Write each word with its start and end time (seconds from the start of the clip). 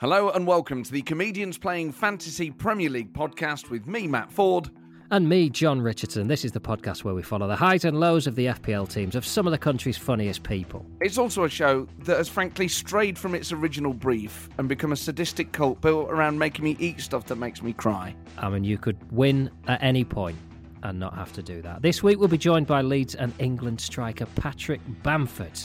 Hello 0.00 0.30
and 0.30 0.46
welcome 0.46 0.84
to 0.84 0.92
the 0.92 1.02
Comedians 1.02 1.58
Playing 1.58 1.90
Fantasy 1.90 2.52
Premier 2.52 2.88
League 2.88 3.12
podcast 3.12 3.68
with 3.68 3.88
me, 3.88 4.06
Matt 4.06 4.30
Ford. 4.30 4.70
And 5.10 5.28
me, 5.28 5.50
John 5.50 5.82
Richardson. 5.82 6.28
This 6.28 6.44
is 6.44 6.52
the 6.52 6.60
podcast 6.60 7.02
where 7.02 7.14
we 7.14 7.22
follow 7.22 7.48
the 7.48 7.56
highs 7.56 7.84
and 7.84 7.98
lows 7.98 8.28
of 8.28 8.36
the 8.36 8.46
FPL 8.46 8.88
teams 8.88 9.16
of 9.16 9.26
some 9.26 9.44
of 9.48 9.50
the 9.50 9.58
country's 9.58 9.98
funniest 9.98 10.44
people. 10.44 10.86
It's 11.00 11.18
also 11.18 11.42
a 11.42 11.48
show 11.48 11.88
that 12.04 12.16
has 12.16 12.28
frankly 12.28 12.68
strayed 12.68 13.18
from 13.18 13.34
its 13.34 13.50
original 13.50 13.92
brief 13.92 14.48
and 14.58 14.68
become 14.68 14.92
a 14.92 14.96
sadistic 14.96 15.50
cult 15.50 15.80
built 15.80 16.08
around 16.12 16.38
making 16.38 16.64
me 16.64 16.76
eat 16.78 17.00
stuff 17.00 17.24
that 17.24 17.34
makes 17.34 17.60
me 17.60 17.72
cry. 17.72 18.14
I 18.38 18.50
mean, 18.50 18.62
you 18.62 18.78
could 18.78 18.98
win 19.10 19.50
at 19.66 19.82
any 19.82 20.04
point 20.04 20.38
and 20.84 21.00
not 21.00 21.16
have 21.16 21.32
to 21.32 21.42
do 21.42 21.60
that. 21.62 21.82
This 21.82 22.04
week 22.04 22.20
we'll 22.20 22.28
be 22.28 22.38
joined 22.38 22.68
by 22.68 22.82
Leeds 22.82 23.16
and 23.16 23.32
England 23.40 23.80
striker 23.80 24.26
Patrick 24.36 24.80
Bamford 25.02 25.58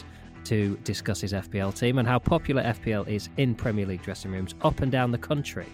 to 0.45 0.77
discuss 0.83 1.21
his 1.21 1.33
FPL 1.33 1.77
team 1.77 1.97
and 1.97 2.07
how 2.07 2.19
popular 2.19 2.61
FPL 2.63 3.07
is 3.07 3.29
in 3.37 3.55
Premier 3.55 3.85
League 3.85 4.01
dressing 4.03 4.31
rooms 4.31 4.55
up 4.61 4.81
and 4.81 4.91
down 4.91 5.11
the 5.11 5.17
country. 5.17 5.65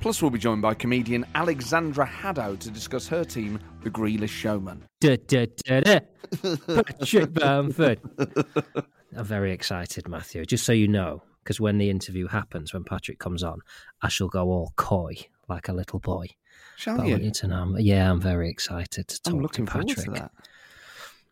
Plus, 0.00 0.20
we'll 0.20 0.30
be 0.30 0.38
joined 0.38 0.60
by 0.62 0.74
comedian 0.74 1.24
Alexandra 1.34 2.06
Haddow 2.06 2.58
to 2.58 2.70
discuss 2.70 3.08
her 3.08 3.24
team, 3.24 3.58
the 3.82 3.90
Grealish 3.90 4.28
Showman. 4.28 4.84
Da, 5.00 5.16
da, 5.26 5.46
da, 5.64 5.80
da. 5.80 5.98
Patrick 6.82 7.32
Bamford. 7.32 8.00
I'm 9.16 9.24
very 9.24 9.52
excited, 9.52 10.06
Matthew, 10.08 10.44
just 10.44 10.64
so 10.64 10.72
you 10.72 10.86
know, 10.88 11.22
because 11.42 11.60
when 11.60 11.78
the 11.78 11.88
interview 11.88 12.26
happens, 12.26 12.74
when 12.74 12.84
Patrick 12.84 13.18
comes 13.18 13.42
on, 13.42 13.60
I 14.02 14.08
shall 14.08 14.28
go 14.28 14.48
all 14.48 14.72
coy 14.76 15.14
like 15.48 15.68
a 15.68 15.72
little 15.72 15.98
boy. 16.00 16.26
Shall 16.76 16.96
But 16.98 17.04
I 17.04 17.06
you? 17.06 17.12
want 17.12 17.24
you 17.24 17.30
to 17.30 17.46
know, 17.46 17.56
I'm- 17.56 17.76
yeah, 17.78 18.10
I'm 18.10 18.20
very 18.20 18.50
excited 18.50 19.08
to 19.08 19.22
talk 19.22 19.32
I'm 19.32 19.40
looking 19.40 19.64
to 19.64 19.72
forward 19.72 19.88
Patrick. 19.88 20.04
to 20.06 20.10
that. 20.20 20.32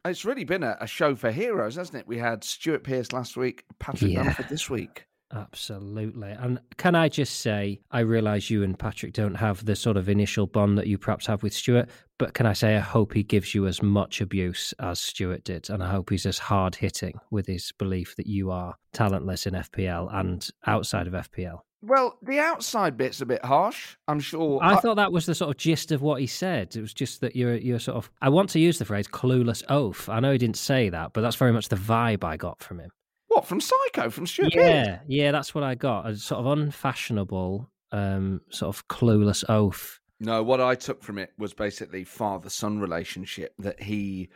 It's 0.04 0.24
really 0.24 0.44
been 0.44 0.62
a, 0.62 0.76
a 0.80 0.86
show 0.86 1.14
for 1.14 1.30
heroes, 1.30 1.76
hasn't 1.76 1.98
it? 1.98 2.06
We 2.06 2.18
had 2.18 2.44
Stuart 2.44 2.84
Pearce 2.84 3.12
last 3.12 3.36
week, 3.36 3.64
Patrick 3.78 4.12
Yeah. 4.12 4.24
Bamford 4.24 4.48
this 4.48 4.68
week. 4.68 5.06
Absolutely. 5.32 6.30
And 6.30 6.60
can 6.76 6.94
I 6.94 7.08
just 7.08 7.40
say, 7.40 7.80
I 7.90 8.00
realise 8.00 8.50
you 8.50 8.62
and 8.62 8.78
Patrick 8.78 9.14
don't 9.14 9.34
have 9.34 9.64
the 9.64 9.74
sort 9.74 9.96
of 9.96 10.08
initial 10.08 10.46
bond 10.46 10.78
that 10.78 10.86
you 10.86 10.98
perhaps 10.98 11.26
have 11.26 11.42
with 11.42 11.52
Stuart, 11.54 11.88
but 12.18 12.34
can 12.34 12.46
I 12.46 12.52
say, 12.52 12.76
I 12.76 12.80
hope 12.80 13.14
he 13.14 13.22
gives 13.22 13.54
you 13.54 13.66
as 13.66 13.82
much 13.82 14.20
abuse 14.20 14.72
as 14.78 15.00
Stuart 15.00 15.42
did. 15.42 15.70
And 15.70 15.82
I 15.82 15.90
hope 15.90 16.10
he's 16.10 16.26
as 16.26 16.38
hard 16.38 16.76
hitting 16.76 17.18
with 17.30 17.46
his 17.46 17.72
belief 17.72 18.14
that 18.16 18.26
you 18.26 18.50
are 18.50 18.76
talentless 18.92 19.46
in 19.46 19.54
FPL 19.54 20.14
and 20.14 20.48
outside 20.66 21.06
of 21.06 21.14
FPL. 21.14 21.60
Well, 21.86 22.18
the 22.22 22.38
outside 22.38 22.96
bit's 22.96 23.20
a 23.20 23.26
bit 23.26 23.44
harsh, 23.44 23.96
I'm 24.08 24.20
sure. 24.20 24.58
I 24.62 24.76
thought 24.76 24.96
that 24.96 25.12
was 25.12 25.26
the 25.26 25.34
sort 25.34 25.50
of 25.50 25.56
gist 25.56 25.92
of 25.92 26.00
what 26.02 26.20
he 26.20 26.26
said. 26.26 26.74
It 26.76 26.80
was 26.80 26.94
just 26.94 27.20
that 27.20 27.36
you're 27.36 27.56
you're 27.56 27.78
sort 27.78 27.96
of 27.98 28.10
I 28.22 28.28
want 28.30 28.48
to 28.50 28.58
use 28.58 28.78
the 28.78 28.84
phrase 28.84 29.06
clueless 29.06 29.62
oaf. 29.68 30.08
I 30.08 30.20
know 30.20 30.32
he 30.32 30.38
didn't 30.38 30.56
say 30.56 30.88
that, 30.88 31.12
but 31.12 31.20
that's 31.20 31.36
very 31.36 31.52
much 31.52 31.68
the 31.68 31.76
vibe 31.76 32.24
I 32.24 32.36
got 32.36 32.60
from 32.60 32.80
him. 32.80 32.90
what, 33.28 33.44
from 33.46 33.60
Psycho, 33.60 34.10
from 34.10 34.26
Stuart? 34.26 34.54
Yeah, 34.54 35.00
yeah, 35.06 35.30
that's 35.32 35.54
what 35.54 35.64
I 35.64 35.74
got. 35.74 36.06
A 36.08 36.16
sort 36.16 36.40
of 36.40 36.46
unfashionable, 36.58 37.68
um, 37.92 38.40
sort 38.50 38.74
of 38.76 38.86
clueless 38.88 39.44
oaf. 39.48 40.00
No, 40.20 40.42
what 40.42 40.60
I 40.60 40.74
took 40.76 41.02
from 41.02 41.18
it 41.18 41.32
was 41.36 41.52
basically 41.52 42.04
father 42.04 42.48
son 42.48 42.78
relationship 42.78 43.52
that 43.58 43.82
he 43.82 44.28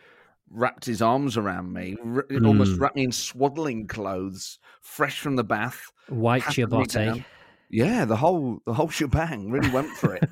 wrapped 0.51 0.85
his 0.85 1.01
arms 1.01 1.37
around 1.37 1.73
me, 1.73 1.97
r- 2.05 2.27
almost 2.45 2.73
Mm. 2.73 2.81
wrapped 2.81 2.97
me 2.97 3.05
in 3.05 3.13
swaddling 3.13 3.87
clothes, 3.87 4.59
fresh 4.81 5.21
from 5.21 5.37
the 5.37 5.45
bath. 5.45 5.93
Wiped 6.11 6.57
your 6.59 6.67
patted 7.71 7.81
me 7.81 7.87
body. 7.87 7.89
down. 7.89 7.97
Yeah, 7.99 8.05
the 8.05 8.17
whole 8.17 8.59
the 8.67 8.75
whole 8.75 8.89
shebang 8.91 9.51
really 9.51 9.71
went 9.71 9.91
for 9.97 10.15
it. 10.15 10.29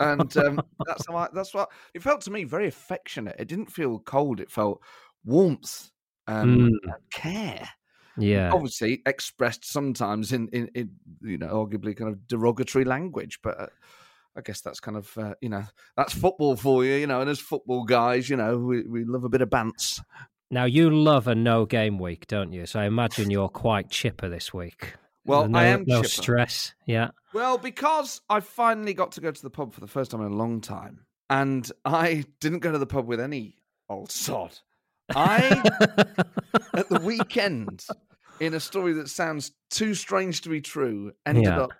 and 0.00 0.36
um, 0.36 0.60
that's 0.86 1.06
how 1.08 1.16
I, 1.16 1.28
that's 1.32 1.52
what 1.54 1.70
it 1.94 2.02
felt 2.02 2.20
to 2.22 2.30
me 2.30 2.44
very 2.44 2.68
affectionate. 2.68 3.36
It 3.38 3.48
didn't 3.48 3.70
feel 3.72 3.98
cold. 3.98 4.40
It 4.40 4.50
felt 4.50 4.80
warmth 5.24 5.90
um, 6.26 6.56
Mm. 6.58 6.66
and 6.84 6.92
care. 7.12 7.68
Yeah. 8.16 8.50
Obviously 8.52 9.02
expressed 9.06 9.64
sometimes 9.64 10.32
in, 10.32 10.48
in, 10.48 10.68
in 10.74 10.90
you 11.22 11.38
know 11.38 11.48
arguably 11.48 11.96
kind 11.96 12.10
of 12.10 12.26
derogatory 12.26 12.84
language, 12.84 13.38
but 13.42 13.58
uh, 13.60 13.66
I 14.36 14.42
guess 14.42 14.60
that's 14.60 14.80
kind 14.80 14.96
of 14.96 15.16
uh, 15.16 15.34
you 15.40 15.48
know 15.48 15.64
that's 15.96 16.12
football 16.12 16.56
for 16.56 16.84
you, 16.84 16.94
you 16.94 17.06
know. 17.06 17.20
And 17.20 17.30
as 17.30 17.38
football 17.40 17.84
guys, 17.84 18.28
you 18.28 18.36
know, 18.36 18.58
we, 18.58 18.82
we 18.82 19.04
love 19.04 19.24
a 19.24 19.28
bit 19.28 19.40
of 19.42 19.48
bants. 19.48 20.00
Now 20.50 20.64
you 20.64 20.90
love 20.90 21.28
a 21.28 21.34
no 21.34 21.64
game 21.64 21.98
week, 21.98 22.26
don't 22.26 22.52
you? 22.52 22.66
So 22.66 22.80
I 22.80 22.84
imagine 22.86 23.30
you're 23.30 23.48
quite 23.48 23.88
chipper 23.88 24.28
this 24.28 24.52
week. 24.52 24.94
Well, 25.24 25.48
no, 25.48 25.58
I 25.58 25.64
am 25.66 25.84
no 25.86 25.98
chipper. 26.02 26.08
stress. 26.08 26.74
Yeah. 26.86 27.10
Well, 27.32 27.58
because 27.58 28.20
I 28.30 28.40
finally 28.40 28.94
got 28.94 29.12
to 29.12 29.20
go 29.20 29.30
to 29.30 29.42
the 29.42 29.50
pub 29.50 29.74
for 29.74 29.80
the 29.80 29.86
first 29.86 30.10
time 30.10 30.20
in 30.22 30.32
a 30.32 30.34
long 30.36 30.60
time, 30.60 31.00
and 31.28 31.70
I 31.84 32.24
didn't 32.40 32.60
go 32.60 32.72
to 32.72 32.78
the 32.78 32.86
pub 32.86 33.06
with 33.06 33.20
any 33.20 33.56
old 33.88 34.10
sod. 34.10 34.58
I 35.14 35.38
at 36.74 36.88
the 36.88 37.00
weekend, 37.02 37.84
in 38.40 38.54
a 38.54 38.60
story 38.60 38.92
that 38.94 39.08
sounds 39.08 39.52
too 39.70 39.94
strange 39.94 40.40
to 40.42 40.48
be 40.48 40.60
true, 40.60 41.12
ended 41.26 41.44
Yeah. 41.44 41.62
up 41.62 41.70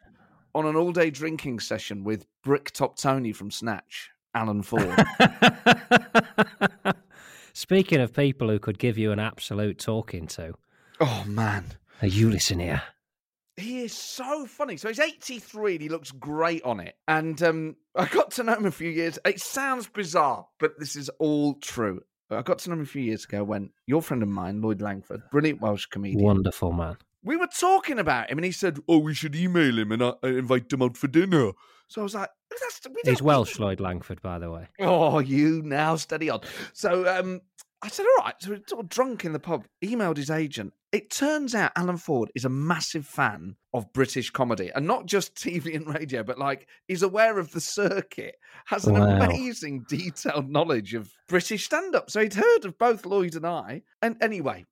on 0.55 0.67
an 0.67 0.77
all-day 0.77 1.11
drinking 1.11 1.61
session 1.61 2.03
with 2.05 2.27
Bricktop 2.43 2.97
Tony 2.97 3.33
from 3.33 3.51
Snatch, 3.53 4.11
Alan 4.35 4.63
Ford. 4.63 4.95
Speaking 7.53 8.01
of 8.01 8.13
people 8.13 8.49
who 8.49 8.59
could 8.59 8.79
give 8.79 8.97
you 8.99 9.13
an 9.13 9.19
absolute 9.19 9.79
talking 9.79 10.27
to, 10.29 10.55
oh 11.01 11.25
man, 11.27 11.65
Are 12.03 12.09
you 12.09 12.31
listening 12.31 12.67
here. 12.69 12.83
He 13.61 13.83
is 13.83 13.93
so 13.93 14.47
funny. 14.47 14.77
So 14.77 14.89
he's 14.89 15.01
83 15.01 15.75
and 15.75 15.83
he 15.83 15.89
looks 15.89 16.11
great 16.11 16.63
on 16.65 16.81
it. 16.81 16.95
And 17.09 17.43
um, 17.43 17.77
I 17.95 18.07
got 18.07 18.31
to 18.33 18.43
know 18.45 18.55
him 18.55 18.67
a 18.67 18.71
few 18.71 18.91
years. 18.91 19.19
It 19.25 19.41
sounds 19.41 19.87
bizarre, 19.89 20.47
but 20.59 20.79
this 20.79 20.97
is 20.97 21.09
all 21.19 21.55
true. 21.55 22.03
I 22.31 22.43
got 22.43 22.59
to 22.61 22.71
know 22.71 22.75
him 22.77 22.83
a 22.83 22.87
few 22.87 23.03
years 23.03 23.25
ago 23.25 23.43
when 23.43 23.71
your 23.87 24.03
friend 24.03 24.23
of 24.23 24.29
mine, 24.29 24.63
Lloyd 24.63 24.81
Langford, 24.81 25.23
brilliant 25.33 25.61
Welsh 25.61 25.87
comedian, 25.87 26.23
Wonderful 26.25 26.73
man. 26.73 26.97
we 27.25 27.37
were 27.37 27.49
talking 27.49 27.99
about 27.99 28.31
him, 28.31 28.39
and 28.39 28.45
he 28.45 28.53
said, 28.53 28.79
"Oh, 28.89 28.99
we 28.99 29.15
should 29.15 29.35
email 29.35 29.77
him 29.77 29.91
and 29.91 30.01
uh, 30.01 30.15
invite 30.23 30.73
him 30.73 30.83
out 30.83 30.97
for 30.97 31.09
dinner." 31.09 31.51
So 31.89 32.03
I 32.03 32.05
was 32.05 32.15
like, 32.15 32.29
"That's 32.49 32.81
He's 33.05 33.21
Welsh, 33.21 33.59
Lloyd 33.59 33.81
Langford, 33.81 34.23
by 34.23 34.39
the 34.39 34.49
way. 34.49 34.69
Oh, 34.79 35.19
you 35.19 35.61
now 35.63 35.97
steady 35.97 36.31
on. 36.31 36.43
So 36.73 37.09
um, 37.19 37.41
I 37.83 37.89
said, 37.89 38.05
all 38.05 38.25
right. 38.25 38.35
So 38.41 38.51
we're 38.51 38.61
sort 38.67 38.85
of 38.85 38.89
drunk 38.91 39.25
in 39.25 39.33
the 39.33 39.39
pub. 39.39 39.67
Emailed 39.83 40.17
his 40.19 40.31
agent. 40.31 40.73
It 40.93 41.11
turns 41.11 41.55
out 41.55 41.73
Alan 41.77 41.97
Ford 41.97 42.31
is 42.35 42.45
a 42.45 42.49
massive 42.51 43.07
fan 43.07 43.57
of 43.73 43.91
British 43.93 44.31
comedy, 44.31 44.71
and 44.75 44.87
not 44.87 45.07
just 45.07 45.35
TV 45.37 45.75
and 45.77 45.87
radio, 45.87 46.23
but 46.23 46.39
like 46.39 46.67
he's 46.89 47.03
aware 47.03 47.39
of 47.39 47.53
the 47.53 47.61
circuit. 47.61 48.35
Has 48.67 48.87
an 48.87 48.95
Wow. 48.95 49.21
amazing 49.21 49.85
detailed 49.89 50.51
knowledge 50.51 50.95
of 50.95 51.11
British 51.29 51.65
stand-up. 51.65 52.11
So 52.11 52.21
he'd 52.21 52.35
heard 52.35 52.65
of 52.65 52.77
both 52.79 53.07
Lloyd 53.07 53.37
and 53.37 53.47
I. 53.47 53.83
And 54.03 54.17
anyway, 54.21 54.67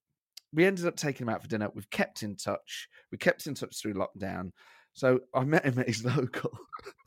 we 0.52 0.66
ended 0.66 0.86
up 0.86 0.96
taking 0.96 1.26
him 1.26 1.32
out 1.32 1.40
for 1.42 1.48
dinner. 1.48 1.68
We've 1.74 1.90
kept 1.90 2.22
in 2.22 2.36
touch. 2.36 2.88
We 3.12 3.18
kept 3.18 3.46
in 3.46 3.54
touch 3.54 3.80
through 3.80 3.94
lockdown. 3.94 4.50
So 4.94 5.20
I 5.34 5.44
met 5.44 5.64
him 5.64 5.78
at 5.78 5.86
his 5.86 6.04
local. 6.16 6.50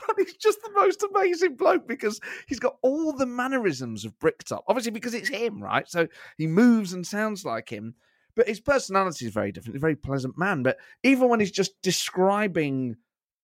and 0.08 0.18
he's 0.18 0.36
just 0.36 0.62
the 0.62 0.72
most 0.74 1.03
amazing 1.03 1.56
bloke 1.56 1.88
because 1.88 2.19
he's 2.47 2.59
got 2.59 2.78
all 2.81 3.14
the 3.14 3.25
mannerisms 3.25 4.06
of 4.06 4.18
Bricktop. 4.19 4.64
Obviously, 4.68 4.92
because 4.92 5.14
it's 5.14 5.30
him, 5.30 5.62
right? 5.62 5.90
So 5.90 6.08
he 6.38 6.47
moves 6.47 6.94
and 6.94 7.06
sounds 7.06 7.46
like 7.46 7.69
him. 7.69 7.96
But 8.36 8.47
his 8.47 8.62
personality 8.62 9.25
is 9.25 9.34
very 9.34 9.52
different. 9.52 9.75
He's 9.75 9.81
a 9.81 9.88
very 9.88 9.96
pleasant 9.96 10.38
man. 10.38 10.64
But 10.64 10.78
even 11.03 11.28
when 11.28 11.42
he's 11.42 11.52
just 11.52 11.74
describing 11.81 12.96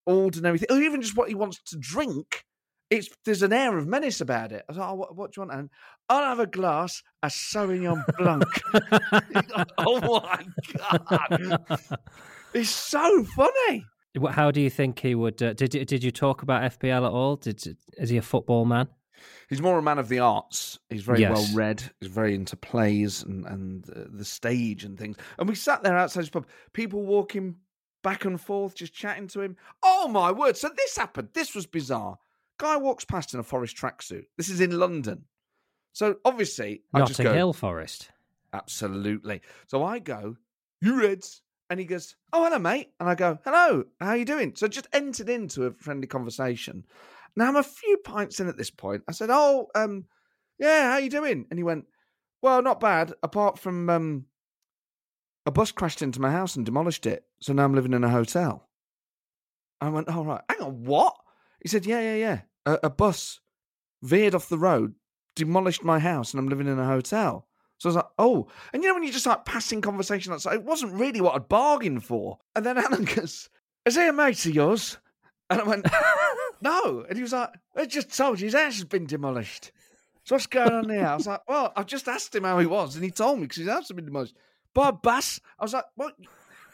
ordinary 0.06 0.58
things, 0.58 0.72
or 0.72 0.81
even 0.81 1.02
just 1.02 1.18
what 1.18 1.28
he 1.28 1.36
wants 1.36 1.59
to 1.68 1.78
drink, 1.78 2.46
it's 2.90 3.09
there's 3.25 3.42
an 3.42 3.54
air 3.54 3.78
of 3.78 3.86
menace 3.86 4.22
about 4.22 4.52
it. 4.52 4.64
I 4.68 4.72
was 4.72 4.78
like, 4.78 4.90
oh, 4.90 4.96
what, 4.96 5.16
what 5.16 5.34
do 5.34 5.42
you 5.42 5.48
want? 5.48 5.59
And 5.59 5.69
I'll 6.09 6.24
have 6.24 6.40
a 6.40 6.48
glass 6.48 7.04
of 7.22 7.31
Sauvignon 7.31 8.04
Blanc. 8.18 8.46
oh 9.78 10.22
my 10.22 10.46
god, 10.78 11.80
it's 12.54 12.69
so 12.69 13.24
funny. 13.25 13.86
How 14.31 14.51
do 14.51 14.62
you 14.62 14.69
think 14.69 15.00
he 15.00 15.13
would? 15.16 15.41
Uh, 15.41 15.53
did 15.53 15.73
you- 15.75 15.85
did 15.85 16.03
you 16.03 16.12
talk 16.12 16.41
about 16.41 16.63
FPL 16.63 17.06
at 17.06 17.12
all? 17.12 17.35
Did 17.35 17.78
is 17.97 18.09
he 18.09 18.18
a 18.18 18.22
football 18.22 18.66
man? 18.66 18.88
He's 19.50 19.62
more 19.62 19.78
a 19.78 19.81
man 19.81 19.97
of 20.00 20.09
the 20.09 20.19
arts. 20.19 20.79
He's 20.90 21.03
very 21.03 21.22
Yes. 21.22 21.31
well 21.31 21.47
read. 21.56 21.84
He's 22.00 22.09
very 22.09 22.35
into 22.35 22.56
plays 22.56 23.23
and 23.23 23.45
and 23.45 23.90
uh, 23.90 24.06
the 24.09 24.25
stage 24.25 24.84
and 24.84 24.97
things. 24.97 25.18
And 25.38 25.47
we 25.50 25.56
sat 25.56 25.83
there 25.83 25.98
outside 25.98 26.21
his 26.21 26.30
pub, 26.30 26.48
people 26.74 27.04
walking 27.04 27.57
back 28.04 28.25
and 28.25 28.39
forth, 28.39 28.75
just 28.75 28.94
chatting 28.94 29.27
to 29.30 29.42
him. 29.42 29.57
Oh 29.83 30.07
my 30.07 30.31
word! 30.31 30.57
So 30.57 30.69
this 30.75 30.98
happened. 30.98 31.30
This 31.33 31.54
was 31.56 31.65
bizarre. 31.65 32.18
Guy 32.57 32.77
walks 32.77 33.06
past 33.06 33.33
in 33.33 33.39
a 33.39 33.44
forest 33.44 33.75
tracksuit. 33.77 34.25
This 34.38 34.50
is 34.50 34.62
in 34.62 34.80
London. 34.80 35.25
So 35.94 36.18
obviously, 36.25 36.83
I 36.94 37.00
just 37.01 37.19
Notting 37.19 37.25
go, 37.25 37.33
Hill 37.33 37.54
Forest. 37.54 38.09
Absolutely. 38.54 39.42
So 39.68 39.83
I 39.83 40.00
go, 40.00 40.38
you 40.81 41.00
Reds. 41.00 41.42
And 41.69 41.80
he 41.80 41.86
goes, 41.86 42.16
oh, 42.31 42.44
hello, 42.44 42.60
mate. 42.60 42.92
And 43.00 43.10
I 43.10 43.16
go, 43.16 43.40
hello, 43.44 43.84
how 44.00 44.10
are 44.10 44.18
you 44.18 44.25
doing? 44.25 44.54
So 44.56 44.68
just 44.68 44.88
entered 44.94 45.30
into 45.30 45.66
a 45.66 45.72
friendly 45.72 46.08
conversation. 46.08 46.86
Now 47.36 47.48
I'm 47.48 47.56
a 47.58 47.64
few 47.64 47.98
pints 47.98 48.40
in 48.40 48.48
at 48.48 48.58
this 48.58 48.69
point. 48.69 49.04
I 49.08 49.12
said, 49.12 49.30
oh, 49.31 49.68
um, 49.75 50.06
yeah, 50.60 50.84
how 50.84 50.94
are 50.94 51.02
you 51.02 51.10
doing? 51.10 51.46
And 51.50 51.60
he 51.60 51.64
went, 51.64 51.86
well, 52.42 52.62
not 52.62 52.80
bad, 52.80 53.14
apart 53.22 53.60
from 53.60 53.90
um, 53.90 54.25
a 55.46 55.52
bus 55.52 55.72
crashed 55.72 56.02
into 56.02 56.22
my 56.22 56.31
house 56.31 56.56
and 56.56 56.66
demolished 56.66 57.06
it. 57.06 57.25
So 57.42 57.54
now 57.54 57.66
I'm 57.66 57.75
living 57.75 57.94
in 57.94 58.04
a 58.04 58.10
hotel. 58.10 58.68
I 59.81 59.90
went, 59.90 60.08
all 60.08 60.25
right, 60.25 60.42
hang 60.50 60.62
on, 60.62 60.84
what? 60.86 61.16
He 61.62 61.69
said, 61.69 61.86
yeah, 61.86 62.02
yeah, 62.02 62.16
yeah. 62.16 62.42
A, 62.66 62.80
a 62.84 62.90
bus 62.90 63.40
veered 64.02 64.36
off 64.36 64.50
the 64.50 64.58
road, 64.58 64.96
demolished 65.36 65.84
my 65.84 66.00
house, 66.00 66.31
and 66.31 66.40
I'm 66.40 66.50
living 66.50 66.68
in 66.68 66.80
a 66.80 66.88
hotel. 66.88 67.46
So 67.77 67.88
I 67.88 67.89
was 67.89 67.95
like, 67.97 68.06
oh. 68.18 68.47
And 68.74 68.83
you 68.83 68.89
know, 68.89 68.95
when 68.95 69.03
you 69.03 69.12
just 69.12 69.25
like 69.25 69.45
passing 69.45 69.81
conversation 69.81 70.33
outside, 70.33 70.56
it 70.56 70.63
wasn't 70.63 70.94
really 70.94 71.21
what 71.21 71.35
I'd 71.35 71.50
bargained 71.50 72.03
for. 72.03 72.39
And 72.56 72.65
then 72.65 72.77
Alan 72.77 73.06
goes, 73.06 73.50
is 73.85 73.95
he 73.95 74.07
a 74.07 74.13
mate 74.13 74.45
of 74.45 74.56
yours? 74.56 74.97
And 75.50 75.62
I 75.62 75.63
went, 75.63 75.88
no. 76.62 77.06
And 77.07 77.18
he 77.18 77.21
was 77.21 77.33
like, 77.33 77.50
I 77.75 77.85
just 77.85 78.15
told 78.15 78.39
you 78.39 78.45
his 78.45 78.56
house 78.56 78.75
has 78.75 78.83
been 78.83 79.06
demolished. 79.06 79.71
So 80.24 80.35
what's 80.35 80.47
going 80.47 80.74
on 80.74 80.89
here? 80.89 81.06
I 81.06 81.15
was 81.15 81.27
like, 81.27 81.39
well, 81.47 81.71
I 81.75 81.83
just 81.83 82.07
asked 82.09 82.35
him 82.35 82.44
how 82.44 82.59
he 82.59 82.65
was, 82.65 82.95
and 82.95 83.03
he 83.03 83.12
told 83.12 83.38
me 83.38 83.45
because 83.45 83.59
his 83.59 83.69
house 83.69 83.88
had 83.88 83.95
been 83.95 84.06
demolished. 84.06 84.35
A 84.75 84.91
bus. 84.91 85.39
I 85.57 85.63
was 85.63 85.73
like, 85.73 85.85
what? 85.95 86.13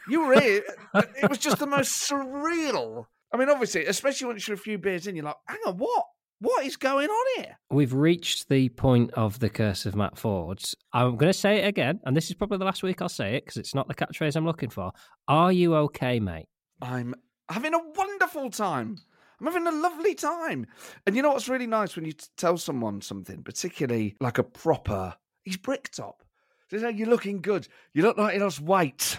You 0.08 0.26
were 0.26 0.40
here. 0.40 0.64
it 0.94 1.30
was 1.30 1.38
just 1.38 1.58
the 1.58 1.66
most 1.66 2.02
surreal. 2.10 3.06
I 3.32 3.36
mean, 3.36 3.48
obviously, 3.48 3.86
especially 3.86 4.26
once 4.26 4.46
you're 4.46 4.56
a 4.56 4.58
few 4.58 4.76
beers 4.76 5.06
in, 5.06 5.16
you're 5.16 5.24
like, 5.24 5.36
hang 5.46 5.58
on, 5.66 5.78
what? 5.78 6.04
What 6.44 6.66
is 6.66 6.76
going 6.76 7.08
on 7.08 7.26
here? 7.42 7.56
We've 7.70 7.94
reached 7.94 8.50
the 8.50 8.68
point 8.68 9.12
of 9.14 9.38
the 9.38 9.48
curse 9.48 9.86
of 9.86 9.96
Matt 9.96 10.18
Ford's. 10.18 10.74
I'm 10.92 11.16
going 11.16 11.32
to 11.32 11.38
say 11.38 11.60
it 11.62 11.66
again, 11.66 12.00
and 12.04 12.14
this 12.14 12.28
is 12.28 12.34
probably 12.34 12.58
the 12.58 12.66
last 12.66 12.82
week 12.82 13.00
I'll 13.00 13.08
say 13.08 13.36
it 13.36 13.46
because 13.46 13.56
it's 13.56 13.74
not 13.74 13.88
the 13.88 13.94
catchphrase 13.94 14.36
I'm 14.36 14.44
looking 14.44 14.68
for. 14.68 14.92
Are 15.26 15.50
you 15.50 15.74
okay, 15.76 16.20
mate? 16.20 16.44
I'm 16.82 17.14
having 17.48 17.72
a 17.72 17.78
wonderful 17.96 18.50
time. 18.50 18.98
I'm 19.40 19.46
having 19.46 19.66
a 19.66 19.72
lovely 19.72 20.14
time. 20.14 20.66
And 21.06 21.16
you 21.16 21.22
know 21.22 21.32
what's 21.32 21.48
really 21.48 21.66
nice 21.66 21.96
when 21.96 22.04
you 22.04 22.12
t- 22.12 22.26
tell 22.36 22.58
someone 22.58 23.00
something, 23.00 23.42
particularly 23.42 24.14
like 24.20 24.36
a 24.36 24.44
proper, 24.44 25.14
he's 25.44 25.56
bricktop. 25.56 26.22
They 26.70 26.78
say, 26.78 26.90
You're 26.90 27.08
looking 27.08 27.40
good. 27.40 27.66
You 27.94 28.02
look 28.02 28.18
like 28.18 28.34
you 28.34 28.40
lost 28.42 28.60
weight. 28.60 29.18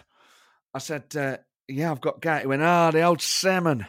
I 0.76 0.78
said, 0.78 1.06
uh, 1.16 1.38
Yeah, 1.68 1.90
I've 1.90 2.02
got 2.02 2.22
gout. 2.22 2.42
He 2.42 2.48
went, 2.48 2.62
Ah, 2.62 2.92
the 2.92 3.02
old 3.02 3.24
salmon. 3.24 3.88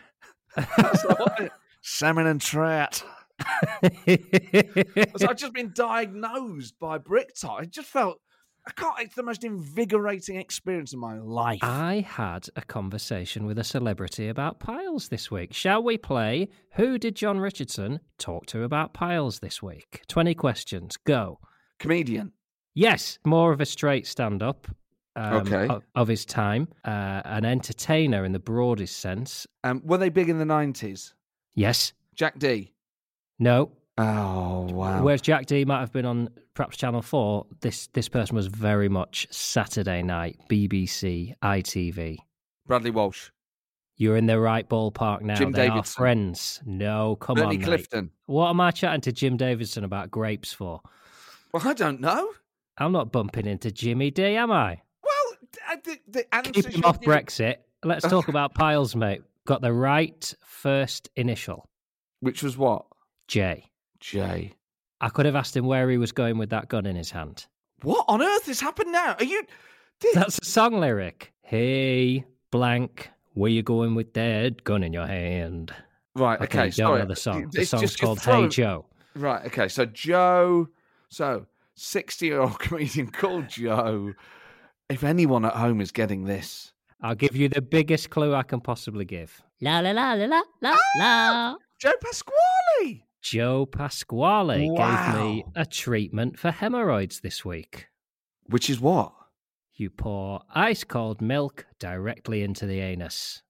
salmon 1.82 2.26
and 2.26 2.40
trout. 2.40 3.04
So 5.16 5.28
I've 5.28 5.36
just 5.36 5.52
been 5.52 5.72
diagnosed 5.74 6.74
by 6.78 6.98
bricktop. 6.98 7.62
It 7.62 7.70
just 7.70 7.88
felt 7.88 8.20
I 8.66 8.72
can't. 8.72 8.94
It's 8.98 9.14
the 9.14 9.22
most 9.22 9.44
invigorating 9.44 10.36
experience 10.36 10.92
of 10.92 10.98
my 10.98 11.18
life. 11.18 11.60
I 11.62 12.04
had 12.06 12.48
a 12.56 12.62
conversation 12.62 13.46
with 13.46 13.58
a 13.58 13.64
celebrity 13.64 14.28
about 14.28 14.58
piles 14.58 15.08
this 15.08 15.30
week. 15.30 15.52
Shall 15.54 15.82
we 15.82 15.96
play 15.98 16.48
Who 16.72 16.98
Did 16.98 17.14
John 17.14 17.38
Richardson 17.38 18.00
Talk 18.18 18.46
to 18.46 18.64
About 18.64 18.92
Piles 18.92 19.38
this 19.38 19.62
week? 19.62 20.02
20 20.08 20.34
questions. 20.34 20.96
Go. 20.96 21.38
Comedian. 21.78 22.32
Yes, 22.74 23.18
more 23.24 23.52
of 23.52 23.60
a 23.60 23.66
straight 23.66 24.06
stand 24.06 24.42
up. 24.42 24.66
Um, 25.14 25.34
Okay. 25.46 25.66
Of, 25.68 25.82
of 25.94 26.08
his 26.08 26.24
time, 26.26 26.68
uh, 26.84 27.22
an 27.24 27.44
entertainer 27.46 28.24
in 28.24 28.32
the 28.32 28.38
broadest 28.38 28.98
sense. 28.98 29.46
Um, 29.64 29.80
were 29.84 29.96
they 29.96 30.10
big 30.10 30.28
in 30.28 30.38
the 30.38 30.44
nineties? 30.44 31.14
Yes. 31.54 31.92
Jack 32.14 32.38
Dee. 32.38 32.74
No. 33.38 33.70
Oh 33.98 34.68
wow. 34.70 35.02
Whereas 35.02 35.22
Jack 35.22 35.46
Dee 35.46 35.64
might 35.64 35.80
have 35.80 35.92
been 35.92 36.04
on 36.04 36.28
perhaps 36.56 36.76
Channel 36.76 37.02
4, 37.02 37.46
this, 37.60 37.86
this 37.88 38.08
person 38.08 38.34
was 38.34 38.46
very 38.48 38.88
much 38.88 39.28
Saturday 39.30 40.02
night, 40.02 40.38
BBC, 40.50 41.34
ITV. 41.42 42.16
Bradley 42.66 42.90
Walsh. 42.90 43.30
You're 43.98 44.16
in 44.16 44.26
the 44.26 44.40
right 44.40 44.68
ballpark 44.68 45.22
now. 45.22 45.36
Jim 45.36 45.52
they 45.52 45.68
are 45.68 45.76
Davidson. 45.76 45.98
friends. 45.98 46.60
No, 46.66 47.16
come 47.16 47.36
Bernie 47.36 47.46
on, 47.46 47.58
mate. 47.58 47.64
Clifton. 47.64 48.10
What 48.26 48.50
am 48.50 48.60
I 48.60 48.70
chatting 48.70 49.00
to 49.02 49.12
Jim 49.12 49.36
Davidson 49.36 49.84
about 49.84 50.10
grapes 50.10 50.52
for? 50.52 50.80
Well, 51.52 51.62
I 51.66 51.72
don't 51.72 52.00
know. 52.00 52.30
I'm 52.78 52.92
not 52.92 53.12
bumping 53.12 53.46
into 53.46 53.70
Jimmy 53.70 54.10
D, 54.10 54.36
am 54.36 54.50
I? 54.50 54.82
Well, 55.02 55.38
uh, 55.70 55.76
the, 55.84 55.98
the 56.08 56.34
answers 56.34 56.66
Keep 56.66 56.74
him 56.74 56.84
off 56.84 57.00
Brexit. 57.00 57.56
Let's 57.84 58.06
talk 58.06 58.28
about 58.28 58.54
piles, 58.54 58.94
mate. 58.94 59.22
Got 59.46 59.62
the 59.62 59.72
right 59.72 60.34
first 60.44 61.08
initial, 61.16 61.68
Which 62.20 62.42
was 62.42 62.58
what? 62.58 62.84
J. 63.28 63.70
J. 64.00 64.52
I 65.00 65.08
could 65.08 65.26
have 65.26 65.36
asked 65.36 65.56
him 65.56 65.66
where 65.66 65.90
he 65.90 65.98
was 65.98 66.12
going 66.12 66.38
with 66.38 66.50
that 66.50 66.68
gun 66.68 66.86
in 66.86 66.96
his 66.96 67.10
hand. 67.10 67.46
What 67.82 68.04
on 68.08 68.22
earth 68.22 68.46
has 68.46 68.60
happened 68.60 68.92
now? 68.92 69.14
Are 69.18 69.24
you? 69.24 69.42
Did, 70.00 70.14
That's 70.14 70.38
a 70.40 70.44
song 70.44 70.78
lyric. 70.80 71.32
Hey, 71.42 72.24
blank, 72.50 73.10
where 73.34 73.50
you 73.50 73.62
going 73.62 73.94
with 73.94 74.14
that 74.14 74.64
gun 74.64 74.82
in 74.82 74.92
your 74.92 75.06
hand? 75.06 75.72
right. 76.14 76.40
Okay, 76.40 76.44
Okay. 76.44 76.62
don't 76.64 76.72
sorry. 76.72 77.00
know 77.00 77.06
the 77.08 77.16
song. 77.16 77.50
The 77.52 77.60
It's 77.62 77.70
song's 77.70 77.82
just- 77.82 77.98
called 78.00 78.20
Hey 78.20 78.48
Joe. 78.48 78.86
Right. 79.14 79.44
Okay. 79.46 79.68
So 79.68 79.84
Joe. 79.86 80.68
So 81.10 81.46
sixty-year-old 81.74 82.58
comedian 82.58 83.08
called 83.10 83.48
Joe. 83.48 84.12
If 84.88 85.04
anyone 85.04 85.44
at 85.44 85.54
home 85.54 85.80
is 85.80 85.92
getting 85.92 86.24
this, 86.24 86.72
I'll 87.02 87.14
give 87.14 87.34
you 87.36 87.48
the 87.48 87.60
biggest 87.62 88.10
clue 88.10 88.34
I 88.34 88.42
can 88.44 88.60
possibly 88.60 89.04
give. 89.04 89.42
La 89.60 89.80
la 89.80 89.90
la 89.90 90.12
la 90.14 90.24
la 90.26 90.42
la 90.62 90.70
la. 90.70 90.76
Ah, 91.00 91.56
Joe 91.78 91.92
Pasquale. 92.00 93.02
Joe 93.30 93.66
Pasquale 93.66 94.56
gave 94.68 95.14
me 95.14 95.44
a 95.56 95.66
treatment 95.66 96.38
for 96.38 96.52
hemorrhoids 96.52 97.20
this 97.20 97.44
week. 97.44 97.88
Which 98.46 98.70
is 98.70 98.80
what? 98.80 99.12
You 99.74 99.90
pour 99.90 100.42
ice 100.54 100.84
cold 100.84 101.20
milk 101.20 101.66
directly 101.80 102.42
into 102.44 102.66
the 102.66 102.78
anus. 102.78 103.42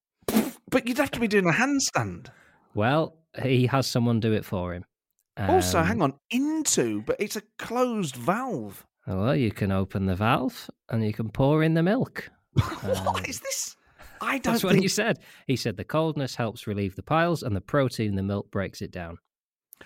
But 0.71 0.89
you'd 0.89 0.97
have 0.97 1.11
to 1.11 1.21
be 1.21 1.29
doing 1.29 1.47
a 1.47 1.53
handstand. 1.53 2.29
Well, 2.75 3.19
he 3.43 3.67
has 3.67 3.87
someone 3.87 4.19
do 4.19 4.33
it 4.33 4.47
for 4.47 4.73
him. 4.73 4.87
also, 5.37 5.81
Um, 5.81 5.87
hang 5.87 6.01
on, 6.03 6.15
into, 6.31 7.03
but 7.03 7.17
it's 7.19 7.37
a 7.37 7.43
closed 7.59 8.17
valve. 8.17 8.87
Well, 9.07 9.37
you 9.37 9.53
can 9.53 9.71
open 9.73 10.07
the 10.07 10.17
valve 10.17 10.71
and 10.89 11.05
you 11.05 11.13
can 11.13 11.29
pour 11.29 11.63
in 11.63 11.75
the 11.75 11.83
milk. 11.83 12.31
Um, 12.83 13.05
what 13.05 13.29
is 13.29 13.41
this? 13.41 13.77
I 14.23 14.39
don't 14.39 14.55
That's 14.55 14.63
think. 14.63 14.73
what 14.73 14.81
he 14.83 14.89
said. 14.89 15.19
He 15.47 15.57
said 15.57 15.77
the 15.77 15.85
coldness 15.85 16.35
helps 16.37 16.67
relieve 16.67 16.97
the 16.97 17.03
piles 17.03 17.43
and 17.43 17.55
the 17.55 17.61
protein 17.61 18.09
in 18.09 18.15
the 18.17 18.23
milk 18.23 18.51
breaks 18.51 18.81
it 18.81 18.91
down. 18.91 19.19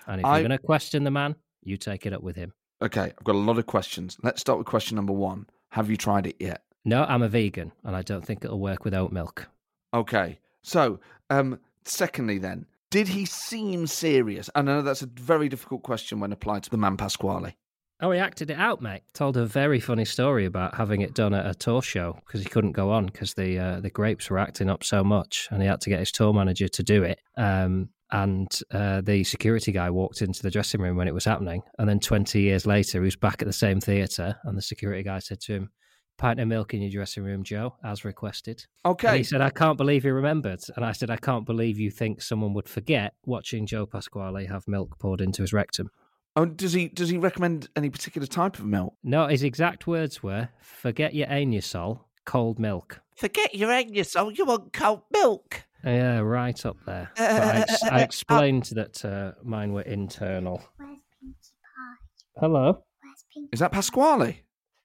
And 0.07 0.21
if 0.21 0.25
I- 0.25 0.39
you're 0.39 0.47
going 0.47 0.57
to 0.57 0.65
question 0.65 1.03
the 1.03 1.11
man, 1.11 1.35
you 1.63 1.77
take 1.77 2.05
it 2.05 2.13
up 2.13 2.23
with 2.23 2.35
him. 2.35 2.53
Okay, 2.81 3.13
I've 3.17 3.23
got 3.23 3.35
a 3.35 3.37
lot 3.37 3.57
of 3.59 3.65
questions. 3.67 4.17
Let's 4.23 4.41
start 4.41 4.57
with 4.57 4.67
question 4.67 4.95
number 4.95 5.13
one. 5.13 5.45
Have 5.69 5.89
you 5.89 5.97
tried 5.97 6.25
it 6.25 6.35
yet? 6.39 6.63
No, 6.83 7.03
I'm 7.03 7.21
a 7.21 7.27
vegan 7.29 7.71
and 7.83 7.95
I 7.95 8.01
don't 8.01 8.25
think 8.25 8.43
it'll 8.43 8.59
work 8.59 8.83
with 8.83 8.93
oat 8.95 9.11
milk. 9.11 9.47
Okay. 9.93 10.39
So, 10.63 10.99
um, 11.29 11.59
secondly, 11.85 12.39
then, 12.39 12.65
did 12.89 13.07
he 13.07 13.25
seem 13.25 13.85
serious? 13.87 14.49
And 14.55 14.69
I 14.69 14.73
know 14.75 14.81
that's 14.81 15.03
a 15.03 15.07
very 15.07 15.47
difficult 15.47 15.83
question 15.83 16.19
when 16.19 16.31
applied 16.31 16.63
to 16.63 16.69
the 16.71 16.77
man 16.77 16.97
Pasquale. 16.97 17.55
Oh, 18.03 18.09
he 18.09 18.19
acted 18.19 18.49
it 18.49 18.57
out, 18.57 18.81
mate. 18.81 19.03
Told 19.13 19.37
a 19.37 19.45
very 19.45 19.79
funny 19.79 20.05
story 20.05 20.45
about 20.45 20.73
having 20.73 21.01
it 21.01 21.13
done 21.13 21.35
at 21.35 21.45
a 21.45 21.53
tour 21.53 21.83
show 21.83 22.17
because 22.25 22.41
he 22.41 22.49
couldn't 22.49 22.71
go 22.71 22.89
on 22.89 23.05
because 23.05 23.35
the 23.35 23.59
uh, 23.59 23.79
the 23.79 23.91
grapes 23.91 24.27
were 24.27 24.39
acting 24.39 24.71
up 24.71 24.83
so 24.83 25.03
much, 25.03 25.47
and 25.51 25.61
he 25.61 25.67
had 25.67 25.81
to 25.81 25.89
get 25.91 25.99
his 25.99 26.11
tour 26.11 26.33
manager 26.33 26.67
to 26.67 26.81
do 26.83 27.03
it. 27.03 27.19
Um, 27.37 27.89
and 28.11 28.47
uh, 28.71 29.01
the 29.01 29.23
security 29.23 29.71
guy 29.71 29.89
walked 29.89 30.21
into 30.21 30.41
the 30.43 30.51
dressing 30.51 30.81
room 30.81 30.97
when 30.97 31.07
it 31.07 31.13
was 31.13 31.25
happening, 31.25 31.61
and 31.77 31.87
then 31.89 31.99
twenty 31.99 32.41
years 32.41 32.65
later, 32.65 32.99
he 32.99 33.05
was 33.05 33.15
back 33.15 33.41
at 33.41 33.47
the 33.47 33.53
same 33.53 33.79
theatre, 33.79 34.35
and 34.43 34.57
the 34.57 34.61
security 34.61 35.03
guy 35.03 35.19
said 35.19 35.39
to 35.41 35.53
him, 35.53 35.71
"Pint 36.17 36.39
of 36.39 36.47
milk 36.47 36.73
in 36.73 36.81
your 36.81 36.91
dressing 36.91 37.23
room, 37.23 37.43
Joe, 37.43 37.75
as 37.83 38.03
requested." 38.05 38.65
And 38.83 38.91
Okay. 38.93 39.17
he 39.17 39.23
said, 39.23 39.41
"I 39.41 39.49
can't 39.49 39.77
believe 39.77 40.03
you 40.05 40.13
remembered," 40.13 40.61
and 40.75 40.83
I 40.85 40.91
said, 40.91 41.09
"I 41.09 41.17
can't 41.17 41.45
believe 41.45 41.79
you 41.79 41.91
think 41.91 42.21
someone 42.21 42.53
would 42.53 42.69
forget 42.69 43.13
watching 43.25 43.65
Joe 43.65 43.85
Pasquale 43.85 44.45
have 44.45 44.67
milk 44.67 44.99
poured 44.99 45.21
into 45.21 45.41
his 45.41 45.53
rectum." 45.53 45.89
Oh, 46.35 46.45
does 46.45 46.71
he 46.73 46.87
does 46.87 47.09
he 47.09 47.17
recommend 47.17 47.67
any 47.75 47.89
particular 47.89 48.25
type 48.27 48.57
of 48.59 48.65
milk? 48.65 48.93
No, 49.03 49.27
his 49.27 49.43
exact 49.43 49.85
words 49.87 50.23
were, 50.23 50.49
"Forget 50.61 51.13
your 51.13 51.27
anusol, 51.27 52.05
cold 52.25 52.57
milk." 52.59 53.01
Forget 53.17 53.53
your 53.53 53.69
anusol. 53.69 54.37
You 54.37 54.45
want 54.45 54.71
cold 54.73 55.01
milk. 55.11 55.63
Yeah, 55.83 56.19
right 56.19 56.65
up 56.65 56.77
there. 56.85 57.11
But 57.17 57.31
I, 57.31 57.55
ex- 57.61 57.83
I 57.91 57.99
explained 58.01 58.65
that 58.73 59.03
uh, 59.03 59.31
mine 59.43 59.73
were 59.73 59.81
internal. 59.81 60.61
Where's 60.77 60.99
Pinkie 61.19 61.35
Pie? 61.61 62.39
Hello, 62.39 62.83
Where's 63.01 63.25
Pinkie? 63.33 63.49
Is 63.53 63.59
that 63.59 63.71
Pasquale? 63.71 64.41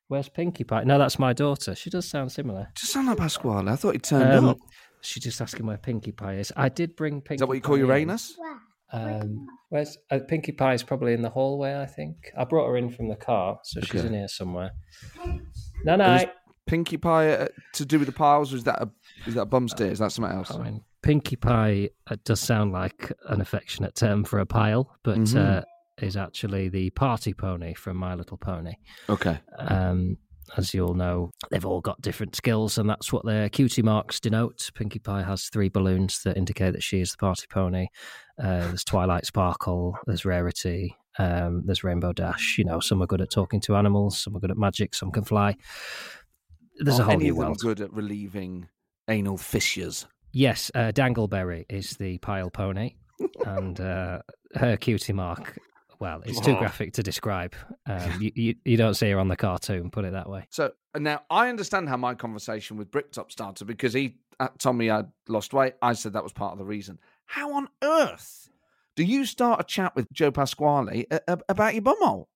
where's 0.09 0.29
Pinkie 0.29 0.65
Pie? 0.65 0.85
No, 0.85 0.99
that's 0.99 1.19
my 1.19 1.33
daughter. 1.33 1.75
She 1.75 1.91
does 1.91 2.09
sound 2.09 2.31
similar. 2.33 2.69
Does 2.79 2.91
sound 2.93 3.09
like 3.09 3.19
Pasquale. 3.19 3.69
I 3.71 3.77
thought 3.77 3.95
he 3.95 3.99
turned 3.99 4.33
Um, 4.33 4.49
up. 4.51 4.59
She's 5.01 5.23
just 5.23 5.41
asking 5.41 5.67
where 5.67 5.77
Pinkie 5.79 6.13
Pie 6.13 6.37
is. 6.37 6.53
I 6.57 6.69
did 6.69 6.97
bring 6.97 7.21
Pinkie. 7.21 7.35
Is 7.35 7.41
that 7.41 7.47
what 7.49 7.55
you 7.55 7.61
call 7.61 7.77
Uranus? 7.79 8.35
Where? 8.39 8.57
Um, 8.93 9.47
where's 9.69 9.99
uh, 10.13 10.21
Pinkie 10.29 10.53
Pie 10.53 10.75
is 10.75 10.83
probably 10.85 11.13
in 11.13 11.21
the 11.23 11.29
hallway. 11.31 11.77
I 11.81 11.87
think 11.87 12.31
I 12.39 12.45
brought 12.45 12.69
her 12.69 12.77
in 12.77 12.89
from 12.91 13.09
the 13.09 13.17
car, 13.17 13.59
so 13.65 13.81
she's 13.81 14.05
in 14.05 14.15
here 14.15 14.29
somewhere. 14.29 14.71
No, 15.85 15.97
no. 15.97 16.25
Pinkie 16.67 16.97
Pie 16.97 17.31
uh, 17.33 17.49
to 17.75 17.85
do 17.85 17.99
with 17.99 18.07
the 18.07 18.13
piles, 18.13 18.53
or 18.53 18.57
is 18.57 18.65
that 18.65 18.81
a 18.83 18.89
is 19.27 19.35
that 19.35 19.43
a 19.43 19.47
bum 19.47 19.69
steer? 19.69 19.91
Is 19.91 19.99
that 20.01 20.13
something 20.13 20.35
else? 20.37 20.51
I 20.51 20.59
mean, 20.63 20.85
Pinkie 21.03 21.37
Pie 21.37 21.91
uh, 22.11 22.17
does 22.25 22.41
sound 22.41 22.73
like 22.73 23.13
an 23.29 23.41
affectionate 23.41 23.95
term 23.95 24.25
for 24.25 24.39
a 24.41 24.47
pile, 24.47 24.97
but 25.05 25.19
Mhm. 25.19 25.37
uh, 25.61 25.65
is 26.03 26.17
actually 26.17 26.69
the 26.69 26.91
party 26.91 27.33
pony 27.33 27.73
from 27.75 27.97
My 27.97 28.15
Little 28.15 28.37
Pony. 28.37 28.75
Okay. 29.09 29.39
Um, 29.59 30.19
as 30.57 30.73
you 30.75 30.85
all 30.87 30.95
know, 30.95 31.31
they've 31.51 31.65
all 31.65 31.81
got 31.81 32.01
different 32.03 32.37
skills, 32.37 32.77
and 32.79 32.89
that's 32.89 33.13
what 33.13 33.25
their 33.25 33.49
cutie 33.49 33.83
marks 33.83 34.21
denote. 34.21 34.71
Pinkie 34.75 34.99
Pie 35.01 35.23
has 35.23 35.49
three 35.49 35.69
balloons 35.69 36.23
that 36.25 36.37
indicate 36.37 36.73
that 36.73 36.83
she 36.83 37.01
is 37.01 37.11
the 37.13 37.17
party 37.17 37.47
pony. 37.51 37.87
Uh, 38.39 38.61
there's 38.69 38.85
Twilight 38.85 39.27
Sparkle, 39.27 39.97
there's 40.07 40.25
Rarity, 40.25 40.95
um, 41.19 41.63
there's 41.65 41.83
Rainbow 41.83 42.13
Dash. 42.13 42.57
You 42.59 42.65
know, 42.65 42.79
some 42.79 43.03
are 43.03 43.07
good 43.07 43.23
at 43.23 43.31
talking 43.31 43.61
to 43.63 43.75
animals, 43.77 44.19
some 44.19 44.37
are 44.37 44.41
good 44.41 44.51
at 44.53 44.59
magic, 44.59 44.95
some 44.95 45.11
can 45.11 45.25
fly. 45.25 45.57
There's 46.79 46.99
Are 47.01 47.03
a 47.03 47.05
whole 47.07 47.15
any 47.15 47.25
new 47.25 47.33
of 47.33 47.37
them 47.39 47.47
world. 47.47 47.59
good 47.61 47.81
at 47.81 47.93
relieving 47.93 48.69
anal 49.09 49.39
fissures? 49.39 50.07
Yes, 50.33 50.71
uh, 50.75 50.93
Dangleberry 50.95 51.65
is 51.69 51.97
the 51.97 52.19
pile 52.19 52.51
pony, 52.51 52.95
and 53.47 53.81
uh, 53.81 54.21
her 54.55 54.77
cutie 54.77 55.13
mark. 55.13 55.59
Well, 55.99 56.21
it's 56.27 56.41
too 56.41 56.55
graphic 56.57 56.93
to 56.95 57.03
describe. 57.03 57.55
Um, 57.87 58.21
you, 58.21 58.31
you 58.35 58.55
you 58.67 58.77
don't 58.77 58.93
see 58.93 59.09
her 59.11 59.19
on 59.19 59.29
the 59.29 59.37
cartoon. 59.37 59.91
Put 59.91 60.05
it 60.05 60.13
that 60.13 60.29
way. 60.29 60.47
So 60.51 60.73
now 60.99 61.23
I 61.31 61.49
understand 61.49 61.89
how 61.89 61.97
my 61.97 62.15
conversation 62.15 62.77
with 62.77 62.91
Bricktop 62.91 63.33
started 63.33 63.67
because 63.67 63.95
he 63.95 64.19
uh, 64.39 64.49
told 64.59 64.77
me 64.77 64.91
I'd 64.91 65.07
lost 65.27 65.55
weight. 65.55 65.73
I 65.81 65.95
said 65.95 66.13
that 66.13 66.23
was 66.23 66.35
part 66.35 66.53
of 66.53 66.59
the 66.59 66.67
reason. 66.67 66.99
How 67.25 67.55
on 67.55 67.69
earth 67.83 68.51
do 68.95 69.05
you 69.05 69.25
start 69.25 69.59
a 69.61 69.65
chat 69.65 69.97
with 69.97 70.07
Joe 70.13 70.31
Pasquale 70.31 71.07
a- 71.11 71.21
a- 71.29 71.39
about 71.49 71.73
your 71.73 71.83
bumhole? 71.83 72.27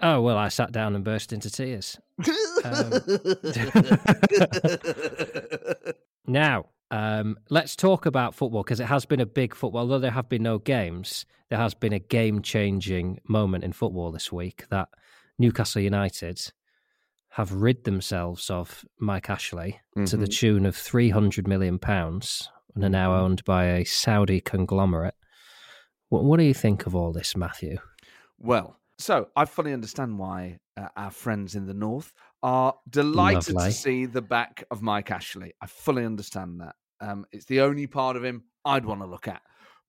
Oh 0.00 0.22
well, 0.22 0.38
I 0.38 0.48
sat 0.48 0.70
down 0.70 0.94
and 0.94 1.04
burst 1.04 1.32
into 1.32 1.50
tears. 1.50 1.98
Um, 2.64 2.92
Now, 6.28 6.66
um, 6.90 7.36
let's 7.50 7.74
talk 7.74 8.06
about 8.06 8.34
football 8.34 8.62
because 8.62 8.80
it 8.80 8.86
has 8.86 9.04
been 9.06 9.20
a 9.20 9.26
big 9.26 9.54
football. 9.54 9.80
Although 9.80 9.98
there 9.98 10.10
have 10.10 10.28
been 10.28 10.42
no 10.42 10.58
games, 10.58 11.26
there 11.48 11.58
has 11.58 11.74
been 11.74 11.92
a 11.92 11.98
game-changing 11.98 13.20
moment 13.28 13.64
in 13.64 13.72
football 13.72 14.12
this 14.12 14.30
week 14.30 14.66
that 14.70 14.88
Newcastle 15.38 15.82
United 15.82 16.52
have 17.30 17.52
rid 17.52 17.84
themselves 17.84 18.50
of 18.50 18.84
Mike 18.98 19.30
Ashley 19.30 19.80
to 20.06 20.16
the 20.16 20.26
Mhm. 20.26 20.38
tune 20.38 20.66
of 20.66 20.76
three 20.76 21.10
hundred 21.10 21.46
million 21.46 21.78
pounds 21.78 22.50
and 22.74 22.84
are 22.84 22.88
now 22.88 23.10
Mhm. 23.12 23.18
owned 23.20 23.44
by 23.44 23.64
a 23.66 23.84
Saudi 23.84 24.40
conglomerate. 24.40 25.14
What, 26.08 26.24
what 26.24 26.38
do 26.38 26.44
you 26.44 26.54
think 26.54 26.86
of 26.86 26.94
all 26.94 27.12
this, 27.12 27.36
Matthew? 27.36 27.78
Well, 28.38 28.78
so 28.98 29.28
I 29.36 29.44
fully 29.44 29.72
understand 29.72 30.18
why 30.18 30.58
uh, 30.76 30.88
our 30.96 31.10
friends 31.10 31.54
in 31.54 31.66
the 31.66 31.74
north 31.74 32.12
are 32.42 32.74
delighted 32.88 33.54
Lovely. 33.54 33.70
to 33.70 33.76
see 33.76 34.06
the 34.06 34.22
back 34.22 34.64
of 34.70 34.82
Mike 34.82 35.10
Ashley. 35.10 35.54
I 35.60 35.66
fully 35.66 36.04
understand 36.04 36.60
that. 36.60 36.76
Um, 37.00 37.26
it's 37.32 37.44
the 37.46 37.60
only 37.60 37.86
part 37.86 38.16
of 38.16 38.24
him 38.24 38.44
I'd 38.64 38.84
want 38.84 39.00
to 39.00 39.06
look 39.06 39.28
at. 39.28 39.42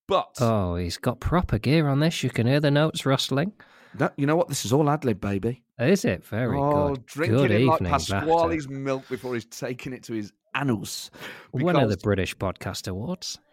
But 0.07 0.37
Oh, 0.41 0.75
he's 0.75 0.97
got 0.97 1.19
proper 1.19 1.59
gear 1.59 1.87
on 1.87 1.99
this. 1.99 2.23
You 2.23 2.29
can 2.29 2.47
hear 2.47 2.59
the 2.59 2.71
notes 2.71 3.05
rustling. 3.05 3.53
no, 3.99 4.09
you 4.17 4.25
know 4.25 4.35
what? 4.35 4.47
This 4.47 4.65
is 4.65 4.73
all 4.73 4.89
ad 4.89 5.05
lib, 5.05 5.21
baby. 5.21 5.63
Is 5.79 6.03
it 6.03 6.25
very 6.25 6.57
oh, 6.57 6.89
good? 6.89 7.05
drinking 7.05 7.37
good 7.37 7.51
it 7.51 7.61
like 7.65 7.75
evening, 7.81 7.93
Bafta. 7.93 8.19
Pasquale's 8.21 8.67
milk 8.67 9.07
before 9.07 9.35
he's 9.35 9.45
taking 9.45 9.93
it 9.93 10.03
to 10.03 10.13
his 10.13 10.33
annals. 10.55 11.11
One 11.51 11.75
of 11.75 11.89
the 11.89 11.97
British 11.97 12.35
Podcast 12.37 12.87
Awards. 12.87 13.39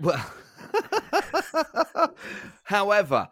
Well, 0.00 0.24
however, 2.64 3.28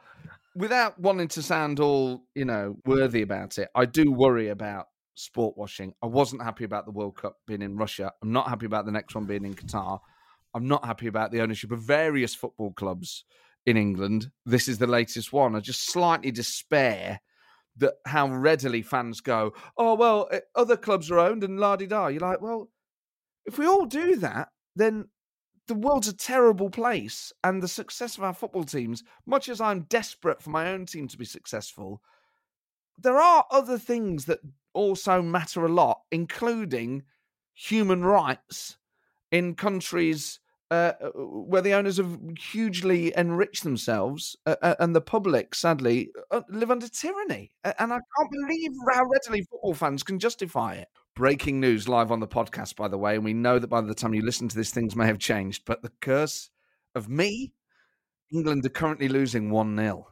without 0.54 1.00
wanting 1.00 1.26
to 1.28 1.42
sound 1.42 1.80
all 1.80 2.22
you 2.36 2.44
know 2.44 2.76
worthy 2.86 3.22
about 3.22 3.58
it, 3.58 3.70
I 3.74 3.86
do 3.86 4.12
worry 4.12 4.48
about 4.50 4.86
sport 5.14 5.56
washing. 5.56 5.94
I 6.02 6.06
wasn't 6.06 6.42
happy 6.42 6.64
about 6.64 6.86
the 6.86 6.92
World 6.92 7.16
Cup 7.16 7.36
being 7.46 7.62
in 7.62 7.76
Russia. 7.76 8.12
I'm 8.22 8.32
not 8.32 8.48
happy 8.48 8.66
about 8.66 8.86
the 8.86 8.92
next 8.92 9.14
one 9.14 9.24
being 9.24 9.44
in 9.44 9.54
Qatar. 9.54 10.00
I'm 10.54 10.68
not 10.68 10.84
happy 10.84 11.06
about 11.06 11.32
the 11.32 11.40
ownership 11.40 11.72
of 11.72 11.80
various 11.80 12.34
football 12.34 12.72
clubs 12.72 13.24
in 13.66 13.76
England. 13.76 14.30
This 14.44 14.68
is 14.68 14.78
the 14.78 14.86
latest 14.86 15.32
one. 15.32 15.56
I 15.56 15.60
just 15.60 15.86
slightly 15.86 16.30
despair 16.30 17.20
that 17.76 17.94
how 18.06 18.28
readily 18.28 18.82
fans 18.82 19.20
go, 19.20 19.52
oh 19.76 19.94
well, 19.94 20.28
eh, 20.30 20.40
other 20.54 20.76
clubs 20.76 21.10
are 21.10 21.18
owned 21.18 21.42
and 21.42 21.58
la 21.58 21.76
di 21.76 21.86
da. 21.86 22.06
You're 22.06 22.20
like, 22.20 22.40
well, 22.40 22.70
if 23.46 23.58
we 23.58 23.66
all 23.66 23.86
do 23.86 24.16
that, 24.16 24.48
then 24.76 25.08
the 25.66 25.74
world's 25.74 26.08
a 26.08 26.16
terrible 26.16 26.68
place, 26.68 27.32
and 27.42 27.62
the 27.62 27.68
success 27.68 28.18
of 28.18 28.24
our 28.24 28.34
football 28.34 28.64
teams, 28.64 29.02
much 29.26 29.48
as 29.48 29.60
I'm 29.60 29.82
desperate 29.82 30.42
for 30.42 30.50
my 30.50 30.70
own 30.70 30.84
team 30.86 31.08
to 31.08 31.18
be 31.18 31.24
successful, 31.24 32.02
there 32.98 33.18
are 33.18 33.46
other 33.50 33.78
things 33.78 34.26
that 34.26 34.40
also 34.74 35.22
matter 35.22 35.64
a 35.64 35.72
lot, 35.72 36.02
including 36.10 37.04
human 37.54 38.04
rights 38.04 38.76
in 39.30 39.54
countries 39.54 40.40
uh, 40.70 40.92
uh, 41.00 41.10
where 41.14 41.62
the 41.62 41.72
owners 41.72 41.98
have 41.98 42.18
hugely 42.38 43.16
enriched 43.16 43.62
themselves 43.62 44.34
uh, 44.46 44.56
uh, 44.62 44.74
and 44.80 44.94
the 44.94 45.00
public, 45.00 45.54
sadly, 45.54 46.10
uh, 46.30 46.40
live 46.48 46.70
under 46.70 46.88
tyranny. 46.88 47.52
And 47.62 47.92
I 47.92 47.98
can't 47.98 48.30
believe 48.30 48.72
how 48.92 49.04
readily 49.04 49.42
football 49.42 49.74
fans 49.74 50.02
can 50.02 50.18
justify 50.18 50.74
it. 50.74 50.88
Breaking 51.14 51.60
news 51.60 51.88
live 51.88 52.10
on 52.10 52.20
the 52.20 52.26
podcast, 52.26 52.74
by 52.74 52.88
the 52.88 52.98
way. 52.98 53.14
And 53.14 53.24
we 53.24 53.34
know 53.34 53.58
that 53.58 53.68
by 53.68 53.82
the 53.82 53.94
time 53.94 54.14
you 54.14 54.22
listen 54.22 54.48
to 54.48 54.56
this, 54.56 54.72
things 54.72 54.96
may 54.96 55.06
have 55.06 55.18
changed. 55.18 55.62
But 55.64 55.82
the 55.82 55.92
curse 56.00 56.50
of 56.94 57.08
me, 57.08 57.52
England 58.32 58.66
are 58.66 58.70
currently 58.70 59.08
losing 59.08 59.50
1 59.50 59.76
0 59.76 60.08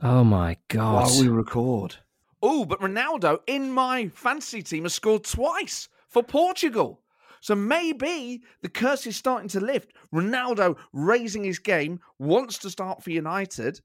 Oh 0.00 0.24
my 0.24 0.56
god! 0.68 1.10
while 1.10 1.20
we 1.20 1.28
record. 1.28 1.96
Oh, 2.42 2.64
but 2.64 2.80
Ronaldo 2.80 3.38
in 3.46 3.72
my 3.72 4.08
fantasy 4.08 4.62
team 4.62 4.84
has 4.84 4.94
scored 4.94 5.24
twice 5.24 5.88
for 6.08 6.22
Portugal. 6.22 7.00
So 7.40 7.54
maybe 7.54 8.42
the 8.62 8.68
curse 8.68 9.06
is 9.06 9.16
starting 9.16 9.48
to 9.50 9.60
lift. 9.60 9.92
Ronaldo 10.12 10.76
raising 10.92 11.44
his 11.44 11.58
game, 11.58 12.00
wants 12.18 12.58
to 12.58 12.70
start 12.70 13.02
for 13.02 13.10
United, 13.10 13.80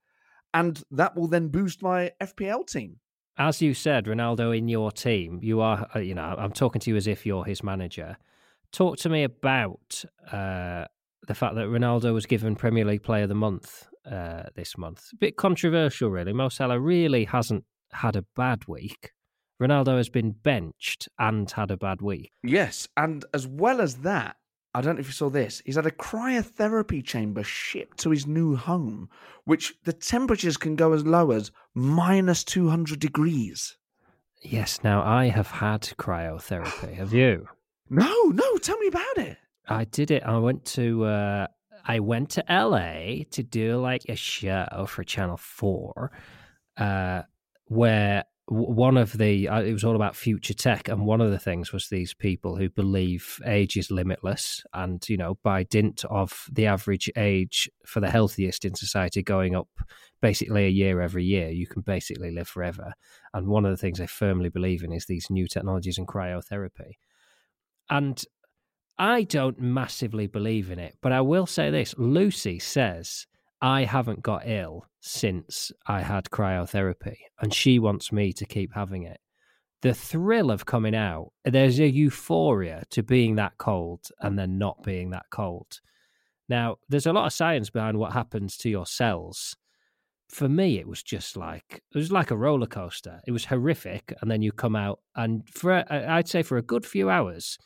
and 0.53 0.83
that 0.91 1.15
will 1.15 1.27
then 1.27 1.49
boost 1.49 1.81
my 1.81 2.11
FPL 2.21 2.65
team. 2.67 2.97
As 3.37 3.61
you 3.61 3.73
said, 3.73 4.05
Ronaldo 4.05 4.55
in 4.55 4.67
your 4.67 4.91
team, 4.91 5.39
you 5.41 5.61
are. 5.61 5.87
uh, 5.95 5.99
You 5.99 6.13
know, 6.15 6.35
I'm 6.37 6.51
talking 6.51 6.79
to 6.81 6.89
you 6.91 6.95
as 6.95 7.07
if 7.07 7.25
you're 7.25 7.45
his 7.45 7.63
manager. 7.63 8.17
Talk 8.71 8.97
to 8.97 9.09
me 9.09 9.23
about 9.23 10.03
uh, 10.31 10.85
the 11.27 11.33
fact 11.35 11.55
that 11.55 11.65
Ronaldo 11.67 12.13
was 12.13 12.25
given 12.27 12.55
Premier 12.55 12.85
League 12.85 13.03
Player 13.03 13.23
of 13.23 13.29
the 13.29 13.35
Month 13.35 13.87
uh, 14.09 14.43
this 14.55 14.77
month. 14.77 15.09
A 15.13 15.15
bit 15.15 15.35
controversial, 15.37 16.09
really. 16.09 16.33
Mo 16.33 16.49
Salah 16.49 16.79
really 16.79 17.25
hasn't 17.25 17.65
had 17.95 18.15
a 18.15 18.25
bad 18.35 18.67
week. 18.67 19.11
Ronaldo 19.61 19.97
has 19.97 20.09
been 20.09 20.31
benched 20.31 21.07
and 21.19 21.49
had 21.49 21.71
a 21.71 21.77
bad 21.77 22.01
week. 22.01 22.31
Yes, 22.43 22.87
and 22.97 23.23
as 23.33 23.47
well 23.47 23.81
as 23.81 23.97
that, 23.97 24.35
I 24.75 24.81
don't 24.81 24.95
know 24.95 25.01
if 25.01 25.07
you 25.07 25.13
saw 25.13 25.29
this, 25.29 25.61
he's 25.65 25.75
had 25.75 25.85
a 25.85 25.91
cryotherapy 25.91 27.03
chamber 27.03 27.43
shipped 27.43 27.99
to 27.99 28.09
his 28.09 28.25
new 28.25 28.55
home, 28.55 29.09
which 29.45 29.75
the 29.83 29.93
temperatures 29.93 30.57
can 30.57 30.75
go 30.75 30.93
as 30.93 31.05
low 31.05 31.31
as 31.31 31.51
minus 31.75 32.43
200 32.43 32.99
degrees. 32.99 33.77
Yes, 34.41 34.79
now 34.83 35.03
I 35.03 35.27
have 35.27 35.47
had 35.47 35.81
cryotherapy. 35.97 36.95
Have 36.95 37.13
you? 37.13 37.47
No, 37.89 38.23
no, 38.29 38.57
tell 38.57 38.77
me 38.77 38.87
about 38.87 39.17
it. 39.17 39.37
I 39.67 39.83
did 39.83 40.09
it. 40.09 40.23
I 40.23 40.37
went 40.39 40.65
to 40.67 41.03
uh, 41.03 41.47
I 41.85 41.99
went 41.99 42.31
to 42.31 42.43
LA 42.49 43.25
to 43.31 43.43
do 43.43 43.77
like 43.77 44.03
a 44.07 44.15
show 44.15 44.85
for 44.87 45.03
Channel 45.03 45.37
Four, 45.37 46.11
uh, 46.77 47.23
where 47.73 48.25
one 48.47 48.97
of 48.97 49.13
the 49.17 49.47
uh, 49.47 49.61
it 49.61 49.71
was 49.71 49.83
all 49.83 49.95
about 49.95 50.15
future 50.15 50.53
tech, 50.53 50.89
and 50.89 51.05
one 51.05 51.21
of 51.21 51.31
the 51.31 51.39
things 51.39 51.71
was 51.71 51.87
these 51.87 52.13
people 52.13 52.57
who 52.57 52.69
believe 52.69 53.39
age 53.45 53.77
is 53.77 53.89
limitless, 53.89 54.63
and 54.73 55.07
you 55.07 55.15
know 55.15 55.37
by 55.43 55.63
dint 55.63 56.03
of 56.05 56.45
the 56.51 56.65
average 56.65 57.09
age 57.15 57.69
for 57.85 58.01
the 58.01 58.11
healthiest 58.11 58.65
in 58.65 58.75
society 58.75 59.23
going 59.23 59.55
up 59.55 59.69
basically 60.21 60.65
a 60.65 60.69
year 60.69 61.01
every 61.01 61.23
year, 61.23 61.49
you 61.49 61.67
can 61.67 61.81
basically 61.81 62.31
live 62.31 62.47
forever. 62.47 62.93
And 63.33 63.47
one 63.47 63.65
of 63.65 63.71
the 63.71 63.77
things 63.77 63.99
I 63.99 64.05
firmly 64.05 64.49
believe 64.49 64.83
in 64.83 64.93
is 64.93 65.05
these 65.05 65.29
new 65.29 65.47
technologies 65.47 65.97
and 65.97 66.07
cryotherapy, 66.07 66.97
and 67.89 68.23
I 68.97 69.23
don't 69.23 69.59
massively 69.59 70.27
believe 70.27 70.69
in 70.69 70.79
it, 70.79 70.97
but 71.01 71.13
I 71.13 71.21
will 71.21 71.47
say 71.47 71.69
this 71.69 71.95
Lucy 71.97 72.59
says 72.59 73.25
I 73.63 73.85
haven't 73.85 74.21
got 74.21 74.45
ill 74.45 74.87
since 74.99 75.71
I 75.87 76.01
had 76.01 76.25
cryotherapy, 76.25 77.15
and 77.39 77.53
she 77.53 77.79
wants 77.79 78.11
me 78.11 78.33
to 78.33 78.45
keep 78.45 78.73
having 78.73 79.03
it. 79.03 79.21
The 79.81 79.93
thrill 79.93 80.51
of 80.51 80.65
coming 80.65 80.93
out, 80.93 81.31
there's 81.45 81.79
a 81.79 81.87
euphoria 81.87 82.83
to 82.89 83.03
being 83.03 83.35
that 83.35 83.57
cold 83.57 84.01
and 84.19 84.37
then 84.37 84.57
not 84.57 84.83
being 84.83 85.11
that 85.11 85.27
cold. 85.31 85.79
Now, 86.49 86.75
there's 86.89 87.05
a 87.05 87.13
lot 87.13 87.25
of 87.25 87.31
science 87.31 87.69
behind 87.69 87.97
what 87.97 88.11
happens 88.11 88.57
to 88.57 88.69
your 88.69 88.85
cells. 88.85 89.55
For 90.27 90.49
me, 90.49 90.77
it 90.77 90.87
was 90.87 91.01
just 91.01 91.37
like 91.37 91.83
it 91.95 91.97
was 91.97 92.11
like 92.11 92.31
a 92.31 92.37
roller 92.37 92.67
coaster. 92.67 93.21
It 93.25 93.31
was 93.31 93.45
horrific, 93.45 94.13
and 94.21 94.29
then 94.29 94.41
you 94.41 94.51
come 94.51 94.75
out, 94.75 94.99
and 95.15 95.47
for 95.47 95.71
uh, 95.71 95.85
I'd 95.89 96.27
say 96.27 96.43
for 96.43 96.57
a 96.57 96.61
good 96.61 96.85
few 96.85 97.09
hours, 97.09 97.57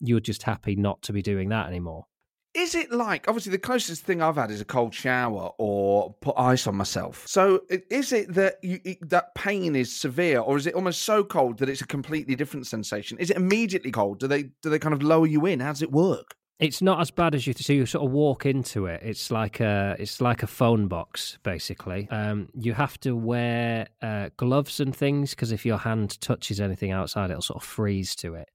you're 0.00 0.18
just 0.18 0.42
happy 0.42 0.74
not 0.74 1.00
to 1.02 1.12
be 1.12 1.22
doing 1.22 1.50
that 1.50 1.68
anymore. 1.68 2.06
Is 2.54 2.76
it 2.76 2.92
like 2.92 3.26
obviously 3.26 3.50
the 3.50 3.58
closest 3.58 4.04
thing 4.04 4.22
I've 4.22 4.36
had 4.36 4.50
is 4.52 4.60
a 4.60 4.64
cold 4.64 4.94
shower 4.94 5.50
or 5.58 6.14
put 6.20 6.34
ice 6.38 6.68
on 6.68 6.76
myself? 6.76 7.26
So 7.26 7.62
is 7.68 8.12
it 8.12 8.32
that 8.34 8.62
you, 8.62 8.80
that 9.02 9.34
pain 9.34 9.74
is 9.74 9.94
severe, 9.94 10.38
or 10.38 10.56
is 10.56 10.66
it 10.66 10.74
almost 10.74 11.02
so 11.02 11.24
cold 11.24 11.58
that 11.58 11.68
it's 11.68 11.80
a 11.80 11.86
completely 11.86 12.36
different 12.36 12.68
sensation? 12.68 13.18
Is 13.18 13.30
it 13.30 13.36
immediately 13.36 13.90
cold? 13.90 14.20
Do 14.20 14.28
they 14.28 14.44
do 14.62 14.70
they 14.70 14.78
kind 14.78 14.94
of 14.94 15.02
lower 15.02 15.26
you 15.26 15.46
in? 15.46 15.58
How 15.58 15.72
does 15.72 15.82
it 15.82 15.90
work? 15.90 16.36
It's 16.60 16.80
not 16.80 17.00
as 17.00 17.10
bad 17.10 17.34
as 17.34 17.48
you 17.48 17.52
so 17.52 17.72
you 17.72 17.84
sort 17.86 18.04
of 18.04 18.12
walk 18.12 18.46
into 18.46 18.86
it. 18.86 19.00
It's 19.02 19.32
like 19.32 19.58
a 19.58 19.96
it's 19.98 20.20
like 20.20 20.44
a 20.44 20.46
phone 20.46 20.86
box 20.86 21.38
basically. 21.42 22.08
Um, 22.10 22.48
you 22.54 22.74
have 22.74 23.00
to 23.00 23.16
wear 23.16 23.88
uh, 24.00 24.30
gloves 24.36 24.78
and 24.78 24.94
things 24.94 25.30
because 25.30 25.50
if 25.50 25.66
your 25.66 25.78
hand 25.78 26.20
touches 26.20 26.60
anything 26.60 26.92
outside, 26.92 27.30
it'll 27.30 27.42
sort 27.42 27.60
of 27.60 27.68
freeze 27.68 28.14
to 28.16 28.34
it. 28.34 28.48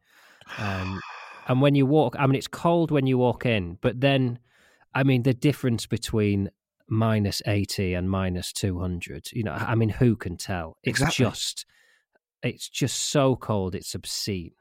Um, 0.57 1.01
and 1.49 1.61
when 1.61 1.75
you 1.75 1.85
walk, 1.85 2.15
I 2.17 2.25
mean, 2.27 2.35
it's 2.35 2.47
cold 2.47 2.91
when 2.91 3.07
you 3.07 3.17
walk 3.17 3.45
in, 3.45 3.77
but 3.81 3.99
then, 3.99 4.39
I 4.95 5.03
mean, 5.03 5.23
the 5.23 5.33
difference 5.33 5.85
between 5.87 6.49
minus 6.87 7.41
80 7.45 7.95
and 7.95 8.09
minus 8.09 8.53
200, 8.53 9.31
you 9.33 9.43
know, 9.43 9.51
I 9.53 9.75
mean, 9.75 9.89
who 9.89 10.15
can 10.15 10.37
tell? 10.37 10.77
It's 10.83 10.99
Exactly. 11.01 11.25
just, 11.25 11.65
it's 12.43 12.69
just 12.69 12.97
so 13.09 13.35
cold, 13.35 13.75
it's 13.75 13.93
obscene. 13.95 14.51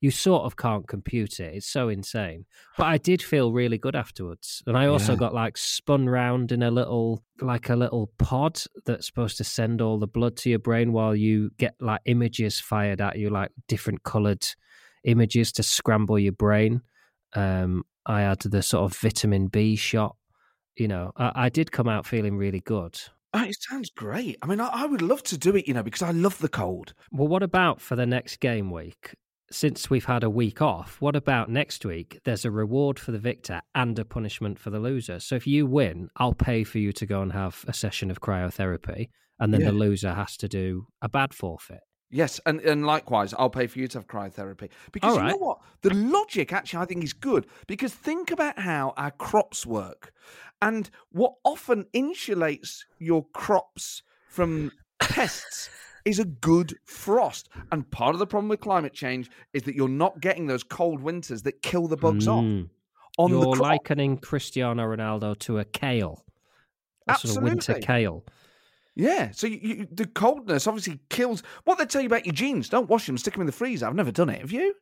You 0.00 0.10
sort 0.10 0.44
of 0.44 0.56
can't 0.56 0.86
compute 0.86 1.40
it. 1.40 1.54
It's 1.54 1.66
so 1.66 1.88
insane. 1.88 2.44
But 2.76 2.84
I 2.84 2.98
did 2.98 3.22
feel 3.22 3.50
really 3.50 3.78
good 3.78 3.96
afterwards. 3.96 4.62
And 4.66 4.76
I 4.76 4.86
also 4.86 5.12
Yeah. 5.12 5.18
got 5.18 5.34
like 5.34 5.56
spun 5.56 6.06
round 6.08 6.52
in 6.52 6.62
a 6.62 6.70
little, 6.70 7.24
like 7.40 7.70
a 7.70 7.76
little 7.76 8.08
pod 8.18 8.62
that's 8.84 9.06
supposed 9.06 9.38
to 9.38 9.44
send 9.44 9.80
all 9.80 9.98
the 9.98 10.06
blood 10.06 10.36
to 10.38 10.50
your 10.50 10.58
brain 10.58 10.92
while 10.92 11.16
you 11.16 11.50
get 11.58 11.74
like 11.80 12.02
images 12.04 12.60
fired 12.60 13.00
at 13.00 13.18
you, 13.18 13.30
like 13.30 13.52
different 13.68 14.02
coloured 14.02 14.46
images 15.06 15.50
to 15.52 15.62
scramble 15.62 16.18
your 16.18 16.32
brain. 16.32 16.82
Um, 17.34 17.84
I 18.04 18.20
had 18.20 18.40
the 18.40 18.62
sort 18.62 18.84
of 18.90 18.98
vitamin 18.98 19.48
B 19.48 19.74
shot. 19.76 20.16
You 20.76 20.88
know, 20.88 21.12
I, 21.16 21.32
I 21.46 21.48
did 21.48 21.72
come 21.72 21.88
out 21.88 22.04
feeling 22.06 22.36
really 22.36 22.60
good. 22.60 23.00
Oh, 23.32 23.42
it 23.44 23.56
sounds 23.60 23.90
great. 23.90 24.36
I 24.42 24.46
mean, 24.46 24.60
I, 24.60 24.68
I 24.68 24.86
would 24.86 25.02
love 25.02 25.22
to 25.24 25.38
do 25.38 25.56
it, 25.56 25.66
you 25.66 25.74
know, 25.74 25.82
because 25.82 26.02
I 26.02 26.10
love 26.10 26.38
the 26.38 26.48
cold. 26.48 26.94
Well, 27.10 27.28
what 27.28 27.42
about 27.42 27.80
for 27.80 27.96
the 27.96 28.06
next 28.06 28.40
game 28.40 28.70
week? 28.70 29.14
Since 29.50 29.88
we've 29.90 30.04
had 30.06 30.24
a 30.24 30.30
week 30.30 30.60
off, 30.60 31.00
what 31.00 31.14
about 31.14 31.48
next 31.50 31.84
week? 31.84 32.18
There's 32.24 32.44
a 32.44 32.50
reward 32.50 32.98
for 32.98 33.12
the 33.12 33.18
victor 33.18 33.60
and 33.74 33.96
a 33.98 34.04
punishment 34.04 34.58
for 34.58 34.70
the 34.70 34.80
loser. 34.80 35.20
So 35.20 35.36
if 35.36 35.46
you 35.46 35.66
win, 35.66 36.08
I'll 36.16 36.34
pay 36.34 36.64
for 36.64 36.78
you 36.78 36.92
to 36.94 37.06
go 37.06 37.22
and 37.22 37.32
have 37.32 37.64
a 37.68 37.72
session 37.72 38.10
of 38.10 38.20
cryotherapy, 38.20 39.08
and 39.38 39.52
then 39.52 39.60
Yeah. 39.60 39.68
the 39.68 39.72
loser 39.76 40.14
has 40.14 40.36
to 40.38 40.48
do 40.48 40.86
a 41.00 41.08
bad 41.08 41.32
forfeit. 41.32 41.80
Yes, 42.16 42.40
and, 42.46 42.60
and 42.62 42.86
likewise, 42.86 43.34
I'll 43.38 43.50
pay 43.50 43.66
for 43.66 43.78
you 43.78 43.88
to 43.88 43.98
have 43.98 44.06
cryotherapy. 44.06 44.70
Because 44.90 45.16
you 45.16 45.22
know 45.22 45.36
what? 45.36 45.58
The 45.82 45.92
logic 45.92 46.50
actually, 46.50 46.80
I 46.80 46.86
think, 46.86 47.04
is 47.04 47.12
good. 47.12 47.46
Because 47.66 47.92
think 47.92 48.30
about 48.30 48.58
how 48.58 48.94
our 48.96 49.10
crops 49.10 49.66
work. 49.66 50.14
And 50.62 50.88
what 51.10 51.34
often 51.44 51.84
insulates 51.92 52.84
your 52.98 53.26
crops 53.34 54.02
from 54.30 54.72
pests 54.98 55.68
is 56.06 56.18
a 56.18 56.24
good 56.24 56.72
frost. 56.86 57.50
And 57.70 57.90
part 57.90 58.14
of 58.14 58.18
the 58.18 58.26
problem 58.26 58.48
with 58.48 58.60
climate 58.60 58.94
change 58.94 59.28
is 59.52 59.64
that 59.64 59.74
you're 59.74 59.86
not 59.86 60.18
getting 60.20 60.46
those 60.46 60.62
cold 60.62 61.02
winters 61.02 61.42
that 61.42 61.60
kill 61.60 61.86
the 61.86 61.98
bugs 61.98 62.26
off 62.26 62.44
Mm. 62.44 62.70
on 63.18 63.28
You're 63.28 63.56
likening 63.56 64.16
Cristiano 64.16 64.84
Ronaldo 64.84 65.38
to 65.40 65.58
a 65.58 65.66
kale, 65.66 66.24
a 67.06 67.18
sort 67.18 67.36
of 67.36 67.42
winter 67.42 67.74
kale. 67.74 68.24
Yeah, 68.96 69.30
so 69.32 69.46
you, 69.46 69.58
you, 69.62 69.88
the 69.92 70.06
coldness 70.06 70.66
obviously 70.66 71.00
kills. 71.10 71.42
What 71.64 71.76
they 71.78 71.84
tell 71.84 72.00
you 72.00 72.06
about 72.06 72.24
your 72.24 72.32
jeans? 72.34 72.70
Don't 72.70 72.88
wash 72.88 73.06
them, 73.06 73.18
stick 73.18 73.34
them 73.34 73.42
in 73.42 73.46
the 73.46 73.52
freezer. 73.52 73.86
I've 73.86 73.94
never 73.94 74.10
done 74.10 74.30
it. 74.30 74.40
Have 74.40 74.52
you? 74.52 74.74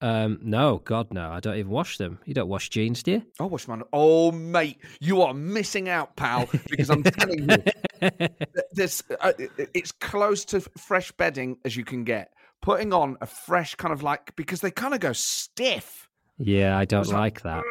Um, 0.00 0.38
no, 0.42 0.78
God, 0.84 1.12
no. 1.12 1.30
I 1.30 1.40
don't 1.40 1.56
even 1.56 1.70
wash 1.70 1.98
them. 1.98 2.18
You 2.24 2.34
don't 2.34 2.48
wash 2.48 2.68
jeans, 2.70 3.02
do 3.02 3.12
you? 3.12 3.22
I 3.38 3.44
wash 3.44 3.68
mine. 3.68 3.82
Oh, 3.92 4.30
mate, 4.32 4.78
you 5.00 5.20
are 5.22 5.34
missing 5.34 5.88
out, 5.88 6.16
pal. 6.16 6.48
Because 6.70 6.90
I'm 6.90 7.02
telling 7.02 7.48
you, 7.50 8.08
this 8.72 9.02
uh, 9.20 9.32
it's 9.74 9.92
close 9.92 10.44
to 10.46 10.60
fresh 10.60 11.12
bedding 11.12 11.58
as 11.64 11.76
you 11.76 11.84
can 11.84 12.04
get. 12.04 12.32
Putting 12.62 12.92
on 12.92 13.16
a 13.20 13.26
fresh 13.26 13.74
kind 13.74 13.92
of 13.92 14.02
like 14.02 14.34
because 14.36 14.60
they 14.60 14.70
kind 14.70 14.94
of 14.94 15.00
go 15.00 15.12
stiff. 15.12 16.08
yeah, 16.38 16.76
I 16.76 16.84
don't 16.86 17.02
It's 17.02 17.12
like 17.12 17.42
that. 17.42 17.62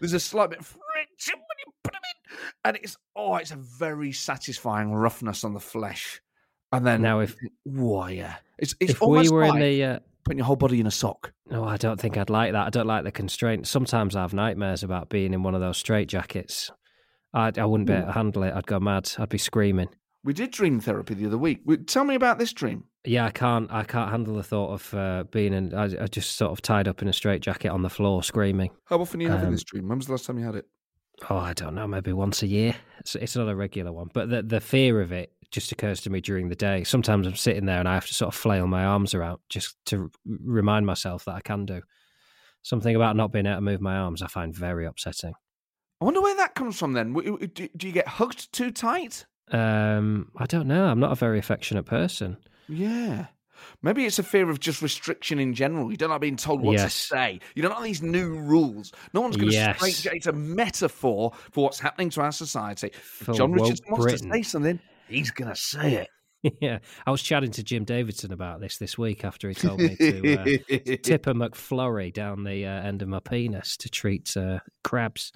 There's 0.00 0.14
a 0.14 0.20
slight 0.20 0.50
bit 0.50 0.60
of 0.60 0.66
friction 0.66 1.40
put 1.82 1.92
them 1.92 2.02
in, 2.04 2.38
and 2.64 2.76
it's 2.76 2.96
oh, 3.16 3.36
it's 3.36 3.50
a 3.50 3.56
very 3.56 4.12
satisfying 4.12 4.92
roughness 4.92 5.44
on 5.44 5.54
the 5.54 5.60
flesh. 5.60 6.20
And 6.72 6.86
then 6.86 7.02
Now, 7.02 7.20
if 7.20 7.36
whoa, 7.64 8.06
yeah, 8.06 8.36
it's 8.58 8.74
it's 8.80 8.92
if 8.92 9.00
we 9.00 9.06
almost 9.06 9.32
were 9.32 9.46
like 9.46 9.54
in 9.54 9.60
the 9.60 9.84
uh, 9.84 9.98
putting 10.24 10.38
your 10.38 10.46
whole 10.46 10.56
body 10.56 10.78
in 10.80 10.86
a 10.86 10.90
sock. 10.90 11.32
No, 11.50 11.64
I 11.64 11.76
don't 11.76 12.00
think 12.00 12.16
I'd 12.16 12.30
like 12.30 12.52
that. 12.52 12.66
I 12.66 12.70
don't 12.70 12.86
like 12.86 13.04
the 13.04 13.10
constraint. 13.12 13.66
Sometimes 13.66 14.14
I 14.14 14.20
have 14.20 14.32
nightmares 14.32 14.82
about 14.82 15.08
being 15.08 15.34
in 15.34 15.42
one 15.42 15.54
of 15.54 15.60
those 15.60 15.78
straight 15.78 16.08
jackets. 16.08 16.70
I, 17.32 17.52
I 17.56 17.64
wouldn't 17.64 17.86
be 17.86 17.92
able 17.92 18.06
to 18.06 18.12
handle 18.12 18.42
it. 18.44 18.54
I'd 18.54 18.66
go 18.66 18.80
mad. 18.80 19.10
I'd 19.18 19.28
be 19.28 19.38
screaming. 19.38 19.88
We 20.22 20.32
did 20.32 20.50
dream 20.50 20.80
therapy 20.80 21.14
the 21.14 21.26
other 21.26 21.38
week. 21.38 21.60
Tell 21.86 22.04
me 22.04 22.14
about 22.14 22.38
this 22.38 22.52
dream. 22.52 22.84
Yeah, 23.04 23.24
I 23.26 23.30
can't. 23.30 23.72
I 23.72 23.82
can't 23.84 24.10
handle 24.10 24.34
the 24.36 24.42
thought 24.42 24.72
of 24.72 24.94
uh, 24.94 25.24
being 25.30 25.54
in. 25.54 25.74
I, 25.74 25.84
I 26.02 26.06
just 26.06 26.36
sort 26.36 26.52
of 26.52 26.60
tied 26.60 26.86
up 26.86 27.00
in 27.02 27.08
a 27.08 27.12
straight 27.12 27.40
jacket 27.40 27.68
on 27.70 27.82
the 27.82 27.88
floor, 27.88 28.22
screaming. 28.22 28.70
How 28.84 29.00
often 29.00 29.20
are 29.20 29.24
you 29.24 29.30
having 29.30 29.46
Um, 29.46 29.52
this 29.52 29.64
dream? 29.64 29.88
When 29.88 29.98
was 29.98 30.06
the 30.06 30.12
last 30.12 30.26
time 30.26 30.38
you 30.38 30.44
had 30.44 30.56
it? 30.56 30.66
Oh, 31.28 31.36
I 31.36 31.52
don't 31.52 31.74
know. 31.74 31.86
Maybe 31.86 32.12
once 32.12 32.42
a 32.42 32.46
year. 32.46 32.74
It's, 33.00 33.14
it's 33.14 33.36
not 33.36 33.48
a 33.48 33.54
regular 33.54 33.92
one, 33.92 34.08
but 34.14 34.30
the 34.30 34.42
the 34.42 34.60
fear 34.60 35.00
of 35.00 35.12
it 35.12 35.32
just 35.50 35.72
occurs 35.72 36.00
to 36.02 36.10
me 36.10 36.20
during 36.20 36.48
the 36.48 36.54
day. 36.54 36.84
Sometimes 36.84 37.26
I'm 37.26 37.34
sitting 37.34 37.66
there 37.66 37.80
and 37.80 37.88
I 37.88 37.94
have 37.94 38.06
to 38.06 38.14
sort 38.14 38.32
of 38.32 38.40
flail 38.40 38.66
my 38.66 38.84
arms 38.84 39.14
around 39.14 39.40
just 39.48 39.76
to 39.86 40.02
r- 40.02 40.10
remind 40.24 40.86
myself 40.86 41.24
that 41.24 41.34
I 41.34 41.40
can 41.40 41.66
do. 41.66 41.82
Something 42.62 42.94
about 42.94 43.16
not 43.16 43.32
being 43.32 43.46
able 43.46 43.56
to 43.56 43.60
move 43.62 43.80
my 43.80 43.96
arms 43.96 44.22
I 44.22 44.28
find 44.28 44.54
very 44.54 44.86
upsetting. 44.86 45.34
I 46.00 46.04
wonder 46.04 46.20
where 46.20 46.36
that 46.36 46.54
comes 46.54 46.78
from. 46.78 46.92
Then 46.92 47.08
W- 47.14 47.32
w- 47.32 47.46
do, 47.48 47.68
do 47.76 47.86
you 47.86 47.92
get 47.92 48.06
hugged 48.06 48.52
too 48.52 48.70
tight? 48.70 49.26
Um, 49.50 50.30
I 50.36 50.46
don't 50.46 50.68
know. 50.68 50.84
I'm 50.86 51.00
not 51.00 51.12
a 51.12 51.16
very 51.16 51.38
affectionate 51.38 51.84
person. 51.86 52.36
Yeah. 52.68 53.26
Maybe 53.82 54.04
it's 54.06 54.18
a 54.18 54.22
fear 54.22 54.48
of 54.50 54.60
just 54.60 54.82
restriction 54.82 55.38
in 55.38 55.54
general. 55.54 55.90
You 55.90 55.96
don't 55.96 56.10
like 56.10 56.20
being 56.20 56.36
told 56.36 56.60
what 56.62 56.72
Yes. 56.72 56.92
to 56.92 56.98
say. 57.08 57.40
You 57.54 57.62
don't 57.62 57.72
like 57.72 57.84
these 57.84 58.02
new 58.02 58.34
rules. 58.38 58.92
No 59.14 59.20
one's 59.20 59.36
going 59.36 59.48
to 59.50 59.54
Yes. 59.54 59.76
straight. 59.96 60.16
It's 60.16 60.26
a 60.26 60.32
metaphor 60.32 61.32
for 61.52 61.64
what's 61.64 61.80
happening 61.80 62.10
to 62.10 62.20
our 62.22 62.32
society. 62.32 62.90
For 63.02 63.32
John 63.34 63.52
Richardson 63.52 63.86
wants 63.90 64.04
Britain. 64.04 64.28
to 64.30 64.34
say 64.34 64.42
something, 64.42 64.80
he's 65.08 65.30
going 65.30 65.48
to 65.50 65.56
say 65.56 65.94
it. 65.94 66.08
yeah, 66.62 66.78
I 67.06 67.10
was 67.10 67.20
chatting 67.20 67.50
to 67.50 67.62
Jim 67.62 67.84
Davidson 67.84 68.32
about 68.32 68.60
this 68.60 68.78
this 68.78 68.96
week 68.96 69.24
after 69.26 69.48
he 69.50 69.54
told 69.54 69.78
me 69.78 69.94
to 69.96 70.38
uh, 70.38 70.44
tip 71.02 71.26
a 71.26 71.34
McFlurry 71.34 72.10
down 72.12 72.44
the 72.44 72.64
uh, 72.64 72.70
end 72.82 73.02
of 73.02 73.08
my 73.08 73.20
penis 73.20 73.76
to 73.76 73.90
treat 73.90 74.34
uh, 74.38 74.60
crabs. 74.82 75.32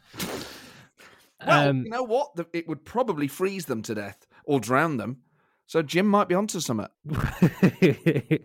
well, 1.46 1.68
Um, 1.70 1.84
you 1.84 1.90
know 1.90 2.02
what? 2.04 2.30
It 2.52 2.66
would 2.68 2.84
probably 2.84 3.28
freeze 3.28 3.66
them 3.66 3.82
to 3.82 3.94
death 3.94 4.26
or 4.44 4.60
drown 4.60 4.96
them. 4.96 5.18
So 5.66 5.83
Jim 5.83 6.07
might 6.07 6.29
be 6.29 6.35
onto 6.35 6.61
something. 6.61 6.88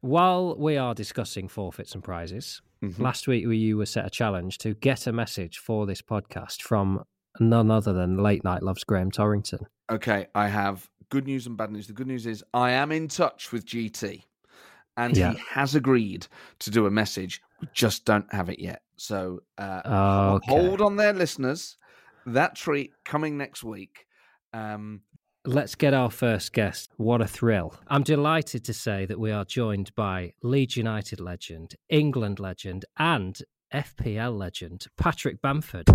While 0.00 0.56
we 0.56 0.76
are 0.76 0.94
discussing 0.94 1.48
forfeits 1.48 1.94
and 1.94 2.04
prizes, 2.04 2.62
Mhm. 2.82 2.98
last 3.00 3.26
week 3.26 3.46
we, 3.46 3.56
you 3.56 3.76
were 3.76 3.86
set 3.86 4.06
a 4.06 4.10
challenge 4.10 4.58
to 4.58 4.74
get 4.74 5.06
a 5.08 5.12
message 5.12 5.58
for 5.58 5.86
this 5.86 6.00
podcast 6.02 6.62
from 6.62 7.02
none 7.40 7.70
other 7.70 7.92
than 7.92 8.16
Late 8.18 8.44
Night 8.44 8.62
Loves 8.62 8.84
Graham 8.84 9.10
Torrington. 9.10 9.66
Okay, 9.90 10.26
I 10.34 10.48
have 10.48 10.88
good 11.08 11.26
news 11.26 11.46
and 11.46 11.56
bad 11.56 11.72
news. 11.72 11.88
The 11.88 11.94
good 11.94 12.06
news 12.06 12.26
is 12.26 12.44
I 12.54 12.70
am 12.72 12.92
in 12.92 13.08
touch 13.08 13.50
with 13.50 13.64
GT 13.66 14.24
and 14.96 15.16
Yeah. 15.16 15.32
he 15.32 15.38
has 15.50 15.74
agreed 15.74 16.28
to 16.60 16.70
do 16.70 16.86
a 16.86 16.90
message. 16.90 17.40
We 17.60 17.68
just 17.72 18.04
don't 18.04 18.32
have 18.32 18.48
it 18.48 18.60
yet. 18.60 18.82
So 18.96 19.40
uh, 19.56 20.36
Okay. 20.36 20.52
hold 20.52 20.80
on 20.80 20.96
there, 20.96 21.12
listeners. 21.12 21.76
That 22.26 22.54
treat 22.54 22.92
coming 23.04 23.36
next 23.36 23.64
week. 23.64 24.06
Um, 24.52 25.02
Let's 25.48 25.74
get 25.74 25.94
our 25.94 26.10
first 26.10 26.52
guest. 26.52 26.90
What 26.98 27.22
a 27.22 27.26
thrill. 27.26 27.72
I'm 27.86 28.02
delighted 28.02 28.66
to 28.66 28.74
say 28.74 29.06
that 29.06 29.18
we 29.18 29.30
are 29.30 29.46
joined 29.46 29.94
by 29.94 30.34
Leeds 30.42 30.76
United 30.76 31.20
legend, 31.20 31.74
England 31.88 32.38
legend, 32.38 32.84
and 32.98 33.34
FPL 33.72 34.36
legend, 34.36 34.88
Patrick 34.98 35.40
Bamford. 35.40 35.86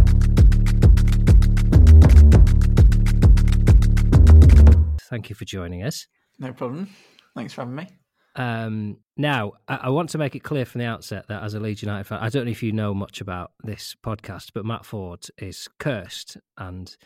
Thank 5.03 5.29
you 5.29 5.35
for 5.35 5.45
joining 5.45 5.83
us. 5.83 6.07
No 6.39 6.51
problem. 6.51 6.89
Thanks 7.35 7.53
for 7.53 7.61
having 7.61 7.75
me. 7.75 7.87
Um, 8.35 8.97
now, 9.17 9.51
I, 9.67 9.81
I 9.83 9.89
want 9.89 10.09
to 10.09 10.17
make 10.17 10.35
it 10.35 10.41
clear 10.41 10.65
from 10.65 10.79
the 10.79 10.87
outset 10.87 11.27
that 11.27 11.43
as 11.43 11.53
a 11.53 11.59
Leeds 11.59 11.83
United 11.83 12.05
fan, 12.05 12.17
I 12.19 12.29
don't 12.29 12.45
know 12.45 12.51
if 12.51 12.63
you 12.63 12.71
know 12.71 12.95
much 12.95 13.21
about 13.21 13.51
this 13.63 13.95
podcast, 14.03 14.49
but 14.55 14.65
Matt 14.65 14.83
Ford 14.83 15.27
is 15.37 15.69
cursed 15.77 16.37
and 16.57 16.97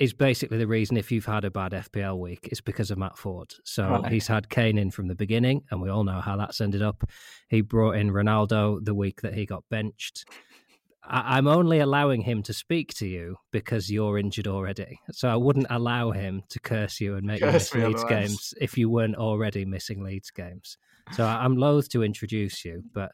is 0.00 0.12
basically 0.14 0.58
the 0.58 0.66
reason 0.66 0.96
if 0.96 1.12
you've 1.12 1.26
had 1.26 1.44
a 1.44 1.50
bad 1.50 1.72
FPL 1.72 2.18
week, 2.18 2.48
it's 2.50 2.60
because 2.60 2.90
of 2.90 2.98
Matt 2.98 3.18
Ford. 3.18 3.52
So 3.64 3.88
Right. 3.88 4.12
he's 4.12 4.26
had 4.26 4.48
Kane 4.48 4.78
in 4.78 4.90
from 4.90 5.08
the 5.08 5.14
beginning, 5.14 5.64
and 5.70 5.80
we 5.82 5.90
all 5.90 6.02
know 6.04 6.20
how 6.20 6.36
that's 6.36 6.60
ended 6.60 6.82
up. 6.82 7.08
He 7.48 7.60
brought 7.60 7.96
in 7.96 8.10
Ronaldo 8.10 8.84
the 8.84 8.94
week 8.94 9.20
that 9.20 9.34
he 9.34 9.44
got 9.46 9.64
benched. 9.70 10.24
I- 11.04 11.36
I'm 11.36 11.46
only 11.46 11.78
allowing 11.78 12.22
him 12.22 12.42
to 12.44 12.52
speak 12.52 12.94
to 12.94 13.06
you 13.06 13.36
because 13.50 13.90
you're 13.90 14.18
injured 14.18 14.46
already. 14.46 15.00
So 15.10 15.28
I 15.28 15.36
wouldn't 15.36 15.66
allow 15.68 16.12
him 16.12 16.42
to 16.48 16.60
curse 16.60 17.00
you 17.00 17.16
and 17.16 17.26
make 17.26 17.40
you 17.40 17.46
miss 17.46 17.70
Curse 17.70 17.84
Leeds 17.84 18.02
otherwise. 18.04 18.28
games 18.28 18.54
if 18.60 18.78
you 18.78 18.88
weren't 18.88 19.16
already 19.16 19.64
missing 19.64 20.02
Leeds 20.02 20.30
games. 20.30 20.78
So 21.12 21.24
I- 21.24 21.44
I'm 21.44 21.56
loath 21.56 21.88
to 21.90 22.02
introduce 22.02 22.64
you, 22.64 22.84
but 22.92 23.12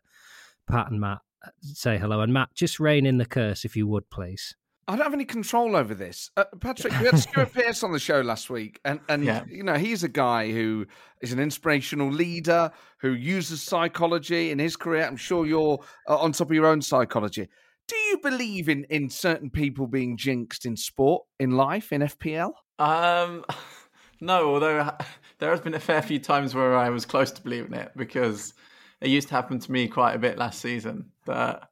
Pat 0.66 0.90
and 0.90 1.00
Matt 1.00 1.20
uh, 1.44 1.50
say 1.62 1.98
hello. 1.98 2.20
And 2.20 2.32
Matt, 2.32 2.54
just 2.54 2.78
rein 2.78 3.06
in 3.06 3.16
the 3.18 3.24
curse 3.26 3.64
if 3.64 3.74
you 3.74 3.86
would, 3.86 4.10
please. 4.10 4.54
I 4.88 4.96
don't 4.96 5.04
have 5.04 5.12
any 5.12 5.26
control 5.26 5.76
over 5.76 5.94
this. 5.94 6.30
Uh, 6.34 6.44
Patrick, 6.60 6.98
we 6.98 7.04
had 7.06 7.18
Stuart 7.28 7.52
Pearce 7.52 7.82
on 7.82 7.92
the 7.92 7.98
show 7.98 8.22
last 8.22 8.48
week, 8.48 8.80
and, 8.86 9.00
and 9.10 9.22
Yeah. 9.22 9.44
you 9.46 9.62
know 9.62 9.74
he's 9.74 10.02
a 10.02 10.08
guy 10.08 10.50
who 10.50 10.86
is 11.20 11.30
an 11.30 11.38
inspirational 11.38 12.10
leader 12.10 12.70
who 13.00 13.10
uses 13.12 13.62
psychology 13.62 14.50
in 14.50 14.58
his 14.58 14.76
career. 14.76 15.04
I'm 15.04 15.16
sure 15.18 15.46
you're 15.46 15.78
uh, 16.08 16.16
on 16.16 16.32
top 16.32 16.48
of 16.48 16.54
your 16.54 16.66
own 16.66 16.80
psychology. 16.80 17.48
Do 17.86 17.96
you 17.96 18.18
believe 18.18 18.70
in 18.70 18.84
in 18.84 19.10
certain 19.10 19.50
people 19.50 19.86
being 19.86 20.16
jinxed 20.16 20.64
in 20.64 20.74
sport, 20.76 21.24
in 21.38 21.50
life, 21.50 21.92
in 21.92 22.00
FPL? 22.00 22.52
Um, 22.78 23.44
no, 24.22 24.54
although 24.54 24.90
there 25.38 25.50
has 25.50 25.60
been 25.60 25.74
a 25.74 25.80
fair 25.80 26.00
few 26.00 26.18
times 26.18 26.54
where 26.54 26.74
I 26.74 26.88
was 26.88 27.04
close 27.04 27.30
to 27.32 27.42
believing 27.42 27.74
it 27.74 27.92
because 27.94 28.54
it 29.02 29.10
used 29.10 29.28
to 29.28 29.34
happen 29.34 29.58
to 29.58 29.70
me 29.70 29.86
quite 29.86 30.14
a 30.14 30.18
bit 30.18 30.38
last 30.38 30.60
season. 30.60 31.10
But 31.26 31.68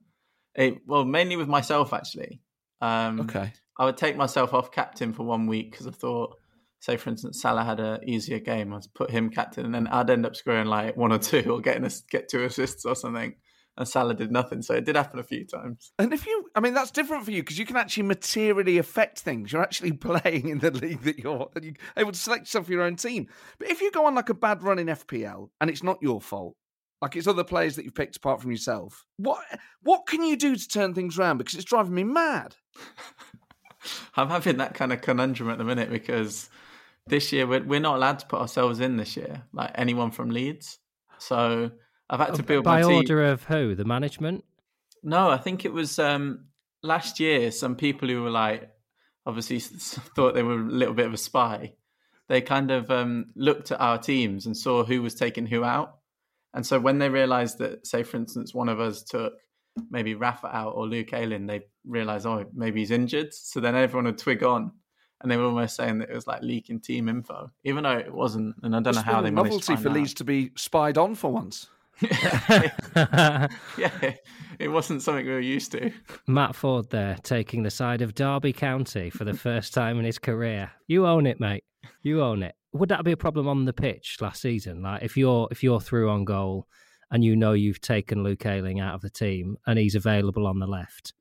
it, 0.55 0.79
well, 0.87 1.05
mainly 1.07 1.37
with 1.37 1.49
myself 1.49 1.95
actually. 1.95 2.41
Um, 2.81 3.21
Okay. 3.21 3.53
I 3.79 3.85
would 3.85 3.97
take 3.97 4.17
myself 4.17 4.55
off 4.55 4.71
captain 4.71 5.13
for 5.13 5.25
one 5.25 5.47
week 5.47 5.71
because 5.71 5.87
I 5.87 5.91
thought, 5.91 6.37
say 6.81 6.97
for 6.97 7.11
instance, 7.11 7.43
Salah 7.43 7.65
had 7.65 7.79
an 7.79 8.09
easier 8.09 8.39
game. 8.39 8.73
I'd 8.73 8.87
put 8.95 9.11
him 9.11 9.29
captain, 9.29 9.67
and 9.67 9.75
then 9.75 9.87
I'd 9.89 10.09
end 10.09 10.25
up 10.25 10.35
scoring 10.35 10.67
like 10.67 10.97
one 10.97 11.13
or 11.13 11.19
two 11.19 11.45
or 11.51 11.61
getting 11.61 11.85
a, 11.85 11.91
get 12.11 12.29
two 12.29 12.45
assists 12.45 12.85
or 12.85 12.95
something. 12.95 13.35
And 13.79 13.87
Salah 13.87 14.15
did 14.15 14.33
nothing, 14.33 14.63
so 14.63 14.73
it 14.73 14.87
did 14.87 14.97
happen 14.97 15.19
a 15.19 15.23
few 15.23 15.45
times. 15.45 15.93
And 15.99 16.15
if 16.15 16.27
you, 16.27 16.47
I 16.55 16.61
mean, 16.61 16.73
that's 16.73 16.91
different 16.91 17.27
for 17.27 17.31
you 17.31 17.43
because 17.43 17.59
you 17.59 17.67
can 17.67 17.77
actually 17.77 18.05
materially 18.05 18.79
affect 18.79 19.19
things. 19.19 19.53
You're 19.53 19.61
actually 19.61 19.93
playing 20.09 20.49
in 20.49 20.61
the 20.61 20.71
league 20.71 21.03
that 21.03 21.19
you're, 21.19 21.51
and 21.55 21.63
you're 21.63 21.75
able 21.99 22.13
to 22.13 22.19
select 22.19 22.45
yourself 22.45 22.65
for 22.67 22.73
your 22.73 22.81
own 22.81 22.97
team. 22.97 23.29
But 23.59 23.69
if 23.69 23.83
you 23.83 23.91
go 23.91 24.07
on 24.07 24.15
like 24.15 24.31
a 24.31 24.35
bad 24.35 24.63
run 24.63 24.79
in 24.79 24.87
FPL 24.87 25.51
and 25.61 25.69
it's 25.69 25.83
not 25.83 25.99
your 26.01 26.23
fault, 26.23 26.57
Like 27.03 27.15
it's 27.17 27.27
other 27.27 27.45
players 27.45 27.77
that 27.77 27.85
you've 27.85 27.95
picked 27.95 28.17
apart 28.17 28.41
from 28.41 28.51
yourself. 28.51 29.05
What 29.19 29.39
what 29.83 30.07
can 30.07 30.23
you 30.23 30.37
do 30.37 30.57
to 30.57 30.69
turn 30.69 30.95
things 30.95 31.19
around? 31.19 31.39
Because 31.39 31.55
it's 31.55 31.65
driving 31.65 31.95
me 31.95 32.05
mad. 32.05 32.57
I'm 34.17 34.29
having 34.29 34.57
that 34.57 34.75
kind 34.75 34.93
of 34.93 35.01
conundrum 35.01 35.51
at 35.51 35.59
the 35.59 35.65
minute 35.65 35.91
because 35.91 36.49
this 37.07 37.33
year 37.33 37.47
we're, 37.47 37.63
we're 37.63 37.81
not 37.81 37.97
allowed 37.97 38.19
to 38.21 38.27
put 38.27 38.41
ourselves 38.41 38.81
in 38.81 38.97
this 38.97 39.17
year, 39.17 39.43
like 39.53 39.71
anyone 39.75 40.11
from 40.11 40.31
Leeds. 40.31 40.79
So 41.19 41.71
I've 42.11 42.21
had 42.21 42.35
to 42.35 42.43
build 42.43 42.65
By 42.65 42.83
my 42.83 42.89
team. 42.89 42.97
order 42.97 43.25
of 43.27 43.45
who? 43.45 43.75
The 43.75 43.85
management? 43.85 44.45
No, 45.03 45.31
I 45.31 45.37
think 45.37 45.65
it 45.65 45.73
was 45.73 45.99
um, 45.99 46.47
last 46.83 47.21
year. 47.21 47.51
Some 47.53 47.77
people 47.77 48.09
who 48.09 48.23
were 48.23 48.31
like, 48.31 48.71
obviously 49.25 49.57
s- 49.57 49.73
s- 49.75 50.01
thought 50.17 50.35
they 50.35 50.43
were 50.43 50.55
a 50.61 50.65
little 50.65 50.95
bit 50.95 51.07
of 51.07 51.15
a 51.15 51.19
spy. 51.19 51.75
They 52.29 52.41
kind 52.41 52.73
of 52.73 52.91
um, 52.91 53.27
looked 53.37 53.71
at 53.71 53.81
our 53.81 53.99
teams 53.99 54.47
and 54.47 54.57
saw 54.57 54.83
who 54.85 55.01
was 55.03 55.15
taking 55.15 55.47
who 55.47 55.63
out. 55.63 55.96
And 56.57 56.67
so 56.67 56.81
when 56.81 56.99
they 56.99 57.11
realised 57.11 57.59
that, 57.59 57.87
say, 57.87 58.03
for 58.03 58.17
instance, 58.17 58.55
one 58.55 58.71
of 58.71 58.81
us 58.81 59.03
took 59.03 59.35
maybe 59.91 60.15
Rafa 60.15 60.49
out 60.49 60.73
or 60.75 60.87
Luke 60.87 61.13
Ayling, 61.13 61.47
they 61.47 61.61
realised, 61.85 62.25
oh, 62.25 62.47
maybe 62.55 62.81
he's 62.81 62.91
injured. 62.91 63.35
So 63.35 63.61
then 63.61 63.77
everyone 63.77 64.07
would 64.07 64.17
twig 64.17 64.43
on. 64.43 64.73
And 65.21 65.31
they 65.31 65.37
were 65.37 65.45
almost 65.45 65.77
saying 65.77 65.99
that 65.99 66.09
it 66.09 66.15
was 66.15 66.27
like 66.27 66.41
leaking 66.41 66.81
team 66.81 67.11
info, 67.11 67.51
even 67.65 67.85
though 67.85 67.99
it 67.99 68.13
wasn't. 68.13 68.57
And 68.63 68.75
I 68.75 68.81
don't 68.81 68.95
know 68.95 69.03
how 69.03 69.21
been 69.21 69.25
they 69.25 69.29
a 69.29 69.33
managed 69.33 69.65
to 69.65 69.73
novelty 69.73 69.75
find 69.75 69.83
for 69.83 69.89
out. 69.91 69.95
Leeds 69.95 70.15
to 70.15 70.25
be 70.25 70.51
spied 70.57 70.97
on 70.97 71.15
for 71.15 71.31
once. 71.31 71.69
yeah, 72.01 73.49
it 74.59 74.69
wasn't 74.69 75.03
something 75.03 75.27
we 75.27 75.33
were 75.33 75.41
used 75.41 75.73
to. 75.73 75.91
Matt 76.27 76.55
Ford 76.55 76.89
there 76.89 77.17
taking 77.23 77.65
the 77.65 77.71
side 77.71 78.01
of 78.01 78.15
Derby 78.15 78.55
County 78.55 79.11
for 79.11 79.25
the 79.25 79.35
first 79.35 79.75
time 79.75 79.99
in 79.99 80.07
his 80.07 80.19
career. 80.19 80.71
You 80.87 81.07
own 81.07 81.27
it, 81.27 81.39
mate. 81.39 81.65
You 82.03 82.23
own 82.23 82.43
it. 82.43 82.55
Would 82.79 82.89
that 82.91 83.05
be 83.05 83.13
a 83.13 83.17
problem 83.17 83.49
on 83.49 83.65
the 83.65 83.73
pitch 83.73 84.19
last 84.21 84.43
season? 84.43 84.83
Like 84.83 85.03
if 85.03 85.17
you're 85.17 85.49
if 85.51 85.63
you're 85.63 85.81
through 85.81 86.11
on 86.11 86.25
goal 86.25 86.67
and 87.11 87.25
you 87.25 87.37
know 87.37 87.53
you've 87.53 87.81
taken 87.81 88.23
Luke 88.23 88.45
Ayling 88.47 88.81
out 88.81 88.95
of 88.95 89.03
the 89.03 89.11
team 89.11 89.57
and 89.67 89.79
he's 89.79 89.95
available 89.95 90.47
on 90.47 90.59
the 90.59 90.67
left, 90.67 91.13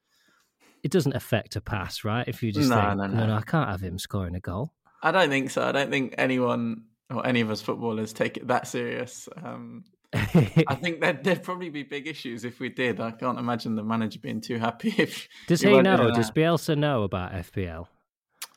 it 0.83 0.91
doesn't 0.91 1.15
affect 1.15 1.55
a 1.55 1.61
pass, 1.61 2.03
right? 2.03 2.27
If 2.27 2.43
you 2.43 2.51
just 2.51 2.69
No, 2.69 2.75
think, 2.75 2.97
no, 2.97 3.07
no, 3.07 3.25
no. 3.27 3.35
I 3.35 3.41
can't 3.41 3.69
have 3.69 3.81
him 3.81 3.97
scoring 3.97 4.35
a 4.35 4.39
goal. 4.39 4.73
I 5.01 5.11
don't 5.11 5.29
think 5.29 5.51
so. 5.51 5.63
I 5.63 5.71
don't 5.71 5.89
think 5.89 6.15
anyone 6.17 6.85
or 7.09 7.25
any 7.25 7.41
of 7.41 7.51
us 7.51 7.61
footballers 7.61 8.13
take 8.13 8.37
it 8.37 8.47
that 8.47 8.67
serious. 8.67 9.29
Um, 9.43 9.83
I 10.13 10.25
think 10.81 11.01
there'd, 11.01 11.23
there'd 11.23 11.43
probably 11.43 11.69
be 11.69 11.83
big 11.83 12.07
issues 12.07 12.45
if 12.45 12.59
we 12.59 12.69
did. 12.69 12.99
I 12.99 13.11
can't 13.11 13.37
imagine 13.37 13.75
the 13.75 13.83
manager 13.83 14.19
being 14.19 14.41
too 14.41 14.57
happy 14.57 14.93
if. 14.97 15.27
Does 15.47 15.61
he 15.61 15.81
know? 15.81 16.11
Does. 16.11 16.31
Bielsa 16.31 16.77
know 16.77 17.03
about 17.03 17.33
FPL? 17.33 17.87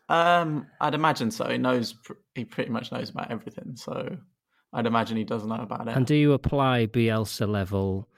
Um, 0.09 0.67
I'd 0.81 0.95
imagine 0.95 1.31
so. 1.31 1.49
He 1.49 1.59
knows. 1.59 1.95
He 2.35 2.45
pretty 2.45 2.71
much 2.71 2.91
knows 2.93 3.11
about 3.11 3.31
everything. 3.31 3.77
So 3.77 4.17
I'd 4.73 4.87
imagine 4.87 5.17
he 5.17 5.25
does 5.25 5.45
know 5.45 5.57
about 5.57 5.89
it. 5.89 5.97
And 5.97 6.07
do 6.07 6.15
you 6.15 6.33
apply 6.33 6.87
Bielsa 6.87 7.49
level 7.49 8.09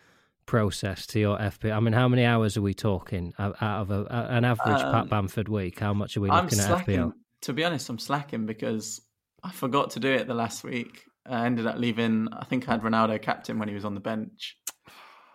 process 0.46 1.06
to 1.08 1.20
your 1.20 1.38
FPL? 1.38 1.76
I 1.76 1.80
mean, 1.80 1.92
how 1.92 2.08
many 2.08 2.24
hours 2.24 2.56
are 2.56 2.62
we 2.62 2.74
talking 2.74 3.32
out 3.38 3.56
of 3.60 3.90
a, 3.90 4.06
an 4.30 4.44
average 4.44 4.80
Pat 4.80 4.94
Um, 4.94 5.08
Bamford 5.08 5.48
week? 5.48 5.78
How 5.80 5.92
much 5.94 6.16
are 6.16 6.20
we 6.20 6.30
I'm 6.30 6.44
looking 6.44 6.60
at 6.60 6.66
slacking. 6.66 6.98
FPL? 6.98 7.12
To 7.42 7.52
be 7.52 7.64
honest, 7.64 7.88
I'm 7.88 7.98
slacking 7.98 8.46
because 8.46 9.00
I 9.42 9.50
forgot 9.50 9.90
to 9.92 10.00
do 10.00 10.08
it 10.12 10.26
the 10.26 10.34
last 10.34 10.62
week. 10.62 11.04
I 11.26 11.46
ended 11.46 11.66
up 11.66 11.76
leaving. 11.76 12.28
I 12.32 12.44
think 12.44 12.68
I 12.68 12.72
had 12.72 12.82
Ronaldo 12.82 13.20
captain 13.20 13.58
when 13.58 13.68
he 13.68 13.74
was 13.74 13.84
on 13.84 13.94
the 13.94 14.00
bench. 14.00 14.56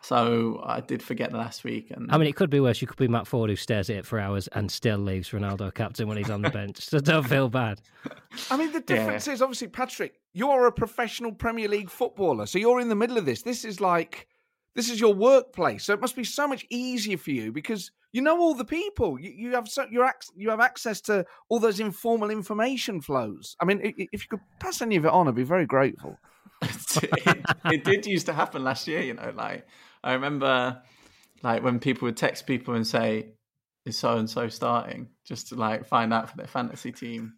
So 0.08 0.62
I 0.64 0.82
did 0.82 1.02
forget 1.02 1.32
the 1.32 1.38
last 1.38 1.64
week, 1.64 1.90
and 1.90 2.12
I 2.12 2.20
mean, 2.20 2.28
it 2.28 2.36
could 2.36 2.52
be 2.52 2.60
worse. 2.60 2.80
You 2.80 2.88
could 2.88 2.98
be 2.98 3.08
Matt 3.08 3.26
Ford 3.26 3.50
who 3.50 3.56
stares 3.56 3.90
at 3.90 3.96
it 3.96 4.06
for 4.06 4.20
hours 4.20 4.48
and 4.50 4.72
still 4.72 5.00
leaves 5.00 5.30
Ronaldo 5.32 5.74
captain 5.74 6.08
when 6.08 6.18
he's 6.18 6.30
on 6.30 6.44
the 6.44 6.52
bench. 6.52 6.78
So 6.82 7.00
don't 7.00 7.28
feel 7.28 7.50
bad. 7.50 7.82
I 8.52 8.58
mean, 8.58 8.72
the 8.72 8.82
difference 8.82 9.28
is 9.28 9.42
obviously, 9.42 9.68
Patrick, 9.70 10.20
you're 10.34 10.68
a 10.68 10.72
professional 10.72 11.32
Premier 11.32 11.68
League 11.68 11.90
footballer, 11.90 12.46
so 12.46 12.60
you're 12.60 12.80
in 12.80 12.90
the 12.90 12.96
middle 12.96 13.18
of 13.18 13.26
this. 13.26 13.42
This 13.42 13.66
is 13.66 13.82
like, 13.82 14.28
this 14.76 14.92
is 14.92 15.00
your 15.00 15.14
workplace, 15.16 15.84
so 15.86 15.94
it 15.94 16.02
must 16.02 16.16
be 16.16 16.24
so 16.24 16.48
much 16.48 16.66
easier 16.70 17.18
for 17.18 17.32
you 17.32 17.52
because 17.52 17.90
you 18.14 18.22
know 18.22 18.38
all 18.40 18.54
the 18.54 18.64
people. 18.64 19.20
You, 19.20 19.32
you 19.36 19.52
have 19.56 19.68
so 19.68 19.88
you're 19.90 20.06
ac- 20.06 20.34
you 20.36 20.52
have 20.52 20.60
access 20.60 21.02
to 21.02 21.26
all 21.50 21.60
those 21.60 21.80
informal 21.80 22.30
information 22.30 23.02
flows. 23.02 23.56
I 23.60 23.66
mean, 23.66 23.82
i- 23.84 23.96
i- 24.00 24.08
if 24.12 24.22
you 24.22 24.28
could 24.30 24.42
pass 24.60 24.84
any 24.84 24.98
of 24.98 25.06
it 25.06 25.12
on, 25.12 25.28
I'd 25.28 25.34
be 25.34 25.42
very 25.44 25.66
grateful. 25.66 26.18
it, 26.62 27.42
it 27.66 27.84
did 27.84 28.06
used 28.06 28.28
to 28.28 28.34
happen 28.34 28.64
last 28.64 28.88
year. 28.88 29.02
You 29.02 29.16
know, 29.16 29.34
like 29.36 29.66
I 30.06 30.14
remember, 30.14 30.82
like 31.44 31.64
when 31.64 31.80
people 31.80 32.06
would 32.06 32.18
text 32.18 32.48
people 32.48 32.76
and 32.76 32.86
say, 32.86 33.34
"Is 33.86 33.98
so 33.98 34.18
and 34.18 34.30
so 34.30 34.48
starting?" 34.48 35.10
just 35.26 35.50
to 35.50 35.56
like 35.56 35.86
find 35.86 36.14
out 36.14 36.30
for 36.30 36.38
their 36.38 36.48
fantasy 36.48 36.92
team. 36.92 37.34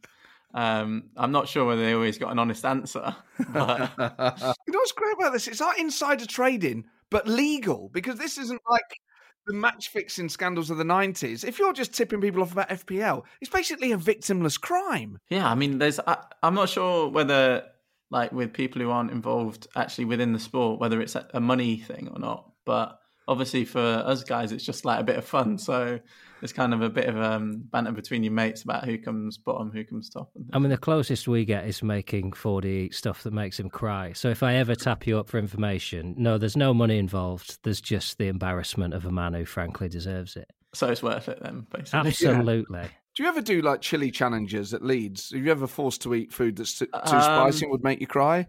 Um, 0.53 1.09
I'm 1.15 1.31
not 1.31 1.47
sure 1.47 1.65
whether 1.65 1.83
they 1.83 1.93
always 1.93 2.17
got 2.17 2.31
an 2.31 2.39
honest 2.39 2.65
answer, 2.65 3.15
but 3.53 3.91
You 3.97 4.73
know 4.73 4.79
what's 4.79 4.91
great 4.91 5.15
about 5.17 5.33
this? 5.33 5.47
It's 5.47 5.61
like 5.61 5.79
insider 5.79 6.25
trading, 6.25 6.85
but 7.09 7.27
legal 7.27 7.89
because 7.93 8.17
this 8.17 8.37
isn't 8.37 8.61
like 8.69 8.99
the 9.47 9.53
match 9.53 9.89
fixing 9.89 10.29
scandals 10.29 10.69
of 10.69 10.77
the 10.77 10.83
90s. 10.83 11.45
If 11.45 11.57
you're 11.57 11.73
just 11.73 11.93
tipping 11.93 12.21
people 12.21 12.41
off 12.41 12.51
about 12.51 12.69
FPL, 12.69 13.23
it's 13.41 13.49
basically 13.49 13.93
a 13.93 13.97
victimless 13.97 14.59
crime. 14.59 15.19
Yeah, 15.29 15.49
I 15.49 15.55
mean, 15.55 15.77
there's. 15.79 15.99
I, 16.05 16.17
I'm 16.43 16.53
not 16.53 16.69
sure 16.69 17.09
whether, 17.09 17.63
like, 18.11 18.31
with 18.33 18.53
people 18.53 18.81
who 18.81 18.91
aren't 18.91 19.11
involved 19.11 19.67
actually 19.75 20.05
within 20.05 20.33
the 20.33 20.39
sport, 20.39 20.79
whether 20.79 21.01
it's 21.01 21.15
a, 21.15 21.27
a 21.33 21.39
money 21.39 21.77
thing 21.77 22.09
or 22.13 22.19
not. 22.19 22.51
But 22.67 22.99
obviously, 23.27 23.65
for 23.65 23.79
us 23.79 24.23
guys, 24.23 24.51
it's 24.51 24.63
just 24.63 24.85
like 24.85 24.99
a 24.99 25.03
bit 25.03 25.15
of 25.15 25.25
fun. 25.25 25.57
So 25.57 25.99
it's 26.43 26.53
kind 26.53 26.73
of 26.73 26.81
a 26.83 26.89
bit 26.89 27.05
of 27.07 27.19
um, 27.19 27.63
banter 27.71 27.91
between 27.93 28.23
your 28.23 28.33
mates 28.33 28.61
about 28.61 28.85
who 28.85 28.97
comes 28.99 29.39
bottom, 29.39 29.71
who 29.71 29.83
comes 29.83 30.09
top. 30.09 30.29
And 30.35 30.45
I 30.53 30.59
mean, 30.59 30.69
the 30.69 30.77
closest 30.77 31.27
we 31.27 31.45
get 31.45 31.65
is 31.65 31.81
making 31.81 32.33
Fordy 32.33 32.85
eat 32.85 32.93
stuff 32.93 33.23
that 33.23 33.33
makes 33.33 33.59
him 33.59 33.69
cry. 33.69 34.13
So 34.13 34.29
if 34.29 34.43
I 34.43 34.55
ever 34.55 34.75
tap 34.75 35.07
you 35.07 35.17
up 35.17 35.29
for 35.29 35.39
information, 35.39 36.13
no, 36.17 36.37
there's 36.37 36.57
no 36.57 36.73
money 36.75 36.99
involved. 36.99 37.57
There's 37.63 37.81
just 37.81 38.19
the 38.19 38.27
embarrassment 38.27 38.93
of 38.93 39.05
a 39.05 39.11
man 39.11 39.33
who 39.33 39.45
frankly 39.45 39.89
deserves 39.89 40.35
it. 40.35 40.51
so 40.75 40.89
it's 40.89 41.01
worth 41.01 41.27
it 41.29 41.39
then, 41.41 41.65
basically. 41.71 42.09
Absolutely. 42.09 42.87
Do 43.15 43.23
you 43.23 43.29
ever 43.29 43.41
do 43.41 43.61
like 43.61 43.81
chili 43.81 44.11
challenges 44.11 44.75
at 44.75 44.83
Leeds? 44.83 45.33
Are 45.33 45.37
you 45.39 45.49
ever 45.49 45.65
forced 45.65 46.03
to 46.03 46.13
eat 46.13 46.31
food 46.31 46.55
that's 46.57 46.77
too, 46.77 46.85
too 46.85 46.91
Um, 47.15 47.23
spicy 47.23 47.65
and 47.65 47.71
would 47.71 47.83
make 47.83 47.99
you 47.99 48.05
cry? 48.05 48.45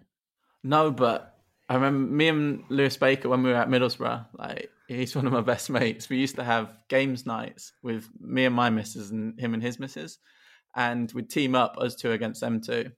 No, 0.62 0.90
but 0.90 1.37
I 1.68 1.74
remember 1.74 2.12
me 2.12 2.28
and 2.28 2.64
Lewis 2.70 2.96
Baker 2.96 3.28
when 3.28 3.42
we 3.42 3.50
were 3.50 3.56
at 3.56 3.68
Middlesbrough. 3.68 4.26
Like 4.38 4.70
he's 4.86 5.14
one 5.14 5.26
of 5.26 5.32
my 5.32 5.42
best 5.42 5.68
mates. 5.70 6.08
We 6.08 6.16
used 6.16 6.36
to 6.36 6.44
have 6.44 6.72
games 6.88 7.26
nights 7.26 7.72
with 7.82 8.08
me 8.20 8.46
and 8.46 8.54
my 8.54 8.70
missus 8.70 9.10
and 9.10 9.38
him 9.38 9.54
and 9.54 9.62
his 9.62 9.78
missus, 9.78 10.18
and 10.74 11.12
we'd 11.12 11.28
team 11.30 11.54
up 11.54 11.76
us 11.78 11.94
two 11.94 12.12
against 12.12 12.40
them 12.40 12.60
two. 12.60 12.90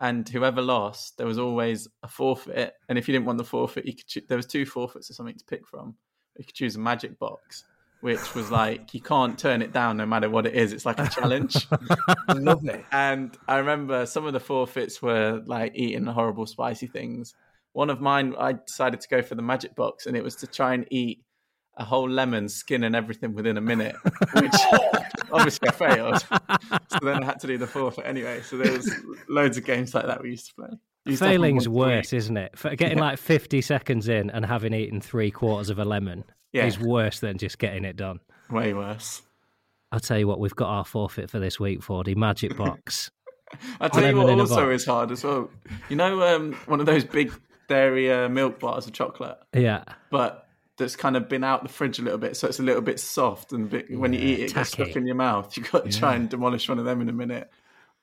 And 0.00 0.28
whoever 0.28 0.60
lost, 0.60 1.16
there 1.18 1.26
was 1.26 1.38
always 1.38 1.86
a 2.02 2.08
forfeit. 2.08 2.74
And 2.88 2.98
if 2.98 3.06
you 3.06 3.12
didn't 3.12 3.26
want 3.26 3.38
the 3.38 3.44
forfeit, 3.44 3.86
you 3.86 3.94
could 3.94 4.06
choo- 4.06 4.22
there 4.28 4.36
was 4.36 4.46
two 4.46 4.66
forfeits 4.66 5.08
or 5.08 5.14
something 5.14 5.36
to 5.36 5.44
pick 5.44 5.66
from. 5.68 5.94
You 6.36 6.44
could 6.44 6.54
choose 6.54 6.74
a 6.74 6.80
magic 6.80 7.16
box, 7.18 7.64
which 8.00 8.34
was 8.34 8.50
like 8.50 8.92
you 8.92 9.00
can't 9.00 9.38
turn 9.38 9.62
it 9.62 9.72
down 9.72 9.96
no 9.96 10.04
matter 10.04 10.28
what 10.28 10.46
it 10.46 10.54
is. 10.54 10.72
It's 10.72 10.84
like 10.84 10.98
a 10.98 11.08
challenge. 11.08 11.68
I 12.28 12.32
love 12.32 12.66
it. 12.66 12.84
And 12.90 13.38
I 13.46 13.58
remember 13.58 14.04
some 14.04 14.26
of 14.26 14.32
the 14.32 14.40
forfeits 14.40 15.00
were 15.00 15.42
like 15.46 15.72
eating 15.76 16.06
horrible 16.06 16.46
spicy 16.46 16.88
things. 16.88 17.34
One 17.74 17.90
of 17.90 18.00
mine, 18.00 18.34
I 18.38 18.52
decided 18.52 19.00
to 19.02 19.08
go 19.08 19.20
for 19.20 19.34
the 19.34 19.42
magic 19.42 19.74
box, 19.76 20.06
and 20.06 20.16
it 20.16 20.24
was 20.24 20.36
to 20.36 20.46
try 20.46 20.72
and 20.74 20.86
eat 20.90 21.22
a 21.76 21.84
whole 21.84 22.08
lemon, 22.08 22.48
skin 22.48 22.84
and 22.84 22.94
everything 22.94 23.34
within 23.34 23.56
a 23.56 23.60
minute, 23.60 23.96
which 24.32 24.54
obviously 25.32 25.68
I 25.68 25.72
failed. 25.72 26.20
So 26.88 26.98
then 27.02 27.22
I 27.22 27.26
had 27.26 27.40
to 27.40 27.46
do 27.48 27.58
the 27.58 27.66
forfeit 27.66 28.06
anyway. 28.06 28.42
So 28.42 28.56
there 28.56 28.72
was 28.72 28.90
loads 29.28 29.56
of 29.58 29.64
games 29.64 29.92
like 29.92 30.06
that 30.06 30.22
we 30.22 30.30
used 30.30 30.46
to 30.48 30.54
play. 30.54 30.68
Used 31.06 31.18
to 31.18 31.24
have 31.26 31.32
them 31.32 31.42
Failing's 31.42 31.54
once 31.54 31.66
a 31.66 31.70
week. 31.70 31.96
worse, 31.96 32.12
isn't 32.12 32.36
it? 32.36 32.56
For 32.56 32.76
getting 32.76 32.98
like 32.98 33.18
50 33.18 33.60
seconds 33.60 34.08
in 34.08 34.30
and 34.30 34.46
having 34.46 34.72
eaten 34.72 35.00
three 35.00 35.30
quarters 35.32 35.68
of 35.68 35.78
a 35.80 35.84
lemon 35.84 36.22
Yeah. 36.52 36.66
is 36.66 36.78
worse 36.78 37.18
than 37.18 37.38
just 37.38 37.58
getting 37.58 37.84
it 37.84 37.96
done. 37.96 38.20
Way 38.50 38.72
worse. 38.72 39.22
I'll 39.90 39.98
tell 40.00 40.18
you 40.18 40.28
what, 40.28 40.38
we've 40.38 40.54
got 40.54 40.68
our 40.68 40.84
forfeit 40.84 41.28
for 41.28 41.40
this 41.40 41.58
week, 41.58 41.82
Fordy. 41.82 42.14
Magic 42.14 42.56
box. 42.56 43.10
I 43.80 43.88
tell 43.88 44.06
you 44.08 44.16
what 44.16 44.38
also 44.38 44.70
is 44.70 44.86
hard 44.86 45.10
as 45.10 45.24
well. 45.24 45.50
You 45.88 45.96
know, 45.96 46.22
um, 46.22 46.52
one 46.66 46.78
of 46.80 46.86
those 46.86 47.04
big 47.04 47.32
dairy 47.68 48.10
uh, 48.12 48.28
milk 48.28 48.60
bars 48.60 48.86
of 48.86 48.92
chocolate, 48.92 49.38
yeah. 49.54 49.84
but 50.10 50.46
that's 50.76 50.96
kind 50.96 51.16
of 51.16 51.28
been 51.28 51.44
out 51.44 51.62
the 51.62 51.68
fridge 51.68 51.98
a 51.98 52.02
little 52.02 52.18
bit, 52.18 52.36
so 52.36 52.48
it's 52.48 52.58
a 52.58 52.62
little 52.62 52.82
bit 52.82 52.98
soft, 52.98 53.52
and 53.52 53.70
bit, 53.70 53.86
when 53.96 54.12
you 54.12 54.18
eat 54.18 54.40
it, 54.40 54.50
it 54.50 54.54
gets 54.54 54.70
stuck 54.70 54.96
in 54.96 55.06
your 55.06 55.14
mouth. 55.16 55.56
You've 55.56 55.70
got 55.70 55.84
to 55.90 55.98
try 55.98 56.14
and 56.16 56.28
demolish 56.28 56.68
one 56.68 56.78
of 56.78 56.84
them 56.84 57.00
in 57.00 57.08
a 57.08 57.12
minute. 57.12 57.50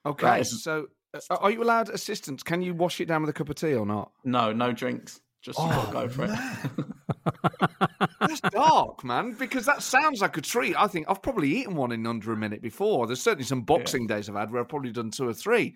Okay, 0.05 0.25
That 0.25 0.39
is- 0.41 0.63
so 0.63 0.87
uh, 1.13 1.35
are 1.41 1.51
you 1.51 1.61
allowed 1.63 1.89
assistance? 1.89 2.41
Can 2.43 2.61
you 2.61 2.73
wash 2.73 3.01
it 3.01 3.05
down 3.07 3.21
with 3.21 3.29
a 3.29 3.33
cup 3.33 3.49
of 3.49 3.55
tea 3.55 3.73
or 3.75 3.85
not? 3.85 4.11
No, 4.23 4.53
no 4.53 4.71
drinks. 4.71 5.19
Just 5.41 5.57
you 5.59 5.65
got 5.65 5.81
to 5.91 5.97
Oh, 5.97 6.01
go 6.01 6.07
for 6.09 6.25
it. 6.25 6.31
That's 8.19 8.39
dark, 8.41 9.03
man, 9.03 9.33
because 9.33 9.65
that 9.65 9.81
sounds 9.81 10.21
like 10.21 10.37
a 10.37 10.41
treat. 10.41 10.75
I 10.79 10.87
think 10.87 11.07
I've 11.09 11.21
probably 11.21 11.49
eaten 11.49 11.75
one 11.75 11.91
in 11.91 12.05
under 12.05 12.31
a 12.31 12.37
minute 12.37 12.61
before. 12.61 13.07
There's 13.07 13.21
certainly 13.21 13.43
some 13.45 13.61
boxing 13.63 14.07
days 14.07 14.29
I've 14.29 14.35
had 14.35 14.51
where 14.51 14.61
I've 14.61 14.69
probably 14.69 14.91
done 14.91 15.09
two 15.11 15.27
or 15.27 15.33
three. 15.33 15.75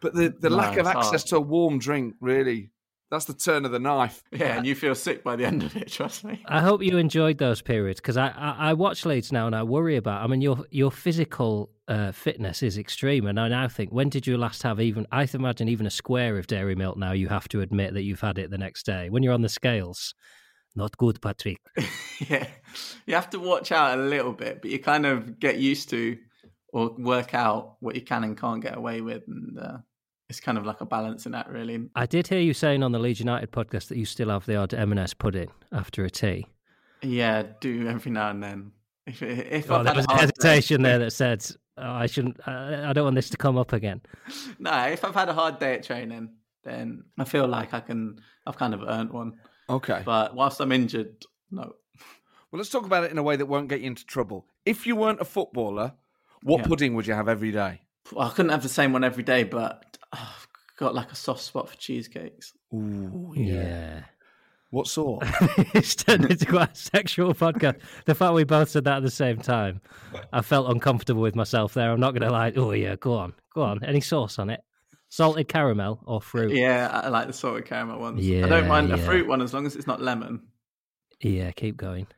But 0.00 0.14
the, 0.14 0.30
the 0.40 0.50
No, 0.50 0.56
lack 0.56 0.78
of 0.78 0.86
access 0.86 1.22
hard. 1.22 1.26
to 1.28 1.36
a 1.36 1.40
warm 1.40 1.78
drink, 1.78 2.14
really, 2.20 2.70
that's 3.10 3.26
the 3.26 3.34
turn 3.34 3.64
of 3.64 3.70
the 3.70 3.78
knife. 3.78 4.22
yeah, 4.32 4.56
and 4.56 4.66
you 4.66 4.74
feel 4.74 4.94
sick 4.94 5.22
by 5.22 5.36
the 5.36 5.44
end 5.44 5.62
of 5.62 5.76
it. 5.76 5.88
Trust 5.92 6.24
me. 6.24 6.42
I 6.46 6.60
hope 6.60 6.82
you 6.82 6.98
enjoyed 6.98 7.38
those 7.38 7.62
periods 7.62 8.00
because 8.00 8.16
I, 8.16 8.28
I, 8.28 8.70
I 8.70 8.72
watch 8.74 9.04
Leeds 9.04 9.32
now 9.32 9.46
and 9.46 9.54
I 9.54 9.62
worry 9.62 9.96
about. 9.96 10.22
I 10.22 10.26
mean, 10.26 10.40
your 10.40 10.64
your 10.70 10.90
physical 10.90 11.70
uh, 11.88 12.12
fitness 12.12 12.62
is 12.62 12.78
extreme. 12.78 13.26
And 13.26 13.38
I 13.38 13.48
now 13.48 13.68
think, 13.68 13.92
when 13.92 14.08
did 14.08 14.26
you 14.26 14.36
last 14.36 14.62
have 14.62 14.80
even? 14.80 15.06
I 15.12 15.28
imagine 15.32 15.68
even 15.68 15.86
a 15.86 15.90
square 15.90 16.38
of 16.38 16.46
dairy 16.46 16.74
milk. 16.74 16.96
Now 16.96 17.12
you 17.12 17.28
have 17.28 17.48
to 17.48 17.60
admit 17.60 17.94
that 17.94 18.02
you've 18.02 18.20
had 18.20 18.38
it 18.38 18.50
the 18.50 18.58
next 18.58 18.86
day 18.86 19.08
when 19.10 19.22
you're 19.22 19.34
on 19.34 19.42
the 19.42 19.48
scales. 19.48 20.14
Not 20.74 20.96
good, 20.98 21.22
Patrick. 21.22 21.58
yeah, 22.28 22.46
you 23.06 23.14
have 23.14 23.30
to 23.30 23.38
watch 23.38 23.72
out 23.72 23.98
a 23.98 24.02
little 24.02 24.32
bit, 24.32 24.60
but 24.60 24.70
you 24.70 24.78
kind 24.78 25.06
of 25.06 25.38
get 25.38 25.58
used 25.58 25.88
to 25.90 26.18
or 26.68 26.94
work 26.98 27.32
out 27.32 27.76
what 27.80 27.94
you 27.94 28.02
can 28.02 28.24
and 28.24 28.36
can't 28.36 28.62
get 28.62 28.76
away 28.76 29.00
with, 29.00 29.22
and 29.26 29.58
uh, 29.58 29.78
it's 30.28 30.40
kind 30.40 30.58
of 30.58 30.66
like 30.66 30.80
a 30.80 30.86
balance 30.86 31.26
in 31.26 31.32
that, 31.32 31.48
really. 31.50 31.88
I 31.94 32.06
did 32.06 32.26
hear 32.28 32.40
you 32.40 32.52
saying 32.54 32.82
on 32.82 32.92
the 32.92 32.98
Leeds 32.98 33.20
United 33.20 33.52
podcast 33.52 33.88
that 33.88 33.98
you 33.98 34.04
still 34.04 34.28
have 34.30 34.46
the 34.46 34.56
odd 34.56 34.74
M&S 34.74 35.14
pudding 35.14 35.50
after 35.72 36.04
a 36.04 36.10
tea. 36.10 36.46
Yeah, 37.02 37.44
do 37.60 37.86
every 37.88 38.10
now 38.12 38.30
and 38.30 38.42
then. 38.42 38.72
If 39.06 39.22
if 39.22 39.70
Oh, 39.70 39.82
there 39.84 39.94
was 39.94 40.06
a 40.08 40.14
a 40.14 40.18
hesitation 40.18 40.82
day, 40.82 40.88
there 40.90 40.98
that 41.00 41.10
said, 41.12 41.46
oh, 41.78 41.82
"I 41.92 42.06
shouldn't. 42.06 42.40
I, 42.48 42.90
I 42.90 42.92
don't 42.92 43.04
want 43.04 43.14
this 43.16 43.30
to 43.30 43.36
come 43.36 43.56
up 43.56 43.72
again." 43.72 44.00
no, 44.58 44.72
if 44.88 45.04
I've 45.04 45.14
had 45.14 45.28
a 45.28 45.34
hard 45.34 45.58
day 45.60 45.74
at 45.74 45.84
training, 45.84 46.30
then 46.64 47.04
I 47.18 47.24
feel 47.24 47.46
like 47.46 47.72
I 47.74 47.80
can. 47.80 48.20
I've 48.46 48.56
kind 48.58 48.74
of 48.74 48.82
earned 48.82 49.10
one. 49.12 49.34
Okay. 49.70 50.02
But 50.04 50.34
whilst 50.34 50.60
I'm 50.60 50.72
injured, 50.72 51.24
no. 51.52 51.74
Well, 52.50 52.58
let's 52.58 52.70
talk 52.70 52.86
about 52.86 53.04
it 53.04 53.10
in 53.12 53.18
a 53.18 53.22
way 53.22 53.36
that 53.36 53.46
won't 53.46 53.68
get 53.68 53.80
you 53.80 53.86
into 53.88 54.04
trouble. 54.06 54.46
If 54.64 54.86
you 54.86 54.96
weren't 54.96 55.20
a 55.20 55.24
footballer, 55.24 55.92
what 56.42 56.60
Yeah. 56.62 56.66
pudding 56.66 56.94
would 56.94 57.06
you 57.06 57.14
have 57.14 57.28
every 57.28 57.52
day? 57.52 57.82
Well, 58.12 58.26
I 58.28 58.30
couldn't 58.30 58.50
have 58.52 58.62
the 58.62 58.68
same 58.68 58.92
one 58.92 59.02
every 59.04 59.24
day, 59.24 59.42
but 59.44 59.84
oh, 60.16 60.34
I've 60.70 60.76
got 60.78 60.94
like 60.94 61.10
a 61.12 61.16
soft 61.16 61.40
spot 61.42 61.68
for 61.68 61.76
cheesecakes. 61.76 62.52
Ooh, 62.74 63.32
Yeah. 63.36 64.02
What 64.70 64.88
sort? 64.88 65.22
it's 65.74 65.94
turned 65.94 66.24
into 66.28 66.44
quite 66.44 66.72
a 66.72 66.74
sexual 66.74 67.32
podcast. 67.34 67.80
The 68.04 68.16
fact 68.16 68.34
we 68.34 68.42
both 68.42 68.68
said 68.68 68.84
that 68.84 68.96
at 68.96 69.02
the 69.04 69.10
same 69.10 69.38
time, 69.38 69.80
I 70.32 70.42
felt 70.42 70.68
uncomfortable 70.68 71.22
with 71.22 71.36
myself 71.36 71.74
there. 71.74 71.92
I'm 71.92 72.00
not 72.00 72.10
going 72.12 72.28
to 72.28 72.32
lie. 72.32 72.52
Oh 72.56 72.72
yeah, 72.72 72.96
go 72.96 73.14
on, 73.14 73.32
go 73.54 73.62
on. 73.62 73.84
Any 73.84 74.00
sauce 74.00 74.40
on 74.40 74.50
it? 74.50 74.60
Salted 75.08 75.46
caramel 75.48 76.00
or 76.04 76.20
fruit? 76.20 76.52
Yeah, 76.52 76.90
I 76.92 77.08
like 77.08 77.28
the 77.28 77.32
salted 77.32 77.64
caramel 77.64 78.00
ones. 78.00 78.26
I 78.28 78.48
don't 78.48 78.66
mind 78.66 78.92
a 78.92 78.98
fruit 78.98 79.28
one 79.28 79.40
as 79.40 79.54
long 79.54 79.66
as 79.66 79.76
it's 79.76 79.86
not 79.86 80.02
lemon. 80.02 80.42
Yeah, 81.20 81.52
keep 81.52 81.76
going. 81.76 82.08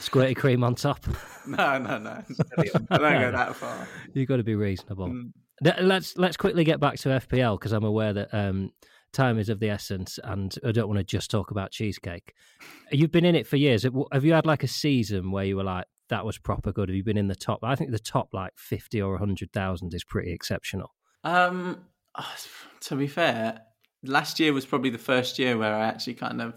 Squirty 0.00 0.34
cream 0.34 0.64
on 0.64 0.74
top. 0.74 1.04
No, 1.46 1.78
no, 1.78 1.98
no. 1.98 2.22
I 2.90 2.98
don't 2.98 3.20
go 3.20 3.32
that 3.32 3.56
far. 3.56 3.88
You've 4.12 4.28
got 4.28 4.36
to 4.36 4.42
be 4.44 4.54
reasonable. 4.54 5.08
Mm. 5.08 5.32
Let's 5.62 6.16
let's 6.16 6.36
quickly 6.36 6.64
get 6.64 6.80
back 6.80 6.96
to 7.00 7.08
FPL 7.10 7.58
because 7.58 7.72
I'm 7.72 7.84
aware 7.84 8.14
that 8.14 8.32
um, 8.32 8.72
time 9.12 9.38
is 9.38 9.48
of 9.48 9.60
the 9.60 9.68
essence, 9.68 10.18
and 10.24 10.54
I 10.64 10.72
don't 10.72 10.88
want 10.88 10.98
to 10.98 11.04
just 11.04 11.30
talk 11.30 11.50
about 11.50 11.70
cheesecake. 11.70 12.34
You've 12.90 13.12
been 13.12 13.26
in 13.26 13.34
it 13.34 13.46
for 13.46 13.56
years. 13.56 13.86
Have 14.12 14.24
you 14.24 14.32
had 14.32 14.46
like 14.46 14.62
a 14.62 14.68
season 14.68 15.30
where 15.30 15.44
you 15.44 15.56
were 15.56 15.64
like, 15.64 15.86
"That 16.08 16.24
was 16.24 16.38
proper 16.38 16.72
good"? 16.72 16.88
Have 16.88 16.96
you 16.96 17.04
been 17.04 17.18
in 17.18 17.28
the 17.28 17.36
top? 17.36 17.60
I 17.62 17.74
think 17.74 17.90
the 17.90 17.98
top 17.98 18.30
like 18.32 18.52
fifty 18.56 19.02
or 19.02 19.18
hundred 19.18 19.52
thousand 19.52 19.92
is 19.92 20.02
pretty 20.04 20.32
exceptional. 20.32 20.94
Um, 21.24 21.84
to 22.80 22.96
be 22.96 23.06
fair, 23.06 23.60
last 24.02 24.40
year 24.40 24.52
was 24.52 24.66
probably 24.66 24.90
the 24.90 24.98
first 24.98 25.38
year 25.38 25.58
where 25.58 25.74
I 25.74 25.86
actually 25.86 26.14
kind 26.14 26.40
of 26.40 26.54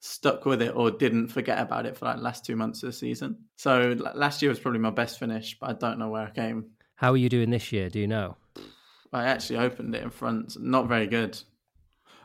stuck 0.00 0.44
with 0.44 0.60
it 0.60 0.76
or 0.76 0.90
didn't 0.90 1.28
forget 1.28 1.58
about 1.58 1.86
it 1.86 1.96
for 1.96 2.04
like 2.04 2.18
last 2.18 2.44
two 2.44 2.56
months 2.56 2.82
of 2.82 2.88
the 2.88 2.92
season. 2.92 3.38
So 3.56 3.96
last 4.14 4.42
year 4.42 4.50
was 4.50 4.60
probably 4.60 4.80
my 4.80 4.90
best 4.90 5.18
finish, 5.18 5.56
but 5.58 5.70
I 5.70 5.72
don't 5.72 5.98
know 5.98 6.10
where 6.10 6.26
I 6.26 6.30
came. 6.30 6.72
How 7.04 7.12
are 7.12 7.18
you 7.18 7.28
doing 7.28 7.50
this 7.50 7.70
year? 7.70 7.90
Do 7.90 7.98
you 8.00 8.06
know? 8.06 8.38
I 9.12 9.24
actually 9.24 9.58
opened 9.58 9.94
it 9.94 10.02
in 10.02 10.08
front. 10.08 10.58
Not 10.58 10.88
very 10.88 11.06
good. 11.06 11.38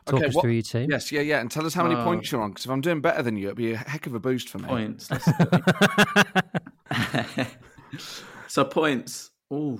Talk 0.06 0.14
Okay, 0.20 0.24
us 0.28 0.34
what- 0.34 0.40
through 0.40 0.52
your 0.52 0.62
team. 0.62 0.90
yes, 0.90 1.12
yeah, 1.12 1.20
yeah. 1.20 1.38
And 1.40 1.50
tell 1.50 1.66
us 1.66 1.74
how 1.74 1.82
many 1.82 1.96
Oh. 1.96 2.02
points 2.02 2.32
you're 2.32 2.40
on, 2.40 2.48
because 2.52 2.64
if 2.64 2.70
I'm 2.70 2.80
doing 2.80 3.02
better 3.02 3.22
than 3.22 3.36
you, 3.36 3.48
it'd 3.48 3.58
be 3.58 3.72
a 3.72 3.76
heck 3.76 4.06
of 4.06 4.14
a 4.14 4.18
boost 4.18 4.48
for 4.48 4.58
me. 4.58 4.68
Points. 4.68 5.10
So 8.48 8.64
points. 8.64 9.30
Ooh, 9.52 9.78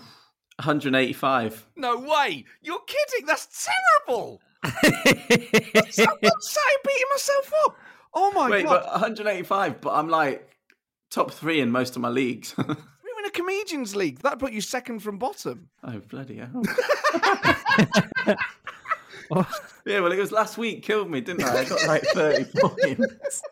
185. 0.57 1.67
No 1.77 1.97
way! 2.01 2.45
You're 2.61 2.81
kidding! 2.87 3.25
That's 3.27 3.67
terrible! 4.07 4.43
I'm 4.63 4.73
not 4.93 6.43
saying 6.43 6.79
beating 6.85 7.11
myself 7.11 7.53
up. 7.65 7.77
Oh 8.13 8.31
my 8.33 8.51
Wait, 8.51 8.65
god! 8.67 8.83
but 8.85 8.93
185. 8.93 9.81
But 9.81 9.95
I'm 9.95 10.11
like 10.11 10.47
top 11.11 11.31
three 11.33 11.63
in 11.63 11.71
most 11.71 11.97
of 11.97 12.03
my 12.03 12.11
leagues. 12.11 12.55
You're 13.21 13.27
in 13.27 13.31
a 13.31 13.33
comedians 13.33 13.95
league. 13.95 14.21
That 14.21 14.39
put 14.39 14.53
you 14.53 14.63
second 14.63 15.01
from 15.01 15.19
bottom. 15.19 15.69
oh 15.85 16.01
bloody 16.09 16.39
hell! 16.39 16.63
Yeah, 19.87 20.01
well, 20.01 20.11
it 20.13 20.19
was 20.19 20.33
last 20.33 20.59
week 20.59 20.83
killed 20.83 21.09
me, 21.11 21.21
didn't 21.21 21.45
I? 21.45 21.59
I 21.61 21.65
got 21.65 21.87
like 21.87 22.03
30 22.03 22.45
points. 22.57 23.43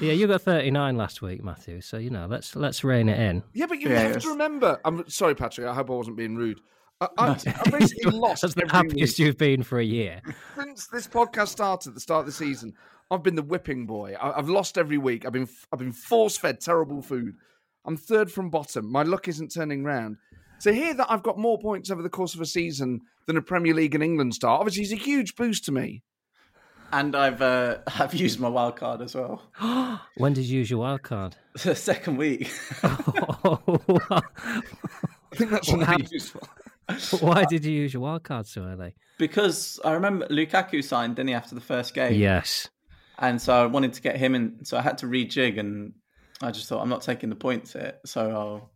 yeah, 0.00 0.12
you 0.12 0.26
got 0.26 0.40
thirty 0.42 0.70
nine 0.70 0.96
last 0.96 1.20
week, 1.22 1.44
Matthew. 1.44 1.80
So 1.82 1.98
you 1.98 2.08
know, 2.10 2.26
let's 2.26 2.56
let's 2.56 2.82
rein 2.84 3.08
it 3.08 3.18
in. 3.18 3.42
Yeah, 3.52 3.66
but 3.66 3.80
you 3.80 3.90
Yeah, 3.90 4.00
have 4.00 4.12
yes. 4.14 4.22
to 4.22 4.30
remember. 4.30 4.80
I'm 4.84 5.06
sorry, 5.10 5.34
Patrick. 5.34 5.66
I 5.66 5.74
hope 5.74 5.90
I 5.90 5.94
wasn't 5.94 6.16
being 6.16 6.36
rude. 6.36 6.60
I, 7.02 7.08
I, 7.18 7.28
I 7.30 7.70
basically 7.70 8.10
lost 8.18 8.42
That's 8.42 8.54
the 8.54 8.62
every 8.62 8.76
happiest 8.76 9.18
week. 9.18 9.26
you've 9.26 9.36
been 9.38 9.62
for 9.62 9.78
a 9.78 9.84
year. 9.84 10.22
since 10.56 10.86
this 10.86 11.06
podcast 11.06 11.48
started 11.48 11.94
the 11.94 12.00
start 12.00 12.20
of 12.20 12.26
the 12.26 12.32
season. 12.32 12.72
I've 13.10 13.22
been 13.22 13.36
the 13.36 13.42
whipping 13.42 13.84
boy. 13.86 14.14
I, 14.20 14.38
I've 14.38 14.48
lost 14.48 14.78
every 14.78 14.98
week. 14.98 15.26
I've 15.26 15.32
been 15.32 15.48
I've 15.72 15.80
been 15.80 15.92
force 15.92 16.36
fed 16.38 16.60
terrible 16.60 17.02
food. 17.02 17.36
I'm 17.84 17.96
third 17.96 18.30
from 18.30 18.50
bottom. 18.50 18.90
My 18.90 19.02
luck 19.02 19.28
isn't 19.28 19.52
turning 19.52 19.84
round. 19.84 20.16
So 20.58 20.72
here 20.72 20.92
that 20.94 21.10
I've 21.10 21.22
got 21.22 21.38
more 21.38 21.58
points 21.58 21.90
over 21.90 22.02
the 22.02 22.10
course 22.10 22.34
of 22.34 22.40
a 22.40 22.46
season 22.46 23.00
than 23.26 23.36
a 23.36 23.42
Premier 23.42 23.72
League 23.74 23.94
and 23.94 24.04
England 24.04 24.34
star, 24.34 24.58
obviously, 24.58 24.82
is 24.82 24.92
a 24.92 24.96
huge 24.96 25.34
boost 25.36 25.64
to 25.66 25.72
me. 25.72 26.02
And 26.92 27.14
I've 27.16 27.40
uh, 27.40 27.78
I've 27.98 28.14
used 28.14 28.40
my 28.40 28.48
wild 28.48 28.76
card 28.76 29.00
as 29.00 29.14
well. 29.14 29.42
when 30.16 30.32
did 30.34 30.44
you 30.44 30.58
use 30.58 30.70
your 30.70 30.80
wild 30.80 31.02
card? 31.02 31.36
The 31.64 31.74
second 31.74 32.16
week. 32.16 32.50
I 32.82 34.16
think 35.34 35.50
that's 35.50 35.68
Well, 35.68 35.76
really 35.78 35.84
how- 35.86 35.96
useful. 36.10 36.48
Why 37.20 37.44
did 37.44 37.64
you 37.64 37.70
use 37.72 37.92
your 37.94 38.02
wild 38.02 38.24
card 38.24 38.46
so 38.46 38.62
early? 38.62 38.94
because 39.18 39.78
I 39.84 39.92
remember 39.92 40.26
Lukaku 40.28 40.82
signed, 40.82 41.16
didn't 41.16 41.28
he, 41.28 41.34
after 41.34 41.54
the 41.54 41.60
first 41.60 41.94
game? 41.94 42.14
Yes. 42.14 42.68
And 43.18 43.40
so 43.40 43.52
I 43.62 43.66
wanted 43.66 43.92
to 43.92 44.02
get 44.02 44.16
him 44.16 44.34
in. 44.34 44.64
So 44.64 44.76
I 44.78 44.80
had 44.80 44.98
to 44.98 45.06
rejig, 45.06 45.58
and 45.58 45.92
I 46.42 46.50
just 46.50 46.68
thought 46.68 46.80
I'm 46.80 46.88
not 46.88 47.02
taking 47.02 47.28
the 47.28 47.36
points 47.36 47.72
hit, 47.74 48.00
so 48.04 48.30
I'll 48.30 48.70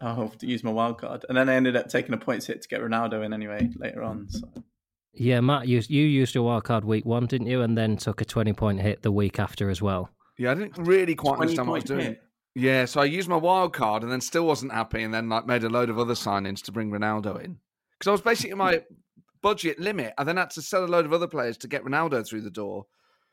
I'll 0.00 0.28
have 0.28 0.38
to 0.38 0.46
use 0.46 0.64
my 0.64 0.70
wild 0.70 0.98
card. 0.98 1.24
And 1.28 1.36
then 1.38 1.48
I 1.48 1.54
ended 1.54 1.76
up 1.76 1.88
taking 1.88 2.12
a 2.12 2.18
points 2.18 2.46
hit 2.46 2.62
to 2.62 2.68
get 2.68 2.80
Ronaldo 2.80 3.24
in 3.24 3.32
anyway 3.32 3.70
later 3.76 4.02
on. 4.02 4.28
So 4.28 4.48
Yeah, 5.12 5.40
Matt, 5.40 5.68
you, 5.68 5.80
you 5.88 6.02
used 6.02 6.34
your 6.34 6.44
wild 6.44 6.64
card 6.64 6.84
week 6.84 7.04
one, 7.04 7.26
didn't 7.26 7.46
you? 7.46 7.62
And 7.62 7.78
then 7.78 7.96
took 7.96 8.20
a 8.20 8.24
20 8.24 8.52
point 8.52 8.80
hit 8.80 9.02
the 9.02 9.12
week 9.12 9.38
after 9.38 9.70
as 9.70 9.80
well. 9.80 10.10
Yeah, 10.38 10.50
I 10.50 10.54
didn't 10.54 10.78
really 10.78 11.14
quite 11.14 11.36
20 11.36 11.42
understand 11.42 11.68
what 11.68 11.74
I 11.74 11.76
was 11.76 11.84
point 11.84 12.00
doing. 12.00 12.06
hit. 12.14 12.22
Yeah, 12.54 12.84
so 12.84 13.00
I 13.00 13.04
used 13.04 13.28
my 13.28 13.36
wild 13.36 13.72
card 13.72 14.02
and 14.02 14.10
then 14.10 14.20
still 14.20 14.44
wasn't 14.44 14.72
happy, 14.72 15.02
and 15.02 15.14
then 15.14 15.28
like 15.28 15.46
made 15.46 15.64
a 15.64 15.70
load 15.70 15.88
of 15.88 15.98
other 15.98 16.14
signings 16.14 16.60
to 16.62 16.72
bring 16.72 16.90
Ronaldo 16.90 17.42
in 17.42 17.58
because 17.98 18.08
I 18.08 18.12
was 18.12 18.20
basically 18.20 18.56
my 18.56 18.82
budget 19.40 19.80
limit. 19.80 20.12
I 20.18 20.24
then 20.24 20.36
had 20.36 20.50
to 20.50 20.62
sell 20.62 20.84
a 20.84 20.86
load 20.86 21.06
of 21.06 21.12
other 21.14 21.28
players 21.28 21.56
to 21.58 21.68
get 21.68 21.84
Ronaldo 21.84 22.26
through 22.26 22.42
the 22.42 22.50
door. 22.50 22.86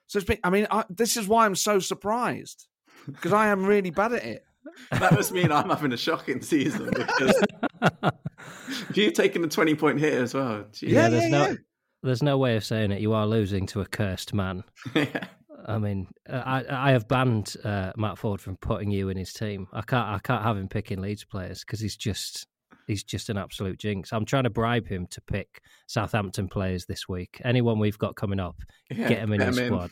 So 0.08 0.19
it's 0.19 0.25
been. 0.25 0.39
I 0.43 0.49
mean, 0.49 0.67
I, 0.71 0.86
this 0.89 1.17
is 1.17 1.27
why 1.27 1.45
I'm 1.45 1.55
so 1.55 1.79
surprised 1.79 2.68
because 3.06 3.34
I 3.34 3.48
am 3.48 3.66
really 3.66 3.90
bad 3.92 4.14
at 4.14 4.24
it. 4.24 4.46
that 4.92 5.14
must 5.14 5.32
mean 5.32 5.52
I'm 5.52 5.70
having 5.70 5.94
a 5.94 5.98
shocking 5.98 6.42
season 6.42 6.90
because 6.94 7.44
you've 8.94 9.14
taken 9.14 9.44
a 9.44 9.48
20 9.48 9.76
point 9.76 10.00
hit 10.00 10.14
as 10.14 10.34
well. 10.34 10.66
Jeez. 10.72 10.90
Yeah, 10.90 11.10
there's 11.10 11.24
yeah, 11.24 11.30
no 11.30 11.48
yeah. 11.48 11.56
there's 12.04 12.24
no 12.24 12.38
way 12.38 12.56
of 12.56 12.64
saying 12.64 12.92
it. 12.92 13.02
You 13.02 13.14
are 13.14 13.26
losing 13.26 13.66
to 13.68 13.82
a 13.82 13.86
cursed 13.86 14.34
man. 14.34 14.64
Yeah. 14.94 15.28
I 15.66 15.78
mean, 15.78 16.08
uh, 16.28 16.42
I 16.46 16.90
I 16.90 16.92
have 16.92 17.08
banned 17.08 17.56
uh, 17.64 17.92
Matt 17.96 18.18
Ford 18.18 18.42
from 18.42 18.58
putting 18.58 18.92
you 18.92 19.10
in 19.10 19.18
his 19.18 19.34
team. 19.34 19.68
I 19.74 19.82
can't 19.82 20.08
I 20.08 20.20
can't 20.24 20.44
have 20.44 20.58
him 20.58 20.68
picking 20.68 21.02
Leeds 21.02 21.26
players 21.26 21.64
because 21.64 21.80
he's 21.80 21.98
just 21.98 22.48
he's 22.88 23.04
just 23.04 23.30
an 23.30 23.38
absolute 23.38 23.78
jinx. 23.78 24.12
I'm 24.12 24.26
trying 24.26 24.46
to 24.46 24.50
bribe 24.50 24.88
him 24.88 25.06
to 25.12 25.22
pick 25.22 25.62
Southampton 25.88 26.48
players 26.48 26.86
this 26.86 27.08
week. 27.08 27.40
Anyone 27.44 27.78
we've 27.78 27.98
got 28.00 28.16
coming 28.16 28.40
up, 28.40 28.56
Yeah, 28.90 29.10
get 29.10 29.20
him 29.20 29.34
in 29.34 29.40
get 29.40 29.50
his 29.50 29.58
him 29.60 29.74
in. 29.74 29.90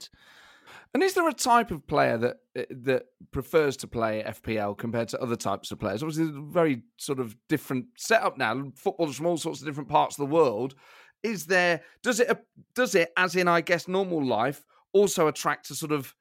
Squad. 0.88 0.96
And 0.96 1.04
is 1.04 1.14
there 1.14 1.28
a 1.28 1.34
type 1.34 1.72
of 1.72 1.86
player 1.88 2.18
that 2.18 2.38
uh, 2.58 2.64
that 2.70 3.04
prefers 3.32 3.78
to 3.78 3.88
play 3.88 4.24
FPL 4.26 4.78
compared 4.78 5.10
to 5.10 5.22
other 5.22 5.36
types 5.36 5.72
of 5.72 5.80
players? 5.80 6.04
Obviously, 6.04 6.26
it's 6.26 6.38
a 6.38 6.42
very 6.42 6.84
sort 6.98 7.20
of 7.20 7.36
different 7.48 7.86
setup 7.98 8.38
now. 8.38 8.72
Footballers 8.76 9.18
from 9.18 9.28
all 9.28 9.38
sorts 9.38 9.62
of 9.62 9.68
different 9.68 9.90
parts 9.90 10.18
of 10.18 10.28
the 10.28 10.34
world. 10.34 10.76
Is 11.24 11.46
there? 11.46 11.82
Does 12.04 12.20
it? 12.20 12.38
Does 12.76 12.96
it? 12.96 13.12
As 13.18 13.36
in, 13.36 13.48
I 13.48 13.62
guess, 13.62 13.88
normal 13.88 14.24
life 14.24 14.66
also 14.94 15.28
attract 15.28 15.70
a 15.70 15.76
sort 15.76 15.92
of 15.92 16.16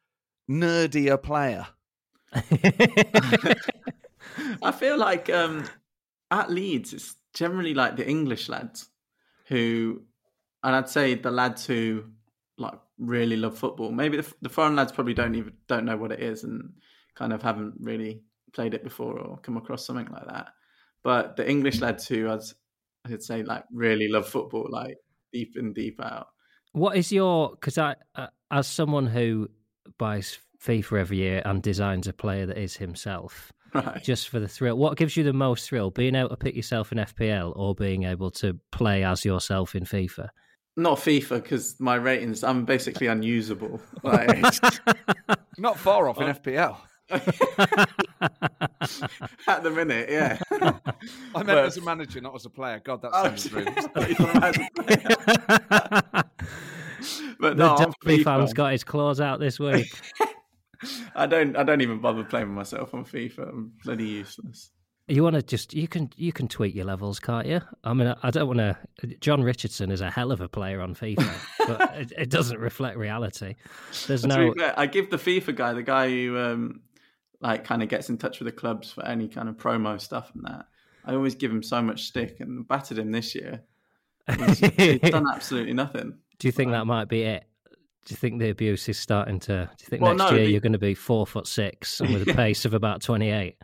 nerdier 0.51 1.23
player? 1.23 1.67
I 4.63 4.73
feel 4.73 4.99
like 4.99 5.31
um, 5.31 5.65
at 6.31 6.51
Leeds, 6.51 6.93
it's 6.93 7.15
generally 7.35 7.75
like 7.75 7.97
the 7.97 8.09
English 8.09 8.49
lads 8.49 8.89
who, 9.47 10.03
and 10.63 10.75
I'd 10.75 10.89
say 10.89 11.15
the 11.15 11.31
lads 11.31 11.67
who 11.67 12.05
like 12.59 12.79
really 12.99 13.37
love 13.37 13.59
football. 13.59 13.91
Maybe 13.93 14.17
the, 14.19 14.35
the 14.43 14.49
foreign 14.49 14.77
lads 14.77 14.93
probably 14.93 15.15
don't 15.15 15.35
even 15.35 15.53
don't 15.69 15.85
know 15.85 15.97
what 15.97 16.13
it 16.13 16.21
is 16.21 16.45
and 16.45 16.73
kind 17.15 17.33
of 17.33 17.43
haven't 17.43 17.75
really 17.81 18.23
played 18.53 18.75
it 18.75 18.85
before 18.85 19.19
or 19.19 19.39
come 19.39 19.57
across 19.57 19.87
something 19.87 20.09
like 20.13 20.27
that. 20.27 20.49
But 21.03 21.37
the 21.37 21.49
English 21.49 21.81
lads 21.81 22.07
who 22.09 22.29
I'd, 22.29 22.41
I'd 23.05 23.23
say 23.23 23.43
like 23.43 23.65
really 23.73 24.09
love 24.09 24.29
football, 24.29 24.67
like 24.71 24.97
deep 25.33 25.53
and 25.57 25.75
deep 25.75 26.01
out. 26.03 26.29
What 26.73 26.97
is 26.97 27.13
your? 27.13 27.51
Because 27.51 27.79
I, 27.79 27.97
uh, 28.15 28.29
as 28.51 28.67
someone 28.67 29.07
who 29.07 29.49
buys 29.99 30.39
FIFA 30.63 31.01
every 31.01 31.19
year 31.19 31.43
and 31.45 31.63
designs 31.63 32.07
a 32.07 32.13
player 32.13 32.47
that 32.47 32.59
is 32.59 32.77
himself, 32.77 33.53
Right. 33.75 34.03
just 34.03 34.29
for 34.29 34.41
the 34.41 34.49
thrill. 34.49 34.77
What 34.77 34.97
gives 34.97 35.17
you 35.17 35.25
the 35.25 35.33
most 35.33 35.69
thrill? 35.69 35.91
Being 35.91 36.15
able 36.15 36.31
to 36.31 36.37
pick 36.37 36.57
yourself 36.57 36.93
in 36.93 36.99
FPL 36.99 37.53
or 37.57 37.75
being 37.75 38.05
able 38.05 38.31
to 38.33 38.59
play 38.73 39.05
as 39.05 39.25
yourself 39.25 39.75
in 39.75 39.85
FIFA? 39.85 40.29
Not 40.77 40.99
FIFA 40.99 41.43
because 41.43 41.77
my 41.81 41.95
ratings. 41.95 42.45
I'm 42.45 42.65
basically 42.65 43.07
unusable. 43.07 43.81
Like, 44.03 44.29
Not 45.59 45.79
far 45.79 46.09
off 46.09 46.21
in 46.21 46.29
uh, 46.29 46.35
FPL. 46.35 46.77
at 49.49 49.63
the 49.63 49.71
minute, 49.71 50.11
yeah. 50.11 50.39
I 50.51 50.59
meant 50.61 51.47
But- 51.47 51.65
as 51.65 51.77
a 51.77 51.81
manager, 51.83 52.21
not 52.21 52.35
as 52.35 52.45
a 52.47 52.51
player. 52.51 52.81
God, 52.85 53.01
that 53.03 53.11
Oh, 53.15 53.25
sounds 53.25 53.53
rude. 53.53 53.65
but 57.39 57.51
the 57.51 57.55
no, 57.55 57.71
on 57.71 57.79
Derby 58.03 58.19
FIFA, 58.19 58.25
fan's 58.25 58.53
got 58.53 58.73
his 58.73 58.85
claws 58.85 59.21
out 59.21 59.39
this 59.41 59.59
week. 59.61 59.93
I 61.15 61.27
don't. 61.27 61.57
I 61.57 61.63
don't 61.63 61.81
even 61.81 62.01
bother 62.01 62.25
playing 62.25 62.49
with 62.49 62.57
myself 62.57 62.93
on 62.95 63.05
FIFA. 63.05 63.49
I'm 63.49 63.73
bloody 63.85 64.05
useless. 64.07 64.71
You 65.09 65.23
want 65.23 65.37
to 65.37 65.43
just 65.43 65.73
you 65.73 65.87
can 65.87 66.11
you 66.17 66.33
can 66.33 66.49
tweak 66.49 66.75
your 66.75 66.85
levels, 66.85 67.21
can't 67.21 67.47
you? 67.47 67.61
I 67.85 67.95
mean, 67.95 68.13
I 68.25 68.31
don't 68.31 68.49
want 68.49 68.59
to. 68.59 68.77
Jon 69.21 69.41
Richardson 69.43 69.93
is 69.93 70.01
a 70.01 70.11
hell 70.11 70.33
of 70.33 70.41
a 70.41 70.49
player 70.49 70.81
on 70.81 70.97
FIFA, 70.97 71.33
but 71.67 71.97
it, 71.97 72.13
it 72.19 72.31
doesn't 72.31 72.59
reflect 72.59 72.97
reality. 72.97 73.55
There's 74.09 74.27
no 74.27 74.53
fair, 74.55 74.75
I 74.77 74.87
give 74.87 75.11
the 75.11 75.17
FIFA 75.17 75.55
guy, 75.55 75.73
the 75.75 75.83
guy 75.85 76.09
who 76.11 76.37
um, 76.37 76.81
like 77.41 77.65
kind 77.65 77.85
of 77.85 77.89
gets 77.89 78.09
in 78.11 78.19
touch 78.19 78.41
with 78.41 78.47
the 78.47 78.53
clubs 78.53 78.91
for 78.91 79.07
any 79.07 79.29
kind 79.29 79.49
of 79.49 79.57
promo 79.57 80.01
stuff 80.01 80.33
and 80.35 80.45
that. 80.45 80.67
I 81.05 81.15
always 81.15 81.37
give 81.37 81.53
him 81.53 81.63
so 81.63 81.81
much 81.81 82.03
stick 82.03 82.41
and 82.41 82.67
battered 82.67 82.99
him 82.99 83.13
this 83.13 83.33
year. 83.33 83.63
He's, 84.29 84.59
he's 84.59 84.99
done 84.99 85.27
absolutely 85.33 85.73
nothing. 85.73 86.15
Do 86.41 86.49
you 86.49 86.53
think 86.53 86.73
that 86.73 86.85
might 86.85 87.09
be 87.09 87.23
it? 87.23 87.45
Do 88.07 88.13
you 88.13 88.17
think 88.17 88.41
the 88.41 88.51
abuse 88.51 88.89
is 88.89 88.99
starting 88.99 89.39
to? 89.41 89.71
Do 89.77 89.83
you 89.85 89.89
think 89.89 90.03
Well, 90.03 90.17
next 90.17 90.31
no, 90.33 90.37
year 90.37 90.47
the- 90.47 90.51
you're 90.51 90.61
going 90.61 90.73
to 90.73 90.79
be 90.81 90.95
four 90.95 91.29
foot 91.29 91.47
six 91.47 92.01
and 92.01 92.13
with 92.13 92.29
a 92.29 92.35
pace 92.35 92.65
of 92.65 92.75
about 92.75 93.03
twenty 93.03 93.31
eight? 93.31 93.57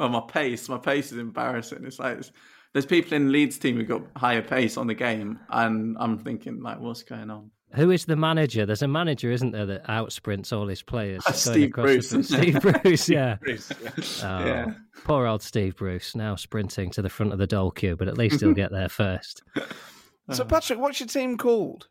Well, 0.00 0.08
my 0.08 0.22
pace, 0.26 0.66
my 0.68 0.78
pace 0.78 1.12
is 1.12 1.18
embarrassing. 1.18 1.84
It's 1.84 1.98
like 1.98 2.18
it's, 2.18 2.32
there's 2.72 2.86
people 2.86 3.14
in 3.14 3.30
Leeds 3.32 3.58
team 3.58 3.76
who 3.76 3.84
got 3.84 4.02
higher 4.16 4.40
pace 4.40 4.76
on 4.78 4.86
the 4.86 4.94
game, 4.94 5.38
and 5.50 5.96
I'm 6.00 6.18
thinking 6.18 6.62
like, 6.62 6.80
what's 6.80 7.02
going 7.02 7.30
on? 7.30 7.50
Who 7.74 7.90
is 7.90 8.06
the 8.06 8.16
manager? 8.16 8.64
There's 8.66 8.82
a 8.82 8.88
manager, 8.88 9.30
isn't 9.30 9.50
there, 9.52 9.66
that 9.66 9.86
outsprints 9.86 10.52
all 10.56 10.66
his 10.66 10.82
players? 10.82 11.22
going 11.24 11.36
Steve 11.36 11.70
Bruce, 11.72 12.10
the- 12.10 12.18
isn't 12.20 12.38
it? 12.38 12.42
Steve 12.60 12.82
Bruce, 12.82 13.08
yeah. 13.10 13.36
Oh, 13.46 14.44
Yeah. 14.46 14.66
Poor 15.04 15.26
old 15.26 15.42
Steve 15.42 15.76
Bruce 15.76 16.16
now 16.16 16.34
sprinting 16.34 16.90
to 16.92 17.02
the 17.02 17.08
front 17.10 17.32
of 17.32 17.38
the 17.38 17.46
doll 17.46 17.70
queue, 17.70 17.94
but 17.96 18.08
at 18.08 18.16
least 18.18 18.40
he'll 18.40 18.54
get 18.54 18.72
there 18.72 18.88
first. 18.88 19.42
Uh. 19.56 20.34
So, 20.34 20.44
Patrick, 20.44 20.78
what's 20.78 20.98
your 20.98 21.08
team 21.08 21.36
called? 21.36 21.88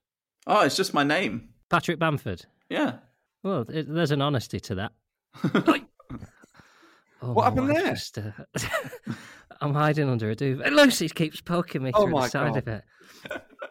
Oh, 0.48 0.62
it's 0.66 0.76
just 0.76 0.94
my 0.94 1.04
name. 1.04 1.50
Patrick 1.70 2.00
Bamford. 2.00 2.46
Yeah. 2.70 2.98
Well, 3.44 3.66
it, 3.70 3.86
there's 3.94 4.12
an 4.12 4.22
honesty 4.22 4.60
to 4.62 4.76
that. 4.76 4.92
Oh, 7.22 7.34
What 7.34 7.44
happened 7.46 7.70
there? 7.70 7.92
Just, 7.94 8.18
uh, 8.18 8.32
I'm 9.62 9.74
hiding 9.74 10.10
under 10.10 10.30
a 10.30 10.36
duvet. 10.36 10.72
Lucy 10.72 11.10
keeps 11.10 11.42
poking 11.42 11.84
me 11.84 11.92
Oh 11.94 12.04
through 12.04 12.14
the 12.14 12.28
side 12.28 12.54
God. 12.54 12.58
of 12.58 12.68
it. 12.68 12.84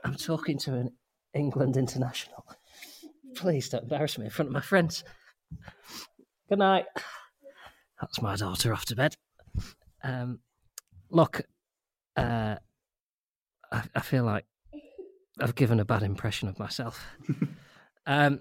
I'm 0.05 0.15
talking 0.15 0.59
to 0.61 0.75
an 0.75 0.91
England 1.35 1.77
international. 1.77 2.45
Please 3.37 3.69
don't 3.69 3.85
embarrass 3.85 4.19
me 4.19 4.27
in 4.27 4.31
front 4.31 4.49
of 4.49 4.53
my 4.53 4.61
friends. 4.61 5.03
Good 6.49 6.59
night. 6.59 6.85
That's 8.01 8.21
my 8.21 8.37
daughter 8.37 8.73
off 8.73 8.85
to 8.87 8.97
bed. 8.97 9.17
Um, 10.03 10.41
look, 11.11 11.43
uh, 12.17 12.57
I, 13.73 13.83
I 13.95 14.01
feel 14.01 14.25
like 14.25 14.45
I've 15.41 15.55
given 15.55 15.81
a 15.81 15.85
bad 15.85 16.03
impression 16.03 16.49
of 16.49 16.59
myself. 16.59 17.03
um, 18.07 18.41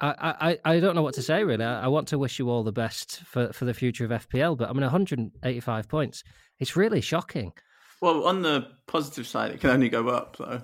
I, 0.00 0.34
I, 0.64 0.74
I 0.76 0.80
don't 0.80 0.94
know 0.94 1.02
what 1.02 1.14
to 1.14 1.22
say 1.22 1.44
really. 1.44 1.64
I, 1.64 1.84
I 1.84 1.88
want 1.88 2.08
to 2.08 2.18
wish 2.18 2.38
you 2.38 2.48
all 2.50 2.62
the 2.62 2.72
best 2.72 3.20
for, 3.20 3.52
for 3.52 3.64
the 3.64 3.74
future 3.74 4.04
of 4.04 4.10
FPL, 4.10 4.56
but 4.56 4.68
I 4.68 4.72
mean, 4.72 4.82
185 4.82 5.88
points. 5.88 6.24
It's 6.58 6.76
really 6.76 7.00
shocking. 7.00 7.52
Well, 8.00 8.24
on 8.26 8.42
the 8.42 8.66
positive 8.86 9.26
side, 9.26 9.52
it 9.52 9.60
can 9.60 9.70
only 9.70 9.88
go 9.88 10.08
up 10.08 10.36
though. 10.36 10.62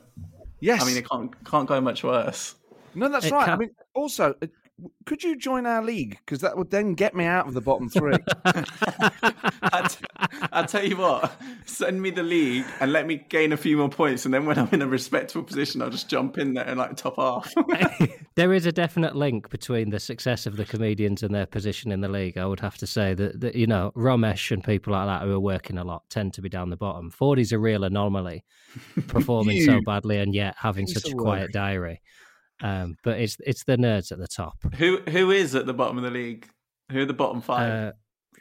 Yes. 0.61 0.83
I 0.83 0.87
mean, 0.87 0.97
it 0.97 1.09
can't 1.09 1.45
can't 1.45 1.69
go 1.69 1.81
much 1.81 2.03
worse. 2.03 2.55
no, 2.95 3.09
that's 3.09 3.27
it 3.27 3.33
right. 3.33 3.43
I 3.43 3.47
can't- 3.47 3.61
mean, 3.61 3.71
also, 3.95 4.35
uh, 4.41 4.47
could 5.07 5.23
you 5.23 5.37
join 5.37 5.67
our 5.67 5.83
league? 5.83 6.19
Because 6.25 6.41
that 6.41 6.57
would 6.57 6.71
then 6.71 6.95
get 6.95 7.15
me 7.15 7.25
out 7.25 7.47
of 7.47 7.55
the 7.55 7.61
bottom 7.61 7.89
three. 7.89 8.17
I 8.45 9.86
t- 10.63 10.77
I 10.77 10.81
tell 10.81 10.85
you 10.85 10.97
what, 10.97 11.41
send 11.65 12.01
me 12.01 12.11
the 12.11 12.23
league 12.23 12.65
and 12.81 12.93
let 12.93 13.07
me 13.07 13.25
gain 13.29 13.53
a 13.53 13.57
few 13.57 13.77
more 13.77 13.89
points, 13.89 14.25
and 14.25 14.33
then 14.33 14.47
when 14.47 14.59
I'm 14.59 14.69
in 14.73 14.83
a 14.83 14.87
respectable 14.87 15.45
position, 15.45 15.83
I'll 15.83 15.91
just 15.91 16.09
jump 16.09 16.39
in 16.39 16.55
there 16.55 16.65
and 16.65 16.79
like 16.79 16.97
top 16.97 17.19
off. 17.19 17.53
there 18.37 18.53
is 18.53 18.67
a 18.67 18.73
definite 18.73 19.17
link 19.17 19.51
between 19.51 19.91
the 19.91 20.01
success 20.01 20.47
of 20.47 20.57
the 20.57 20.65
comedians 20.65 21.23
and 21.23 21.35
their 21.35 21.47
position 21.47 21.93
in 21.93 22.01
the 22.01 22.09
league. 22.09 22.39
I 22.39 22.47
would 22.47 22.61
have 22.61 22.79
to 22.79 22.87
say 22.87 23.15
that, 23.15 23.41
that 23.41 23.55
you 23.55 23.67
know 23.67 23.93
Romesh 23.97 24.51
and 24.51 24.63
people 24.63 24.93
like 24.93 25.07
that 25.07 25.23
who 25.23 25.33
are 25.33 25.41
working 25.41 25.79
a 25.79 25.85
lot 25.85 26.03
tend 26.11 26.35
to 26.35 26.43
be 26.43 26.49
down 26.49 26.71
the 26.71 26.77
bottom. 26.77 27.11
Fordy's 27.11 27.53
a 27.53 27.59
real 27.59 27.85
anomaly, 27.85 28.45
performing 29.09 29.63
so 29.63 29.81
badly 29.85 30.19
and 30.19 30.35
yet 30.35 30.55
having 30.59 30.87
such 30.87 31.11
a 31.11 31.15
quiet 31.15 31.43
work. 31.43 31.53
diary. 31.53 32.03
Um, 32.63 32.97
but 33.05 33.21
it's 33.21 33.37
it's 33.47 33.65
the 33.65 33.77
nerds 33.77 34.13
at 34.13 34.19
the 34.19 34.29
top. 34.29 34.57
who 34.77 34.99
who 35.09 35.31
is 35.31 35.55
at 35.55 35.67
the 35.67 35.75
bottom 35.75 35.99
of 35.99 36.05
the 36.05 36.11
league? 36.11 36.49
Who 36.91 37.01
are 37.01 37.07
the 37.07 37.13
bottom 37.13 37.41
five? 37.41 37.71
Uh, 37.71 37.93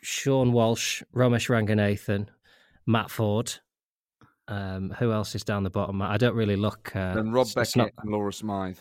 Sean 0.06 0.52
Walsh, 0.54 1.02
Romesh 1.16 1.50
Ranganathan, 1.50 2.28
Matt 2.86 3.10
Forde. 3.10 3.60
Um, 4.48 4.92
who 5.00 5.12
else 5.12 5.34
is 5.34 5.44
down 5.44 5.64
the 5.64 5.72
bottom? 5.72 6.02
I 6.04 6.18
don't 6.18 6.36
really 6.36 6.56
look. 6.56 6.96
Uh, 6.96 7.16
and 7.18 7.34
Rob 7.34 7.48
it's- 7.48 7.58
it's 7.70 7.74
Beckett 7.76 7.96
not- 7.98 8.04
and 8.04 8.12
Laura 8.12 8.32
Smyth. 8.32 8.80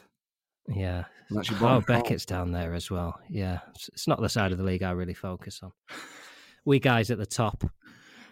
yeah, 0.68 1.04
And 1.30 1.38
that's 1.38 1.50
your 1.50 1.64
Oh. 1.66 1.80
Beckett's 1.80 2.26
down 2.26 2.52
there 2.52 2.74
as 2.74 2.90
well. 2.90 3.18
Yeah, 3.30 3.60
it's, 3.74 3.88
it's 3.88 4.06
not 4.06 4.20
the 4.20 4.28
side 4.28 4.52
of 4.52 4.58
the 4.58 4.64
league 4.64 4.82
I 4.82 4.90
really 4.90 5.14
focus 5.14 5.60
on. 5.62 5.72
We 6.66 6.78
guys 6.80 7.10
at 7.10 7.16
the 7.18 7.24
top. 7.26 7.64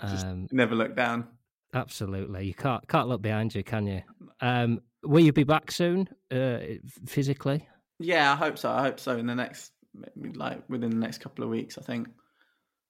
Um, 0.01 0.47
Never 0.53 0.75
look 0.75 0.95
down. 0.95 1.27
absolutely, 1.73 2.47
you 2.47 2.55
can't 2.55 2.87
can't 2.89 3.09
look 3.09 3.23
behind 3.23 3.55
you, 3.55 3.63
can 3.65 3.87
you? 3.87 4.03
Um, 4.43 4.81
will 5.03 5.21
you 5.25 5.33
be 5.33 5.45
back 5.45 5.71
soon, 5.71 6.09
uh, 6.31 6.59
physically? 7.07 7.67
Yeah, 7.99 8.33
I 8.33 8.37
hope 8.37 8.59
so. 8.59 8.71
I 8.71 8.83
hope 8.83 9.01
so. 9.01 9.17
In 9.17 9.27
the 9.27 9.35
next, 9.35 9.73
like 10.35 10.69
within 10.69 10.91
the 10.91 10.97
next 10.97 11.19
couple 11.19 11.45
of 11.45 11.51
weeks, 11.51 11.79
I 11.79 11.83
think. 11.83 12.09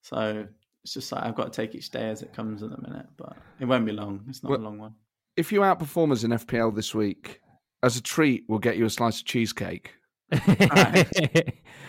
So 0.03 0.47
it's 0.85 0.93
just 0.95 1.11
like 1.13 1.25
I've 1.25 1.35
got 1.35 1.53
to 1.53 1.57
take 1.63 1.75
each 1.75 1.91
day 1.91 2.09
as 2.11 2.23
it 2.23 2.33
comes 2.33 2.63
at 2.63 2.71
the 2.71 2.81
minute, 2.89 3.07
but 3.17 3.37
it 3.61 3.65
won't 3.65 3.87
be 3.87 3.93
long. 3.93 4.25
It's 4.29 4.43
not 4.43 4.51
Well- 4.51 4.61
a 4.61 4.63
long 4.63 4.79
one. 4.79 4.95
If 5.37 5.51
you 5.51 5.61
outperform 5.61 6.13
us 6.13 6.25
in 6.25 6.31
FPL 6.33 6.75
this 6.75 6.95
week, 6.95 7.41
as 7.83 7.97
a 7.97 8.03
treat, 8.03 8.45
we'll 8.49 8.59
get 8.59 8.77
you 8.77 8.85
a 8.85 8.91
slice 8.91 9.21
of 9.21 9.25
cheesecake. 9.25 9.95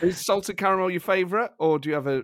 Is 0.01 0.17
salted 0.17 0.57
caramel 0.57 0.89
your 0.89 0.99
favourite, 0.99 1.51
or 1.59 1.79
do 1.79 1.89
you 1.89 1.95
have 1.95 2.07
a 2.07 2.23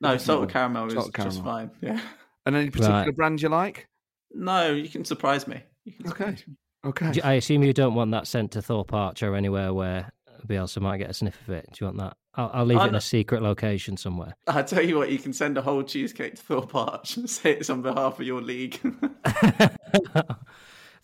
No, 0.00 0.16
salted 0.18 0.50
caramel 0.50 0.86
is 0.88 0.94
Salted 0.94 1.14
just 1.24 1.42
fine. 1.42 1.70
Yeah. 1.80 2.00
and 2.46 2.54
any 2.56 2.70
particular 2.70 3.04
Right. 3.04 3.16
brand 3.16 3.40
you 3.42 3.48
like? 3.48 3.88
No, 4.32 4.70
you 4.72 4.88
can 4.88 5.04
surprise 5.04 5.46
me. 5.46 5.62
You 5.84 5.92
can 5.92 6.06
Okay. 6.08 6.24
surprise 6.36 6.44
me. 6.48 6.54
Okay. 6.86 7.20
I 7.22 7.32
assume 7.34 7.62
you 7.62 7.72
don't 7.72 7.94
want 7.94 8.10
that 8.10 8.26
sent 8.26 8.52
to 8.52 8.62
Thorpe 8.62 8.92
Arch 8.92 9.22
or 9.22 9.34
anywhere 9.34 9.72
where 9.72 10.12
Bielsa 10.46 10.80
might 10.82 10.98
get 10.98 11.08
a 11.10 11.14
sniff 11.14 11.40
of 11.48 11.54
it. 11.54 11.68
Do 11.72 11.84
you 11.84 11.86
want 11.86 11.98
that? 11.98 12.16
I'll, 12.36 12.50
I'll 12.52 12.64
leave 12.64 12.78
Oh, 12.78 12.84
it 12.84 12.88
in 12.88 12.94
a 12.96 13.00
secret 13.00 13.42
location 13.42 13.96
somewhere. 13.96 14.34
I 14.48 14.62
tell 14.62 14.82
you 14.84 14.96
what, 14.98 15.10
you 15.10 15.18
can 15.18 15.32
send 15.32 15.56
a 15.56 15.62
whole 15.62 15.82
cheesecake 15.82 16.34
to 16.34 16.42
Thorpe 16.42 16.74
Arch 16.74 17.16
and 17.16 17.30
say 17.30 17.52
it's 17.52 17.70
on 17.70 17.82
behalf 17.82 18.18
of 18.18 18.26
your 18.26 18.42
league. 18.42 18.80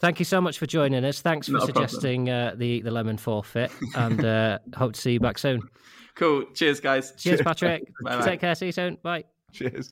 Thank 0.00 0.18
you 0.18 0.24
so 0.24 0.40
much 0.40 0.58
for 0.58 0.66
joining 0.66 1.04
us. 1.04 1.20
Thanks 1.20 1.46
for 1.46 1.52
Not 1.54 1.66
suggesting 1.66 2.30
uh, 2.30 2.54
the 2.56 2.64
Eat 2.66 2.84
the 2.84 2.90
Lemon 2.90 3.16
forfeit, 3.18 3.70
and 3.94 4.24
uh, 4.24 4.58
hope 4.74 4.94
to 4.94 5.00
see 5.00 5.12
you 5.12 5.20
back 5.20 5.36
soon. 5.38 5.60
cool. 6.14 6.44
Cheers, 6.54 6.80
guys. 6.80 7.12
Cheers, 7.18 7.42
Patrick. 7.42 7.82
Bye-bye. 8.04 8.24
Take 8.24 8.40
care. 8.40 8.54
See 8.54 8.66
you 8.66 8.72
soon. 8.72 8.96
Bye. 9.02 9.24
Cheers. 9.52 9.90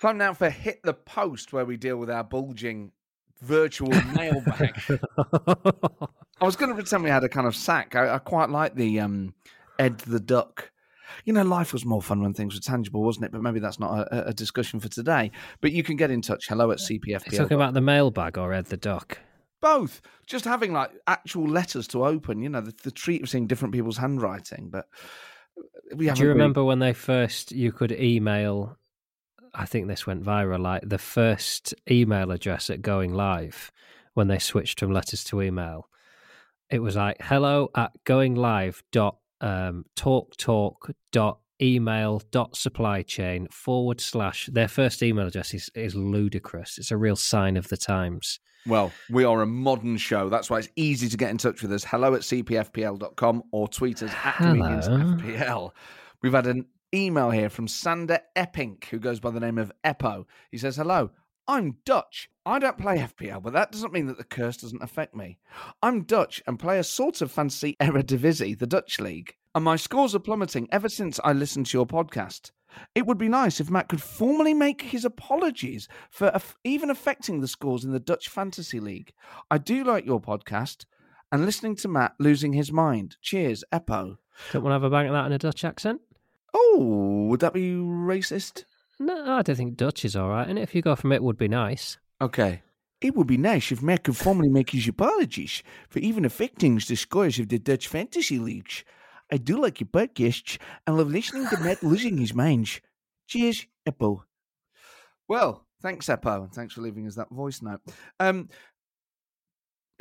Time 0.00 0.18
now 0.18 0.34
for 0.34 0.50
Hit 0.50 0.82
the 0.82 0.94
Post, 0.94 1.52
where 1.52 1.64
we 1.64 1.76
deal 1.76 1.96
with 1.96 2.10
our 2.10 2.22
bulging 2.24 2.92
virtual 3.42 3.88
mailbag. 4.14 4.80
I 6.40 6.44
was 6.44 6.56
going 6.56 6.68
to 6.70 6.74
pretend 6.74 7.02
we 7.04 7.10
had 7.10 7.24
a 7.24 7.28
kind 7.28 7.46
of 7.46 7.56
sack. 7.56 7.94
I, 7.94 8.14
I 8.14 8.18
quite 8.18 8.50
like 8.50 8.74
the 8.74 9.00
um, 9.00 9.34
Ed 9.78 9.98
the 10.00 10.20
Duck. 10.20 10.70
You 11.24 11.32
know, 11.32 11.42
life 11.44 11.72
was 11.72 11.84
more 11.84 12.02
fun 12.02 12.20
when 12.22 12.34
things 12.34 12.54
were 12.54 12.60
tangible, 12.60 13.02
wasn't 13.02 13.26
it? 13.26 13.32
But 13.32 13.42
maybe 13.42 13.58
that's 13.60 13.80
not 13.80 14.08
a, 14.12 14.28
a 14.28 14.32
discussion 14.34 14.80
for 14.80 14.88
today. 14.88 15.30
But 15.60 15.72
you 15.72 15.82
can 15.82 15.96
get 15.96 16.10
in 16.10 16.20
touch. 16.22 16.46
Hello 16.48 16.70
at 16.70 16.78
CPFPL. 16.78 17.36
Talking 17.36 17.54
about 17.54 17.74
the 17.74 17.80
mailbag 17.80 18.36
or 18.38 18.52
Ed 18.52 18.66
the 18.66 18.76
Duck. 18.76 19.18
Both. 19.60 20.02
Just 20.26 20.44
having 20.44 20.72
like 20.72 20.90
actual 21.06 21.48
letters 21.48 21.88
to 21.88 22.04
open. 22.04 22.42
You 22.42 22.50
know, 22.50 22.60
the, 22.60 22.74
the 22.82 22.90
treat 22.90 23.22
of 23.22 23.28
seeing 23.30 23.46
different 23.46 23.72
people's 23.74 23.96
handwriting. 23.96 24.68
But 24.70 24.86
we 25.94 26.06
haven't 26.06 26.18
Do 26.18 26.24
you 26.24 26.28
really- 26.28 26.38
remember 26.40 26.64
when 26.64 26.80
they 26.80 26.92
first 26.92 27.52
you 27.52 27.72
could 27.72 27.92
email? 27.92 28.76
I 29.56 29.64
think 29.66 29.88
this 29.88 30.06
went 30.06 30.22
viral. 30.22 30.60
Like 30.60 30.82
the 30.86 30.98
first 30.98 31.74
email 31.90 32.30
address 32.30 32.70
at 32.70 32.82
going 32.82 33.14
live 33.14 33.72
when 34.14 34.28
they 34.28 34.38
switched 34.38 34.80
from 34.80 34.92
letters 34.92 35.24
to 35.24 35.42
email. 35.42 35.88
It 36.70 36.80
was 36.80 36.96
like 36.96 37.16
hello 37.20 37.70
at 37.74 37.92
going 38.04 38.34
live 38.34 38.82
dot 38.92 39.16
um, 39.40 39.84
talk 39.94 40.36
talk 40.36 40.90
dot 41.12 41.38
email 41.62 42.20
dot 42.30 42.56
supply 42.56 43.02
chain 43.02 43.48
forward 43.50 44.00
slash 44.00 44.48
their 44.52 44.68
first 44.68 45.02
email 45.02 45.26
address 45.26 45.54
is, 45.54 45.70
is 45.74 45.94
ludicrous. 45.94 46.76
It's 46.78 46.90
a 46.90 46.96
real 46.96 47.16
sign 47.16 47.56
of 47.56 47.68
the 47.68 47.76
times. 47.76 48.40
Well, 48.66 48.90
we 49.10 49.24
are 49.24 49.42
a 49.42 49.46
modern 49.46 49.96
show. 49.96 50.28
That's 50.28 50.50
why 50.50 50.58
it's 50.58 50.68
easy 50.74 51.08
to 51.08 51.16
get 51.16 51.30
in 51.30 51.38
touch 51.38 51.62
with 51.62 51.72
us. 51.72 51.84
Hello 51.84 52.14
at 52.14 52.22
cpfpl.com 52.22 53.42
or 53.52 53.68
tweet 53.68 54.02
us 54.02 54.10
at 54.10 54.34
Hello. 54.34 54.54
comediansfpl. 54.54 55.70
We've 56.22 56.32
had 56.32 56.48
an 56.48 56.66
email 56.94 57.30
here 57.30 57.50
from 57.50 57.68
Sander 57.68 58.20
Epping, 58.34 58.78
who 58.90 58.98
goes 58.98 59.20
by 59.20 59.30
the 59.30 59.40
name 59.40 59.58
of 59.58 59.72
Eppo. 59.84 60.26
He 60.50 60.58
says, 60.58 60.76
Hello, 60.76 61.10
I'm 61.48 61.76
Dutch. 61.84 62.28
I 62.44 62.58
don't 62.58 62.78
play 62.78 62.98
FPL, 62.98 63.42
but 63.42 63.52
that 63.52 63.72
doesn't 63.72 63.92
mean 63.92 64.06
that 64.06 64.18
the 64.18 64.24
curse 64.24 64.56
doesn't 64.56 64.82
affect 64.82 65.14
me. 65.14 65.38
I'm 65.82 66.02
Dutch 66.02 66.42
and 66.46 66.58
play 66.58 66.78
a 66.78 66.84
sort 66.84 67.20
of 67.20 67.30
fancy 67.30 67.76
Eredivisie, 67.80 68.58
the 68.58 68.66
Dutch 68.66 69.00
league, 69.00 69.34
and 69.54 69.64
my 69.64 69.76
scores 69.76 70.14
are 70.14 70.20
plummeting 70.20 70.68
ever 70.72 70.88
since 70.88 71.20
I 71.22 71.32
listened 71.32 71.66
to 71.66 71.78
your 71.78 71.86
podcast. 71.86 72.50
It 72.94 73.06
would 73.06 73.18
be 73.18 73.28
nice 73.28 73.60
if 73.60 73.70
Matt 73.70 73.88
could 73.88 74.02
formally 74.02 74.54
make 74.54 74.82
his 74.82 75.04
apologies 75.04 75.88
for 76.10 76.36
even 76.64 76.90
affecting 76.90 77.40
the 77.40 77.48
scores 77.48 77.84
in 77.84 77.92
the 77.92 78.00
Dutch 78.00 78.28
Fantasy 78.28 78.80
League. 78.80 79.12
I 79.50 79.58
do 79.58 79.84
like 79.84 80.04
your 80.04 80.20
podcast 80.20 80.84
and 81.32 81.44
listening 81.44 81.76
to 81.76 81.88
Matt 81.88 82.14
losing 82.18 82.52
his 82.52 82.72
mind. 82.72 83.16
Cheers, 83.22 83.64
Eppo. 83.72 84.18
Don't 84.52 84.62
want 84.62 84.70
to 84.70 84.74
have 84.74 84.82
a 84.82 84.90
bang 84.90 85.06
at 85.06 85.12
that 85.12 85.26
in 85.26 85.32
a 85.32 85.38
Dutch 85.38 85.64
accent? 85.64 86.00
Oh, 86.54 87.26
would 87.28 87.40
that 87.40 87.52
be 87.52 87.72
racist? 87.72 88.64
No, 88.98 89.34
I 89.34 89.42
don't 89.42 89.56
think 89.56 89.76
Dutch 89.76 90.04
is 90.04 90.16
all 90.16 90.30
right. 90.30 90.48
And 90.48 90.58
if 90.58 90.74
you 90.74 90.82
go 90.82 90.96
from 90.96 91.12
it, 91.12 91.22
would 91.22 91.36
be 91.36 91.48
nice. 91.48 91.98
Okay. 92.20 92.62
It 93.00 93.14
would 93.14 93.26
be 93.26 93.36
nice 93.36 93.70
if 93.70 93.82
Matt 93.82 94.04
could 94.04 94.16
formally 94.16 94.48
make 94.48 94.70
his 94.70 94.88
apologies 94.88 95.62
for 95.90 95.98
even 95.98 96.24
affecting 96.24 96.76
the 96.76 96.96
scores 96.96 97.38
of 97.38 97.48
the 97.48 97.58
Dutch 97.58 97.88
Fantasy 97.88 98.38
Leagues. 98.38 98.84
I 99.30 99.36
do 99.36 99.60
like 99.60 99.80
your 99.80 99.88
podcast 99.88 100.58
and 100.86 100.96
love 100.96 101.10
listening 101.10 101.46
to 101.48 101.58
Matt 101.58 101.82
losing 101.82 102.16
his 102.16 102.32
mind. 102.32 102.80
Cheers, 103.26 103.66
Eppo. 103.86 104.22
Well, 105.28 105.66
thanks, 105.82 106.06
Eppo, 106.06 106.44
and 106.44 106.52
thanks 106.52 106.74
for 106.74 106.80
leaving 106.80 107.06
us 107.06 107.16
that 107.16 107.28
voice 107.30 107.60
note. 107.60 107.80
Um, 108.18 108.48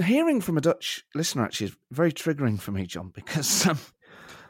hearing 0.01 0.39
from 0.41 0.57
a 0.57 0.61
Dutch 0.61 1.03
listener 1.15 1.43
actually 1.43 1.67
is 1.67 1.77
very 1.91 2.11
triggering 2.11 2.59
for 2.59 2.71
me, 2.71 2.85
Jon, 2.85 3.11
because 3.13 3.67
um, 3.67 3.79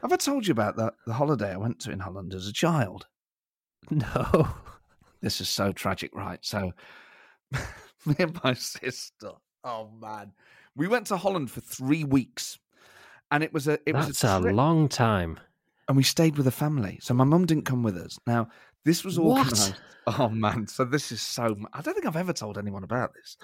have 0.02 0.12
I 0.12 0.16
told 0.16 0.46
you 0.46 0.52
about 0.52 0.76
that 0.76 0.94
the 1.06 1.12
holiday 1.14 1.52
I 1.52 1.56
went 1.56 1.80
to 1.80 1.90
in 1.90 2.00
Holland 2.00 2.34
as 2.34 2.46
a 2.46 2.52
child? 2.52 3.06
No. 3.90 4.48
This 5.20 5.40
is 5.40 5.48
so 5.48 5.72
tragic, 5.72 6.10
right? 6.14 6.38
So, 6.42 6.72
me 8.06 8.16
and 8.18 8.38
my 8.42 8.52
sister, 8.54 9.30
oh 9.64 9.90
man, 10.00 10.32
we 10.74 10.88
went 10.88 11.06
to 11.08 11.16
Holland 11.16 11.50
for 11.50 11.60
three 11.60 12.02
weeks, 12.04 12.58
and 13.30 13.42
it 13.44 13.52
was 13.52 13.66
a 13.68 13.78
it 13.86 13.94
was 13.94 14.22
a, 14.24 14.38
a 14.38 14.40
long 14.52 14.88
time. 14.88 15.38
and 15.88 15.96
we 15.96 16.02
stayed 16.02 16.36
with 16.36 16.46
a 16.46 16.52
family. 16.52 16.98
So 17.00 17.14
my 17.14 17.24
mum 17.24 17.46
didn't 17.46 17.64
come 17.64 17.82
with 17.84 17.96
us. 17.96 18.18
Now 18.26 18.48
this 18.84 19.04
was 19.04 19.18
What? 19.18 19.74
Oh 20.06 20.28
man, 20.28 20.66
so 20.66 20.84
this 20.84 21.10
is 21.12 21.22
so. 21.22 21.56
I 21.72 21.80
don't 21.80 21.94
think 21.94 22.06
I've 22.06 22.16
ever 22.16 22.32
told 22.32 22.58
anyone 22.58 22.84
about 22.84 23.14
this. 23.14 23.36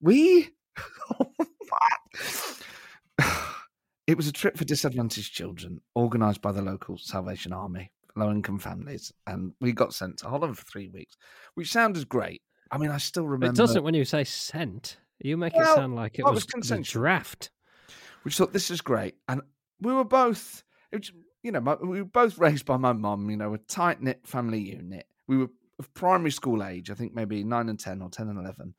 We. 0.00 0.50
Oh, 1.20 1.32
It 4.08 4.16
was 4.16 4.26
a 4.26 4.32
trip 4.32 4.56
for 4.56 4.64
disadvantaged 4.64 5.34
children 5.34 5.82
organised 5.94 6.40
by 6.40 6.50
the 6.50 6.62
local 6.62 6.96
Salvation 6.96 7.52
Army, 7.52 7.92
low 8.16 8.30
income 8.30 8.58
families, 8.58 9.12
and 9.26 9.52
we 9.60 9.72
got 9.72 9.92
sent 9.92 10.16
to 10.20 10.28
Holland 10.30 10.56
for 10.56 10.64
three 10.64 10.88
weeks, 10.88 11.18
which 11.54 11.70
sounded 11.70 12.08
great. 12.08 12.40
I 12.70 12.78
mean, 12.78 12.90
I 12.90 12.96
still 12.96 13.26
remember. 13.26 13.52
It 13.52 13.56
doesn't 13.56 13.82
when 13.82 13.92
you 13.92 14.06
say 14.06 14.24
sent. 14.24 14.96
You 15.20 15.36
make 15.36 15.52
Well, 15.54 15.70
it 15.70 15.76
sound 15.76 15.94
like 15.94 16.18
it 16.18 16.22
well, 16.22 16.32
was, 16.32 16.44
was 16.44 16.52
consensual. 16.52 17.02
draft. 17.02 17.50
We 18.24 18.30
thought 18.30 18.54
this 18.54 18.70
is 18.70 18.80
great, 18.80 19.16
and 19.28 19.42
we 19.78 19.92
were 19.92 20.04
both, 20.04 20.64
it 20.90 21.00
was, 21.00 21.12
you 21.42 21.52
know, 21.52 21.60
my, 21.60 21.74
we 21.74 22.00
were 22.00 22.08
both 22.08 22.38
raised 22.38 22.64
by 22.64 22.78
my 22.78 22.94
mum. 22.94 23.28
You 23.28 23.36
know, 23.36 23.52
a 23.52 23.58
tight 23.58 24.00
knit 24.00 24.26
family 24.26 24.60
unit. 24.60 25.04
We 25.26 25.36
were 25.36 25.48
of 25.78 25.92
primary 25.92 26.30
school 26.30 26.64
age, 26.64 26.90
I 26.90 26.94
think 26.94 27.14
maybe 27.14 27.44
nine 27.44 27.68
and 27.68 27.78
ten 27.78 28.00
or 28.00 28.08
ten 28.08 28.30
and 28.30 28.38
eleven, 28.38 28.74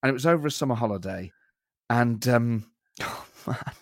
and 0.00 0.10
it 0.10 0.12
was 0.12 0.26
over 0.26 0.46
a 0.46 0.50
summer 0.52 0.76
holiday, 0.76 1.32
and 1.88 2.26
um, 2.28 2.70
oh 3.02 3.26
man, 3.48 3.74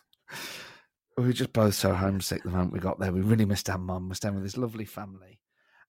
we 1.19 1.27
were 1.27 1.33
just 1.33 1.53
both 1.53 1.75
so 1.75 1.95
homesick 1.95 2.45
the 2.45 2.51
moment 2.51 2.73
we 2.73 2.79
got 2.79 3.01
there. 3.01 3.12
We 3.12 3.21
really 3.21 3.45
missed 3.45 3.69
our 3.69 3.79
mum. 3.79 4.09
We're 4.09 4.14
staying 4.14 4.35
with 4.35 4.45
this 4.45 4.57
lovely 4.57 4.85
family, 4.85 5.41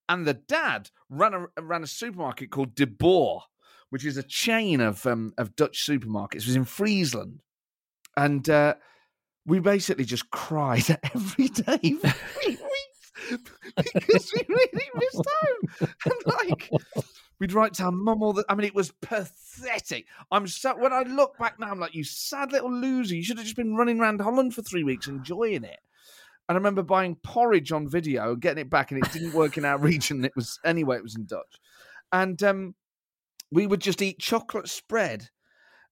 and 0.07 0.25
the 0.25 0.33
dad 0.33 0.89
ran 1.09 1.33
a 1.33 1.61
ran 1.61 1.83
a 1.83 1.87
supermarket 1.87 2.49
called 2.49 2.73
De 2.73 2.87
Boer, 2.87 3.43
which 3.91 4.05
is 4.05 4.17
a 4.17 4.23
chain 4.23 4.81
of 4.81 5.05
um, 5.05 5.33
of 5.37 5.55
Dutch 5.55 5.85
supermarkets. 5.85 6.37
It 6.37 6.47
was 6.47 6.55
in 6.55 6.65
Friesland, 6.65 7.41
and 8.17 8.49
uh, 8.49 8.73
we 9.45 9.59
basically 9.59 10.05
just 10.05 10.31
cried 10.31 10.85
every 11.13 11.47
day 11.47 11.93
for 11.93 12.09
three 12.09 12.57
weeks 12.57 13.37
because 13.75 14.33
we 14.35 14.43
really 14.47 14.89
missed 14.95 15.27
home. 15.41 15.89
And 16.05 16.13
like, 16.25 16.69
we'd 17.39 17.53
write 17.53 17.73
to 17.75 17.83
our 17.83 17.91
mum 17.91 18.21
all 18.21 18.33
the. 18.33 18.45
I 18.49 18.55
mean, 18.55 18.65
it 18.65 18.75
was 18.75 18.91
pathetic. 19.01 20.07
I'm 20.31 20.47
so 20.47 20.77
when 20.77 20.93
I 20.93 21.01
look 21.03 21.37
back 21.37 21.59
now, 21.59 21.71
I'm 21.71 21.79
like, 21.79 21.95
you 21.95 22.03
sad 22.03 22.51
little 22.51 22.71
loser. 22.71 23.15
You 23.15 23.23
should 23.23 23.37
have 23.37 23.45
just 23.45 23.55
been 23.55 23.75
running 23.75 23.99
around 23.99 24.21
Holland 24.21 24.53
for 24.53 24.61
three 24.61 24.83
weeks 24.83 25.07
enjoying 25.07 25.63
it. 25.63 25.79
And 26.47 26.55
I 26.55 26.59
remember 26.59 26.81
buying 26.81 27.15
porridge 27.23 27.71
on 27.71 27.87
video, 27.87 28.35
getting 28.35 28.61
it 28.61 28.69
back, 28.69 28.91
and 28.91 29.03
it 29.03 29.11
didn't 29.13 29.33
work 29.33 29.57
in 29.57 29.65
our 29.65 29.77
region. 29.79 30.25
It 30.25 30.35
was 30.35 30.59
anyway, 30.65 30.97
it 30.97 31.03
was 31.03 31.15
in 31.15 31.25
Dutch, 31.25 31.59
and 32.11 32.41
um, 32.43 32.75
we 33.51 33.67
would 33.67 33.81
just 33.81 34.01
eat 34.01 34.19
chocolate 34.19 34.67
spread 34.67 35.29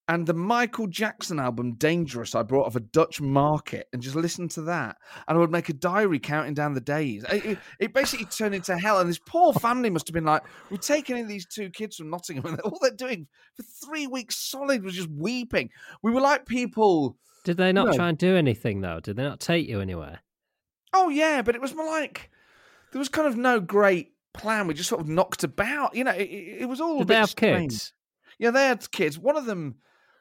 and 0.09 0.25
the 0.25 0.33
Michael 0.33 0.87
Jackson 0.87 1.39
album 1.39 1.73
Dangerous 1.73 2.33
I 2.35 2.43
brought 2.43 2.65
off 2.67 2.75
a 2.75 2.79
Dutch 2.79 3.19
market 3.19 3.87
and 3.91 4.01
just 4.01 4.15
listened 4.15 4.51
to 4.51 4.61
that 4.63 4.97
and 5.27 5.37
I 5.37 5.39
would 5.39 5.51
make 5.51 5.69
a 5.69 5.73
diary 5.73 6.19
counting 6.19 6.53
down 6.53 6.73
the 6.73 6.81
days. 6.81 7.23
It, 7.29 7.45
it- 7.45 7.57
it 7.79 7.93
basically 7.93 8.25
turned 8.27 8.55
into 8.55 8.77
hell 8.77 8.99
and 8.99 9.09
this 9.09 9.19
poor 9.19 9.53
family 9.53 9.89
must 9.89 10.07
have 10.07 10.13
been 10.13 10.23
like, 10.25 10.43
we've 10.69 10.79
taken 10.79 11.17
in 11.17 11.27
these 11.27 11.45
two 11.45 11.69
kids 11.69 11.97
from 11.97 12.09
Nottingham 12.09 12.45
and 12.53 12.59
all 12.61 12.77
they're 12.81 12.91
doing 12.91 13.27
for 13.55 13.63
three 13.63 14.07
weeks 14.07 14.37
solid 14.37 14.83
was 14.83 14.95
just 14.95 15.09
weeping. 15.09 15.69
We 16.01 16.11
were 16.11 16.21
like 16.21 16.45
people, 16.45 17.17
Did 17.43 17.57
they 17.57 17.71
not 17.73 17.87
No. 17.87 17.93
try 17.93 18.09
and 18.09 18.17
do 18.17 18.35
anything 18.35 18.81
though? 18.81 18.99
Did 18.99 19.17
they 19.17 19.23
not 19.23 19.39
take 19.39 19.67
you 19.67 19.81
anywhere? 19.81 20.19
oh 20.93 21.09
yeah, 21.09 21.41
but 21.41 21.53
it 21.53 21.61
was 21.61 21.75
more 21.75 21.85
like 21.85 22.31
there 22.91 22.99
was 22.99 23.09
kind 23.09 23.27
of 23.27 23.35
no 23.37 23.59
great 23.59 24.13
plan. 24.33 24.67
We 24.67 24.73
just 24.73 24.89
sort 24.89 25.01
of 25.01 25.07
knocked 25.09 25.43
about, 25.43 25.93
you 25.95 26.03
know, 26.05 26.11
it, 26.11 26.23
it, 26.61 26.69
was 26.69 26.79
all 26.79 26.95
a 26.95 26.99
Did 26.99 27.07
bit 27.07 27.13
they 27.13 27.19
have 27.19 27.29
strange. 27.29 27.71
kids? 27.73 27.93
Yeah, 28.39 28.51
they 28.51 28.67
had 28.67 28.89
kids. 28.91 29.19
One 29.19 29.35
of 29.35 29.45
them 29.45 29.75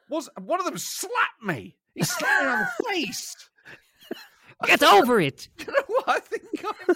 was 0.09 0.29
one 0.39 0.59
of 0.59 0.65
them 0.65 0.77
slapped 0.77 1.43
me. 1.43 1.77
He 1.93 2.03
slapped 2.03 2.43
me 2.43 2.49
on 2.49 2.59
the 2.59 2.83
face. 2.91 3.35
Get 4.65 4.83
over 4.83 5.19
it! 5.19 5.49
You 5.59 5.65
know 5.67 5.83
what? 5.87 6.09
I 6.09 6.19
think 6.19 6.65
I, 6.65 6.71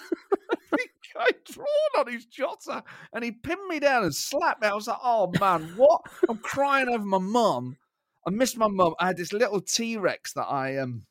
I 0.51 0.77
think 0.77 0.91
I 1.15 1.29
drawn 1.51 1.67
on 1.99 2.11
his 2.11 2.25
jotter 2.25 2.81
and 3.13 3.23
he 3.23 3.31
pinned 3.31 3.67
me 3.67 3.79
down 3.79 4.03
and 4.03 4.15
slapped 4.15 4.61
me. 4.61 4.67
I 4.67 4.73
was 4.73 4.87
like, 4.87 4.97
oh 5.03 5.31
man, 5.39 5.73
what? 5.75 6.01
I'm 6.27 6.37
crying 6.37 6.89
over 6.89 7.03
my 7.03 7.19
mum. 7.19 7.77
I 8.25 8.31
missed 8.31 8.57
my 8.57 8.67
mum. 8.67 8.95
I 8.99 9.07
had 9.07 9.17
this 9.17 9.33
little 9.33 9.61
T 9.61 9.97
Rex 9.97 10.33
that 10.33 10.45
I 10.45 10.77
um 10.77 11.05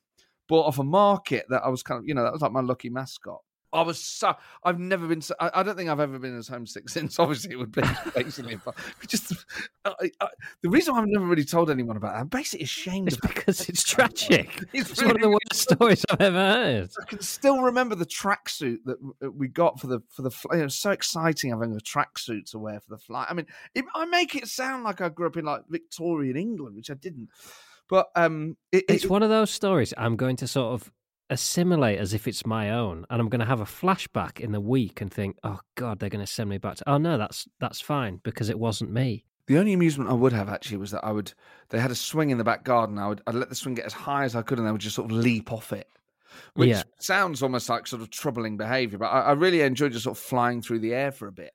bought 0.49 0.67
off 0.67 0.79
a 0.79 0.85
market 0.85 1.47
that 1.51 1.63
I 1.63 1.69
was 1.69 1.83
kind 1.83 1.99
of, 1.99 2.09
you 2.09 2.15
know, 2.15 2.25
that 2.25 2.33
was 2.33 2.43
like 2.43 2.53
my 2.53 2.61
lucky 2.61 2.91
mascot. 2.91 3.41
I 3.73 3.83
was 3.83 4.01
so. 4.01 4.35
I've 4.65 4.79
never 4.79 5.07
been. 5.07 5.21
So, 5.21 5.35
I, 5.39 5.51
I 5.55 5.63
don't 5.63 5.77
think 5.77 5.89
I've 5.89 6.01
ever 6.01 6.19
been 6.19 6.37
as 6.37 6.49
homesick 6.49 6.89
since. 6.89 7.19
Obviously, 7.19 7.53
it 7.53 7.59
would 7.59 7.73
be 7.73 7.83
basically. 8.15 8.59
But 8.65 8.77
just 9.07 9.33
I, 9.85 10.11
I, 10.21 10.29
the 10.63 10.69
reason 10.69 10.95
why 10.95 11.01
I've 11.01 11.09
never 11.09 11.27
really 11.27 11.45
told 11.45 11.71
anyone 11.71 11.97
about 11.97 12.15
that. 12.15 12.21
I'm 12.21 12.29
basically 12.29 12.65
ashamed 12.65 13.09
It's 13.09 13.17
because 13.17 13.69
it's 13.69 13.85
tragic. 13.85 14.63
It's 14.73 14.91
It's 14.91 15.03
one 15.03 15.17
of 15.17 15.23
the 15.23 15.29
worst 15.29 15.55
stories 15.55 16.05
I've 16.11 16.21
ever 16.21 16.39
heard. 16.39 16.91
I 17.01 17.05
can 17.05 17.21
still 17.21 17.61
remember 17.63 17.95
the 17.95 18.07
tracksuit 18.07 18.79
that 18.85 19.35
we 19.35 19.49
got 19.49 19.81
for 19.81 19.87
the 19.87 20.01
for 20.09 20.23
the 20.23 20.31
flight. 20.31 20.61
It 20.61 20.65
was 20.65 20.75
so 20.75 20.91
exciting 20.91 21.51
having 21.51 21.75
a 21.75 21.79
tracksuit 21.79 22.51
to 22.51 22.59
wear 22.59 22.81
for 22.81 22.91
the 22.91 22.99
flight. 22.99 23.29
I 23.31 23.35
mean, 23.35 23.47
it, 23.75 23.85
I 23.95 24.05
make 24.07 24.35
it 24.35 24.49
sound 24.49 24.85
like 24.85 25.01
I 25.01 25.09
grew 25.09 25.27
up 25.27 25.37
in 25.37 25.45
like 25.45 25.63
Victorian 25.69 26.37
England, 26.37 26.77
which 26.77 26.91
I 26.91 26.95
didn't. 26.95 27.29
But 27.89 28.09
um, 28.15 28.57
it, 28.71 28.85
It's 28.89 29.05
it, 29.05 29.11
one 29.11 29.23
of 29.23 29.31
those 29.31 29.51
stories 29.51 29.93
I'm 29.97 30.17
going 30.17 30.37
to 30.37 30.49
sort 30.49 30.75
of 30.75 30.93
assimilate 31.31 31.99
as 31.99 32.13
if 32.13 32.29
it's 32.29 32.45
my 32.45 32.71
own, 32.71 33.07
and 33.09 33.21
I'm 33.21 33.29
going 33.29 33.41
to 33.41 33.47
have 33.47 33.61
a 33.61 33.65
flashback 33.65 34.41
in 34.41 34.53
the 34.53 34.61
week 34.61 35.01
and 35.01 35.13
think, 35.13 35.37
"Oh 35.43 35.61
God, 35.77 35.99
they're 35.99 36.11
going 36.11 36.25
to 36.25 36.31
send 36.31 36.51
me 36.51 36.59
back." 36.59 36.77
to... 36.77 36.91
Oh 36.91 36.99
no, 36.99 37.17
that's 37.17 37.47
that's 37.61 37.81
fine 37.81 38.21
because 38.23 38.49
it 38.51 38.59
wasn't 38.59 38.91
me. 38.93 39.25
the 39.47 39.59
only 39.59 39.73
amusement 39.73 40.11
I 40.11 40.13
would 40.13 40.33
have 40.33 40.49
actually 40.49 40.77
was 40.77 40.91
that 40.91 41.05
I 41.05 41.13
would. 41.13 41.33
They 41.71 41.81
had 41.81 41.91
a 41.91 41.95
swing 41.95 42.31
in 42.31 42.39
the 42.39 42.45
back 42.45 42.65
garden. 42.65 42.99
I 42.99 43.09
would. 43.09 43.23
I'd 43.27 43.35
let 43.35 43.49
the 43.49 43.55
swing 43.55 43.75
get 43.75 43.87
as 43.87 43.93
high 43.93 44.25
as 44.25 44.37
I 44.37 44.43
could, 44.43 44.59
and 44.59 44.67
they 44.67 44.73
would 44.73 44.81
just 44.81 44.97
sort 44.97 45.11
of 45.11 45.17
leap 45.17 45.53
off 45.53 45.73
it. 45.73 45.87
Which 46.55 46.69
Yeah. 46.71 46.83
sounds 47.01 47.43
almost 47.43 47.69
like 47.69 47.87
sort 47.89 48.03
of 48.03 48.11
troubling 48.11 48.57
behaviour, 48.57 48.99
but 48.99 49.07
I, 49.07 49.21
I 49.21 49.33
really 49.33 49.63
enjoyed 49.63 49.91
just 49.93 50.05
sort 50.05 50.17
of 50.17 50.23
flying 50.23 50.63
through 50.63 50.79
the 50.79 50.95
air 50.95 51.11
for 51.11 51.27
a 51.27 51.33
bit. 51.33 51.53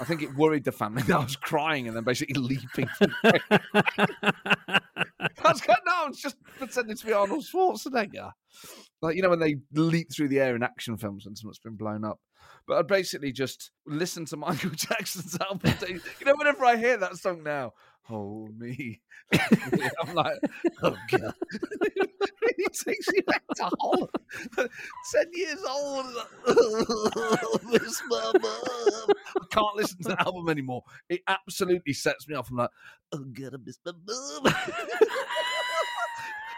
I 0.00 0.04
think 0.04 0.22
it 0.22 0.34
worried 0.34 0.64
the 0.64 0.72
family 0.72 1.02
that 1.02 1.16
I 1.16 1.22
was 1.22 1.36
crying 1.36 1.88
and 1.88 1.96
then 1.96 2.04
basically 2.04 2.40
leaping. 2.40 2.88
That's 5.42 5.60
good. 5.60 5.76
No, 5.86 5.92
I 5.92 6.08
was 6.08 6.20
just 6.20 6.36
pretending 6.58 6.96
to 6.96 7.06
be 7.06 7.12
Arnold 7.12 7.44
Schwarzenegger. 7.44 8.32
Like, 9.02 9.16
you 9.16 9.22
know, 9.22 9.30
when 9.30 9.40
they 9.40 9.56
leap 9.72 10.12
through 10.12 10.28
the 10.28 10.40
air 10.40 10.56
in 10.56 10.62
action 10.62 10.96
films 10.96 11.24
when 11.24 11.36
someone's 11.36 11.58
been 11.58 11.76
blown 11.76 12.04
up. 12.04 12.20
But 12.66 12.78
I'd 12.78 12.86
basically 12.86 13.32
just 13.32 13.70
listen 13.86 14.24
to 14.26 14.36
Michael 14.36 14.70
Jackson's 14.74 15.38
album. 15.40 15.74
You 15.88 16.26
know, 16.26 16.34
whenever 16.36 16.64
I 16.64 16.76
hear 16.76 16.96
that 16.96 17.16
song 17.16 17.42
now, 17.42 17.72
hold 18.06 18.58
me. 18.58 19.00
I'm 19.32 20.14
like, 20.14 20.38
oh 20.82 20.96
god. 21.10 21.34
he 22.56 22.64
takes 22.64 23.06
you 23.12 23.22
back 23.26 23.42
to 23.56 23.70
Holland. 23.80 24.10
Ten 24.56 25.26
years 25.32 25.62
old. 25.68 26.06
Miss 27.70 28.02
my 28.08 28.32
mum. 28.40 29.16
I 29.36 29.46
can't 29.50 29.76
listen 29.76 30.02
to 30.02 30.08
the 30.10 30.20
album 30.20 30.48
anymore. 30.48 30.82
It 31.08 31.22
absolutely 31.26 31.92
sets 31.92 32.28
me 32.28 32.36
off. 32.36 32.50
I'm 32.50 32.56
like, 32.56 32.70
oh 33.12 33.24
god, 33.32 33.54
I 33.54 33.58
miss 33.64 33.78
my 33.84 33.92
mum. 33.92 34.54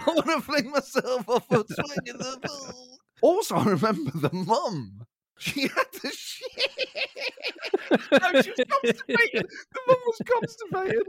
I 0.01 0.13
want 0.13 0.27
to 0.27 0.41
fling 0.41 0.71
myself 0.71 1.29
off 1.29 1.51
a 1.51 1.65
swing 1.69 2.07
in 2.07 2.19
the 2.19 2.39
pool. 2.43 2.99
Also, 3.21 3.57
I 3.57 3.65
remember 3.65 4.11
the 4.15 4.31
mum. 4.33 5.07
She 5.39 5.63
had 5.63 5.87
the 6.03 6.11
shit. 6.11 6.71
no, 8.23 8.43
she 8.43 8.51
was 8.51 8.65
constipated. 8.69 9.47
The 9.73 9.81
mum 9.87 9.97
was 10.07 10.21
constipated. 10.27 11.07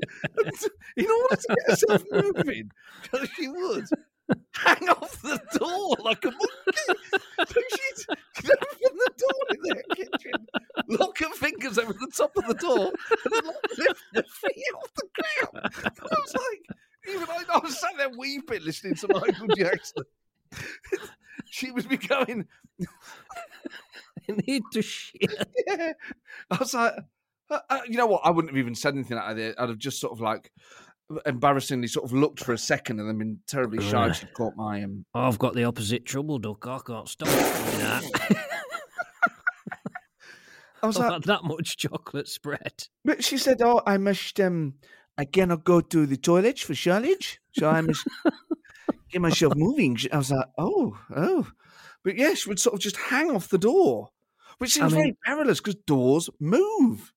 In 0.98 1.08
order 1.08 1.36
to 1.36 1.48
get 1.48 1.70
herself 1.70 2.04
moving, 2.12 2.72
she 3.36 3.48
would 3.48 3.86
hang 4.54 4.90
off 4.90 5.22
the 5.22 5.40
door 5.58 5.96
like 6.04 6.24
a 6.26 6.32
monkey. 6.32 7.02
So 7.48 7.62
she'd 7.76 8.52
open 8.52 8.98
the 8.98 9.12
door 9.18 9.42
in 9.52 9.58
their 9.64 9.84
kitchen, 9.96 10.48
lock 10.88 11.18
her 11.20 11.32
fingers 11.32 11.78
over 11.78 11.94
the 11.94 12.12
top 12.16 12.36
of 12.38 12.46
the 12.48 12.54
door, 12.54 12.92
and 13.26 13.54
lift 13.78 14.02
her 14.14 14.24
feet 14.24 14.64
off 14.76 14.94
the 14.96 15.08
ground. 15.16 15.72
And 15.86 15.94
I 16.00 16.16
was 16.20 16.34
like, 16.36 16.78
even 17.10 17.28
I, 17.30 17.44
I 17.56 17.60
was 17.60 17.80
sat 17.80 17.92
there 17.98 18.10
weeping 18.18 18.64
listening 18.64 18.96
to 18.96 19.08
Michael 19.08 19.48
Jackson. 19.56 20.04
she 21.50 21.72
was 21.72 21.86
becoming 21.86 22.48
need 24.48 24.64
to 24.74 24.82
shit. 24.82 25.34
yeah. 25.68 25.94
I 26.52 26.58
was 26.58 26.74
like, 26.74 26.94
uh, 27.50 27.60
uh, 27.70 27.82
you 27.88 27.98
know 27.98 28.08
what? 28.08 28.22
I 28.24 28.30
wouldn't 28.32 28.52
have 28.54 28.60
even 28.60 28.76
said 28.76 28.94
anything 28.94 29.18
like 29.18 29.36
that. 29.36 29.56
I'd 29.60 29.70
have 29.70 29.78
just 29.78 30.00
sort 30.00 30.14
of 30.14 30.22
like 30.22 30.52
embarrassingly 31.26 31.88
sort 31.88 32.06
of 32.06 32.14
looked 32.14 32.44
for 32.44 32.54
a 32.54 32.58
second 32.58 33.00
and 33.00 33.10
then 33.10 33.18
been 33.18 33.40
terribly 33.48 33.84
shy. 33.84 34.12
She 34.12 34.28
caught 34.28 34.56
my 34.56 34.84
um. 34.84 35.06
I've 35.14 35.40
got 35.40 35.56
the 35.56 35.64
opposite 35.64 36.06
trouble, 36.06 36.40
Duck. 36.40 36.66
I 36.68 36.80
can't 36.86 37.10
stop 37.10 37.28
doing 37.28 37.80
that. 37.80 38.46
I 40.82 40.88
was 40.88 40.98
I've 40.98 41.04
like, 41.04 41.14
had 41.14 41.24
that 41.24 41.44
much 41.44 41.78
chocolate 41.78 42.28
spread. 42.28 42.88
but 43.04 43.24
she 43.24 43.38
said, 43.38 43.62
"Oh, 43.62 43.82
I 43.86 43.98
must 43.98 44.40
um, 44.40 44.76
I 45.18 45.26
cannot 45.26 45.64
go 45.64 45.82
to 45.82 46.06
the 46.06 46.18
toilet 46.18 46.60
for 46.60 46.74
shortage, 46.74 47.42
so 47.52 47.70
I 47.70 47.82
must 47.82 48.08
get 49.12 49.22
myself 49.22 49.54
moving." 49.56 49.98
I 50.12 50.18
was 50.18 50.32
like, 50.32 50.46
"Oh, 50.58 50.98
oh," 51.16 51.48
but 52.04 52.16
yeah, 52.16 52.34
she 52.34 52.50
would 52.50 52.60
sort 52.60 52.76
of 52.76 52.80
just 52.80 52.96
hang 52.98 53.32
off 53.32 53.50
the 53.50 53.58
door, 53.58 54.10
which 54.60 54.74
seems 54.74 54.94
mean- 54.94 55.02
very 55.02 55.18
perilous 55.26 55.60
because 55.60 55.76
doors 55.88 56.30
move. 56.40 57.12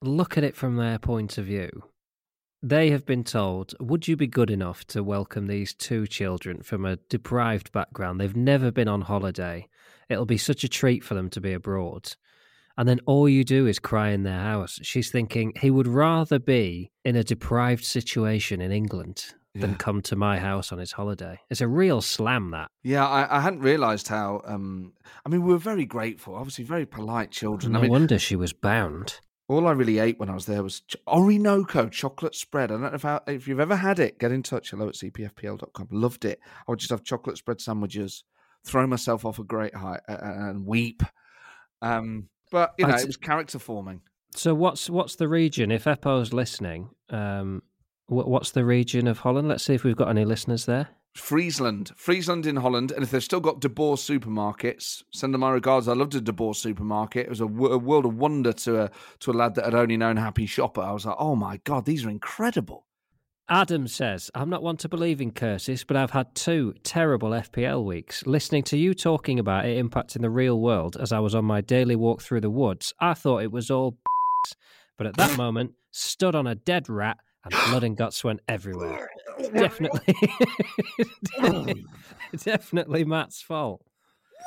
Look 0.00 0.36
at 0.36 0.44
it 0.44 0.56
from 0.56 0.76
their 0.76 0.98
point 0.98 1.38
of 1.38 1.46
view. 1.46 1.70
They 2.62 2.90
have 2.90 3.04
been 3.04 3.24
told, 3.24 3.74
would 3.78 4.08
you 4.08 4.16
be 4.16 4.26
good 4.26 4.50
enough 4.50 4.86
to 4.86 5.04
welcome 5.04 5.46
these 5.46 5.74
two 5.74 6.06
children 6.06 6.62
from 6.62 6.86
a 6.86 6.96
deprived 6.96 7.72
background? 7.72 8.18
They've 8.18 8.34
never 8.34 8.70
been 8.70 8.88
on 8.88 9.02
holiday. 9.02 9.68
It'll 10.08 10.24
be 10.24 10.38
such 10.38 10.64
a 10.64 10.68
treat 10.68 11.04
for 11.04 11.12
them 11.14 11.28
to 11.30 11.42
be 11.42 11.52
abroad. 11.52 12.14
And 12.78 12.88
then 12.88 13.00
all 13.06 13.28
you 13.28 13.44
do 13.44 13.66
is 13.66 13.78
cry 13.78 14.10
in 14.10 14.22
their 14.22 14.40
house. 14.40 14.78
She's 14.82 15.10
thinking 15.10 15.52
he 15.60 15.70
would 15.70 15.86
rather 15.86 16.38
be 16.38 16.90
in 17.04 17.16
a 17.16 17.22
deprived 17.22 17.84
situation 17.84 18.60
in 18.62 18.72
England 18.72 19.34
than 19.54 19.70
Yeah. 19.70 19.76
come 19.76 20.02
to 20.02 20.16
my 20.16 20.38
house 20.38 20.72
on 20.72 20.78
his 20.78 20.92
holiday. 20.92 21.40
It's 21.50 21.60
a 21.60 21.68
real 21.68 22.00
slam, 22.00 22.50
that. 22.50 22.70
Yeah, 22.82 23.06
I, 23.06 23.38
I 23.38 23.40
hadn't 23.40 23.60
realised 23.60 24.08
how. 24.08 24.40
Um, 24.44 24.92
I 25.24 25.28
mean, 25.28 25.42
we 25.42 25.52
were 25.52 25.58
very 25.58 25.84
grateful. 25.86 26.34
Obviously, 26.34 26.64
very 26.64 26.86
polite 26.86 27.30
children. 27.30 27.72
No 27.72 27.78
I 27.78 27.82
mean, 27.82 27.90
wonder 27.92 28.18
she 28.18 28.36
was 28.36 28.52
bound. 28.52 29.20
all 29.48 29.66
I 29.68 29.72
really 29.72 29.98
ate 29.98 30.18
when 30.18 30.28
I 30.30 30.34
was 30.34 30.46
there 30.46 30.62
was 30.62 30.80
ch- 30.80 30.96
Orinoco 31.06 31.88
chocolate 31.88 32.34
spread. 32.34 32.70
I 32.70 32.74
don't 32.74 32.82
know 32.82 32.88
if, 32.94 33.02
how, 33.02 33.20
if 33.26 33.46
you've 33.46 33.60
ever 33.60 33.76
had 33.76 33.98
it. 33.98 34.18
Get 34.18 34.32
in 34.32 34.42
touch. 34.42 34.70
Hello 34.70 34.88
at 34.88 34.94
cpfpl.com. 34.94 35.88
Loved 35.90 36.24
it. 36.24 36.40
I 36.66 36.70
would 36.72 36.78
just 36.80 36.90
have 36.90 37.04
chocolate 37.04 37.36
spread 37.38 37.60
sandwiches, 37.60 38.24
throw 38.66 38.86
myself 38.86 39.24
off 39.24 39.38
a 39.38 39.44
great 39.44 39.74
height, 39.76 40.00
uh, 40.08 40.16
and 40.20 40.66
weep. 40.66 41.02
Um, 41.82 42.28
but 42.50 42.74
you 42.78 42.86
know, 42.86 42.94
I'd- 42.94 43.02
it 43.02 43.06
was 43.06 43.16
character 43.16 43.58
forming. 43.58 44.00
So 44.36 44.52
what's 44.52 44.90
what's 44.90 45.14
the 45.14 45.28
region? 45.28 45.70
If 45.70 45.84
Eppo's 45.84 46.32
listening, 46.32 46.88
um, 47.10 47.62
what's 48.06 48.50
the 48.50 48.64
region 48.64 49.06
of 49.06 49.18
Holland? 49.20 49.48
Let's 49.48 49.64
see 49.64 49.74
if 49.74 49.84
we've 49.84 49.96
got 49.96 50.08
any 50.08 50.24
listeners 50.24 50.66
there. 50.66 50.88
Friesland, 51.14 51.92
Friesland 51.96 52.44
in 52.44 52.56
Holland, 52.56 52.90
and 52.90 53.04
if 53.04 53.12
they've 53.12 53.22
still 53.22 53.40
got 53.40 53.60
De 53.60 53.68
Boer 53.68 53.96
supermarkets, 53.96 55.04
send 55.12 55.32
them 55.32 55.42
my 55.42 55.50
regards. 55.50 55.86
I 55.86 55.92
loved 55.92 56.16
a 56.16 56.20
De 56.20 56.32
Boer 56.32 56.54
supermarket. 56.54 57.26
It 57.26 57.30
was 57.30 57.40
a, 57.40 57.46
world 57.46 58.04
of 58.04 58.16
wonder 58.16 58.52
to 58.52 58.82
a 58.82 58.90
to 59.20 59.30
a 59.30 59.32
lad 59.32 59.54
that 59.54 59.64
had 59.64 59.74
only 59.74 59.96
known 59.96 60.16
Happy 60.16 60.44
Shopper. 60.46 60.80
I 60.80 60.90
was 60.90 61.06
like, 61.06 61.16
oh 61.18 61.36
my 61.36 61.58
god, 61.58 61.84
these 61.84 62.04
are 62.04 62.10
incredible. 62.10 62.86
Adam 63.48 63.86
says, 63.86 64.30
I'm 64.34 64.48
not 64.48 64.62
one 64.62 64.78
to 64.78 64.88
believe 64.88 65.20
in 65.20 65.30
curses, 65.30 65.84
but 65.84 65.98
I've 65.98 66.12
had 66.12 66.34
two 66.34 66.74
terrible 66.82 67.30
FPL 67.30 67.84
weeks. 67.84 68.26
Listening 68.26 68.62
to 68.64 68.78
you 68.78 68.94
talking 68.94 69.38
about 69.38 69.66
it 69.66 69.84
impacting 69.84 70.22
the 70.22 70.30
real 70.30 70.58
world 70.58 70.96
as 70.98 71.12
I 71.12 71.18
was 71.18 71.34
on 71.34 71.44
my 71.44 71.60
daily 71.60 71.94
walk 71.94 72.22
through 72.22 72.40
the 72.40 72.50
woods, 72.50 72.94
I 73.00 73.12
thought 73.12 73.42
it 73.42 73.52
was 73.52 73.70
all 73.70 73.98
but 74.96 75.06
at 75.06 75.16
that 75.16 75.36
moment, 75.36 75.72
stood 75.90 76.34
on 76.34 76.46
a 76.46 76.54
dead 76.54 76.88
rat 76.88 77.18
and 77.44 77.54
blood 77.68 77.84
and 77.84 77.96
guts 77.96 78.24
went 78.24 78.40
everywhere. 78.48 79.10
Definitely, 79.52 80.14
definitely 82.44 83.04
Matt's 83.04 83.42
fault. 83.42 83.82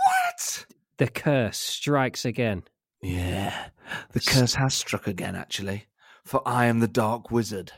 What? 0.05 0.65
The 0.97 1.07
curse 1.07 1.57
strikes 1.57 2.25
again. 2.25 2.63
Yeah, 3.01 3.67
the 4.13 4.19
curse 4.19 4.55
has 4.55 4.73
struck 4.73 5.07
again. 5.07 5.35
Actually, 5.35 5.85
for 6.25 6.41
I 6.45 6.65
am 6.65 6.79
the 6.79 6.87
Dark 6.87 7.31
Wizard. 7.31 7.71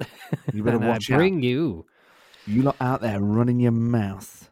You 0.54 0.62
better 0.62 0.76
And 0.76 0.84
I 0.86 0.88
watch 0.88 1.10
out. 1.10 1.16
bring 1.18 1.42
you. 1.42 1.84
You 2.46 2.62
lot 2.62 2.76
out 2.80 3.00
there 3.02 3.20
running 3.20 3.60
your 3.60 3.72
mouth. 3.72 4.50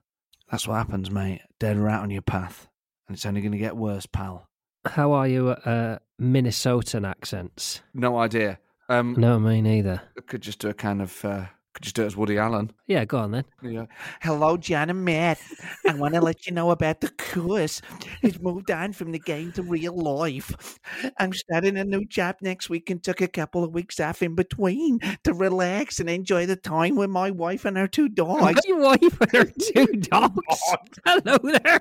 That's 0.50 0.66
what 0.68 0.74
happens, 0.76 1.10
mate. 1.10 1.40
Dead 1.58 1.76
rat 1.78 2.00
on 2.00 2.10
your 2.10 2.22
path, 2.22 2.68
and 3.06 3.16
it's 3.16 3.24
only 3.24 3.40
going 3.40 3.52
to 3.52 3.58
get 3.58 3.76
worse, 3.76 4.04
pal. 4.06 4.48
How 4.86 5.12
are 5.12 5.26
you 5.26 5.52
at 5.52 5.66
uh, 5.66 5.98
Minnesotan 6.20 7.08
accents? 7.08 7.80
No 7.94 8.18
idea. 8.18 8.58
Um, 8.88 9.14
No, 9.18 9.38
me 9.38 9.60
neither. 9.60 10.00
Could 10.26 10.42
just 10.42 10.58
do 10.58 10.68
a 10.68 10.74
kind 10.74 11.02
of. 11.02 11.24
Uh, 11.24 11.46
could 11.74 11.82
just 11.84 11.94
do 11.94 12.02
it 12.02 12.06
as 12.06 12.16
Woody 12.16 12.38
Allen. 12.38 12.72
Yeah, 12.88 13.04
go 13.04 13.18
on 13.18 13.30
then. 13.30 13.44
Yeah. 13.62 13.84
Hello, 14.20 14.56
John 14.56 14.90
and 14.90 15.04
Matt. 15.04 15.38
I 15.86 15.94
want 15.94 16.14
to 16.14 16.20
let 16.20 16.46
you 16.46 16.52
know 16.52 16.70
about 16.72 17.00
the 17.02 17.10
course. 17.10 17.82
It's 18.22 18.40
moved 18.40 18.70
on 18.70 18.92
from 18.94 19.12
the 19.12 19.18
game 19.20 19.52
to 19.52 19.62
real 19.62 19.94
life. 19.94 20.78
I'm 21.18 21.32
starting 21.32 21.76
a 21.76 21.84
new 21.84 22.04
job 22.06 22.36
next 22.40 22.68
week 22.68 22.90
and 22.90 23.00
took 23.00 23.20
a 23.20 23.28
couple 23.28 23.62
of 23.62 23.74
weeks 23.74 24.00
off 24.00 24.22
in 24.22 24.34
between 24.34 24.98
to 25.22 25.32
relax 25.34 26.00
and 26.00 26.10
enjoy 26.10 26.46
the 26.46 26.56
time 26.56 26.96
with 26.96 27.10
my 27.10 27.30
wife 27.30 27.64
and 27.64 27.76
her 27.76 27.86
two 27.86 28.08
dogs. 28.08 28.60
Your 28.66 28.80
wife 28.80 29.20
and 29.20 29.32
her 29.32 29.44
two 29.44 29.86
dogs. 30.00 30.62
Hello 31.04 31.36
there. 31.44 31.80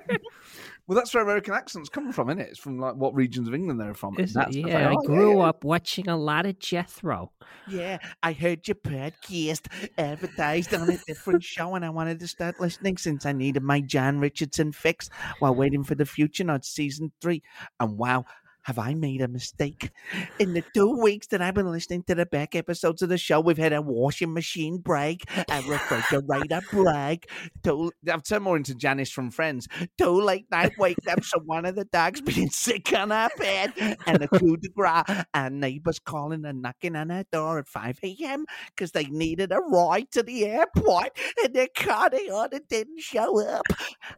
Well, 0.88 0.96
that's 0.96 1.12
where 1.12 1.22
American 1.22 1.52
accents 1.52 1.90
come 1.90 2.10
from, 2.12 2.30
isn't 2.30 2.40
it? 2.40 2.48
It's 2.48 2.58
from 2.58 2.78
like 2.78 2.94
what 2.94 3.14
regions 3.14 3.46
of 3.46 3.52
England 3.52 3.78
they're 3.78 3.92
from. 3.92 4.18
Is 4.18 4.32
That's 4.32 4.56
it? 4.56 4.66
Yeah, 4.66 4.86
I 4.86 4.88
thing. 4.88 4.98
Oh, 5.00 5.06
grew 5.06 5.38
yeah. 5.40 5.48
up 5.48 5.62
watching 5.62 6.08
a 6.08 6.16
lot 6.16 6.46
of 6.46 6.58
Jethro. 6.58 7.30
Yeah, 7.68 7.98
I 8.22 8.32
heard 8.32 8.66
your 8.66 8.76
podcast 8.76 9.66
advertised 9.98 10.72
on 10.72 10.88
a 10.88 10.96
different 11.06 11.44
show, 11.44 11.74
and 11.74 11.84
I 11.84 11.90
wanted 11.90 12.20
to 12.20 12.26
start 12.26 12.58
listening 12.58 12.96
since 12.96 13.26
I 13.26 13.32
needed 13.32 13.62
my 13.62 13.82
Jon 13.82 14.18
Richardson 14.18 14.72
fix 14.72 15.10
while 15.40 15.54
waiting 15.54 15.84
for 15.84 15.94
the 15.94 16.06
future 16.06 16.50
on 16.50 16.62
season 16.62 17.12
three. 17.20 17.42
And 17.78 17.98
wow, 17.98 18.24
have 18.68 18.78
I 18.78 18.92
made 18.92 19.22
a 19.22 19.28
mistake? 19.28 19.90
In 20.38 20.52
the 20.52 20.62
two 20.74 21.00
weeks 21.00 21.28
that 21.28 21.40
I've 21.40 21.54
been 21.54 21.70
listening 21.70 22.02
to 22.02 22.14
the 22.14 22.26
back 22.26 22.54
episodes 22.54 23.00
of 23.00 23.08
the 23.08 23.16
show, 23.16 23.40
we've 23.40 23.56
had 23.56 23.72
a 23.72 23.80
washing 23.80 24.34
machine 24.34 24.76
break, 24.76 25.24
a 25.50 25.62
refrigerator 25.62 26.60
break. 26.70 27.30
Two, 27.64 27.90
I've 28.12 28.24
turned 28.24 28.44
more 28.44 28.58
into 28.58 28.74
Janice 28.74 29.10
from 29.10 29.30
Friends. 29.30 29.68
Two 29.96 30.20
late 30.20 30.44
night 30.50 30.76
wake 30.76 30.98
ups, 31.10 31.30
so 31.30 31.40
one 31.46 31.64
of 31.64 31.76
the 31.76 31.86
dogs 31.86 32.20
being 32.20 32.50
sick 32.50 32.92
on 32.92 33.10
our 33.10 33.30
bed, 33.38 33.72
and 34.06 34.22
a 34.22 34.28
coup 34.28 34.58
de 34.58 34.68
grace, 34.68 35.24
and 35.32 35.60
neighbors 35.60 35.98
calling 35.98 36.44
and 36.44 36.60
knocking 36.60 36.94
on 36.94 37.10
our 37.10 37.24
door 37.32 37.58
at 37.58 37.68
5 37.68 38.00
a.m. 38.02 38.44
because 38.66 38.92
they 38.92 39.04
needed 39.04 39.50
a 39.50 39.60
ride 39.60 40.10
to 40.10 40.22
the 40.22 40.44
airport, 40.44 41.18
and 41.42 41.54
their 41.54 41.68
car 41.74 42.10
they 42.10 42.28
ordered 42.30 42.68
didn't 42.68 43.00
show 43.00 43.40
up. 43.48 43.64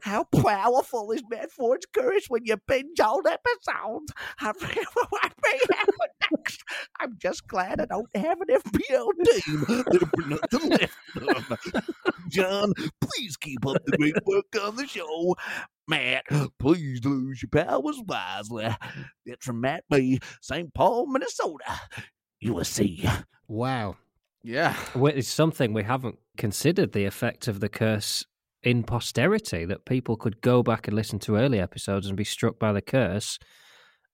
How 0.00 0.24
powerful 0.24 1.12
is 1.12 1.22
Matt 1.30 1.52
Forde's 1.52 1.86
curse 1.86 2.26
when 2.26 2.44
you 2.46 2.56
binge 2.66 2.98
old 2.98 3.28
episodes? 3.28 4.12
I'm, 4.40 4.54
I'm 7.00 7.16
just 7.18 7.46
glad 7.46 7.80
I 7.80 7.86
don't 7.86 8.08
have 8.16 8.40
an 8.40 8.48
FPL 8.48 9.08
team. 9.24 9.64
There'll 9.68 10.06
nothing 10.28 10.70
left. 10.70 11.68
John, 12.30 12.72
please 13.00 13.36
keep 13.36 13.66
up 13.66 13.84
the 13.84 13.96
great 13.96 14.14
work 14.24 14.46
on 14.62 14.76
the 14.76 14.86
show. 14.86 15.34
Matt, 15.88 16.24
please 16.58 17.04
lose 17.04 17.42
your 17.42 17.64
powers 17.64 18.00
wisely. 18.06 18.68
It's 19.26 19.44
from 19.44 19.60
Matt 19.60 19.84
B, 19.90 20.20
St. 20.40 20.72
Paul, 20.72 21.06
Minnesota, 21.06 21.80
USA. 22.40 22.96
Wow. 23.48 23.96
Yeah. 24.42 24.74
It's 24.94 25.28
something 25.28 25.72
we 25.72 25.82
haven't 25.82 26.18
considered 26.36 26.92
the 26.92 27.04
effect 27.04 27.48
of 27.48 27.60
the 27.60 27.68
curse 27.68 28.24
in 28.62 28.84
posterity, 28.84 29.64
that 29.64 29.86
people 29.86 30.16
could 30.16 30.40
go 30.40 30.62
back 30.62 30.86
and 30.86 30.94
listen 30.94 31.18
to 31.18 31.36
early 31.36 31.58
episodes 31.58 32.06
and 32.06 32.16
be 32.16 32.24
struck 32.24 32.58
by 32.58 32.72
the 32.72 32.82
curse, 32.82 33.38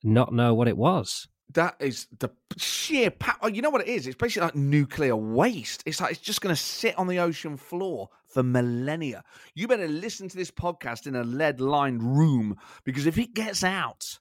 not 0.07 0.33
know 0.33 0.55
what 0.55 0.69
it 0.69 0.77
was. 0.77 1.29
That 1.53 1.77
is 1.79 2.07
the 2.19 2.31
sheer 2.57 3.11
power. 3.11 3.37
Oh, 3.43 3.49
you 3.49 3.63
know 3.63 3.71
what 3.71 3.83
it 3.83 3.89
is? 3.89 4.07
It's 4.07 4.17
basically 4.17 4.47
like 4.47 4.57
nuclear 4.57 5.17
waste. 5.17 5.83
It's 5.87 6.01
like 6.01 6.13
it's 6.13 6.21
just 6.21 6.41
going 6.41 6.55
to 6.55 6.61
sit 6.61 6.99
on 6.99 7.07
the 7.07 7.21
ocean 7.21 7.57
floor 7.57 8.09
for 8.27 8.43
millennia. 8.43 9.23
You 9.55 9.69
better 9.69 9.89
listen 9.89 10.29
to 10.29 10.37
this 10.37 10.51
podcast 10.51 11.07
in 11.07 11.15
a 11.15 11.25
lead 11.25 11.61
lined 11.61 12.03
room 12.03 12.57
because 12.85 13.07
if 13.07 13.17
it 13.17 13.35
gets 13.35 13.63
out, 13.63 14.19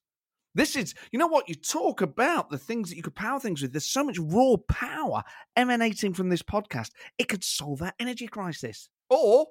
this 0.54 0.76
is, 0.78 0.94
you 1.12 1.20
know 1.20 1.28
what? 1.28 1.50
You 1.50 1.56
talk 1.56 2.02
about 2.02 2.50
the 2.50 2.58
things 2.58 2.90
that 2.90 2.96
you 2.96 3.04
could 3.04 3.16
power 3.16 3.40
things 3.40 3.62
with. 3.62 3.74
There's 3.74 3.86
so 3.86 4.04
much 4.04 4.18
raw 4.20 4.56
power 4.70 5.24
emanating 5.58 6.14
from 6.14 6.30
this 6.30 6.44
podcast. 6.44 6.92
It 7.18 7.28
could 7.28 7.44
solve 7.44 7.82
our 7.82 7.94
energy 8.00 8.28
crisis 8.28 8.88
or 9.10 9.48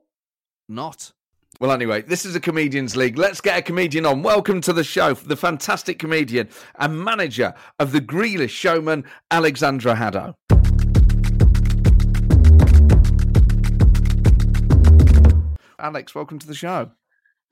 not. 0.69 1.13
Well, 1.61 1.71
anyway, 1.71 2.03
this 2.03 2.25
is 2.25 2.35
a 2.35 2.41
comedians 2.41 2.97
league. 2.97 3.17
Let's 3.17 3.41
get 3.41 3.57
a 3.57 3.63
comedian 3.63 4.07
on. 4.07 4.25
Welcome 4.25 4.61
to 4.63 4.73
the 4.73 4.83
show, 4.83 5.15
the 5.15 5.37
fantastic 5.37 6.01
comedian 6.01 6.49
and 6.81 7.03
manager 7.03 7.55
of 7.79 7.93
the 7.93 8.01
Grealish 8.01 8.51
showman, 8.51 9.05
Alexandra 9.31 9.95
Haddow. 9.95 10.35
Alex, 15.79 16.15
welcome 16.15 16.41
to 16.41 16.47
the 16.47 16.55
show. 16.55 16.91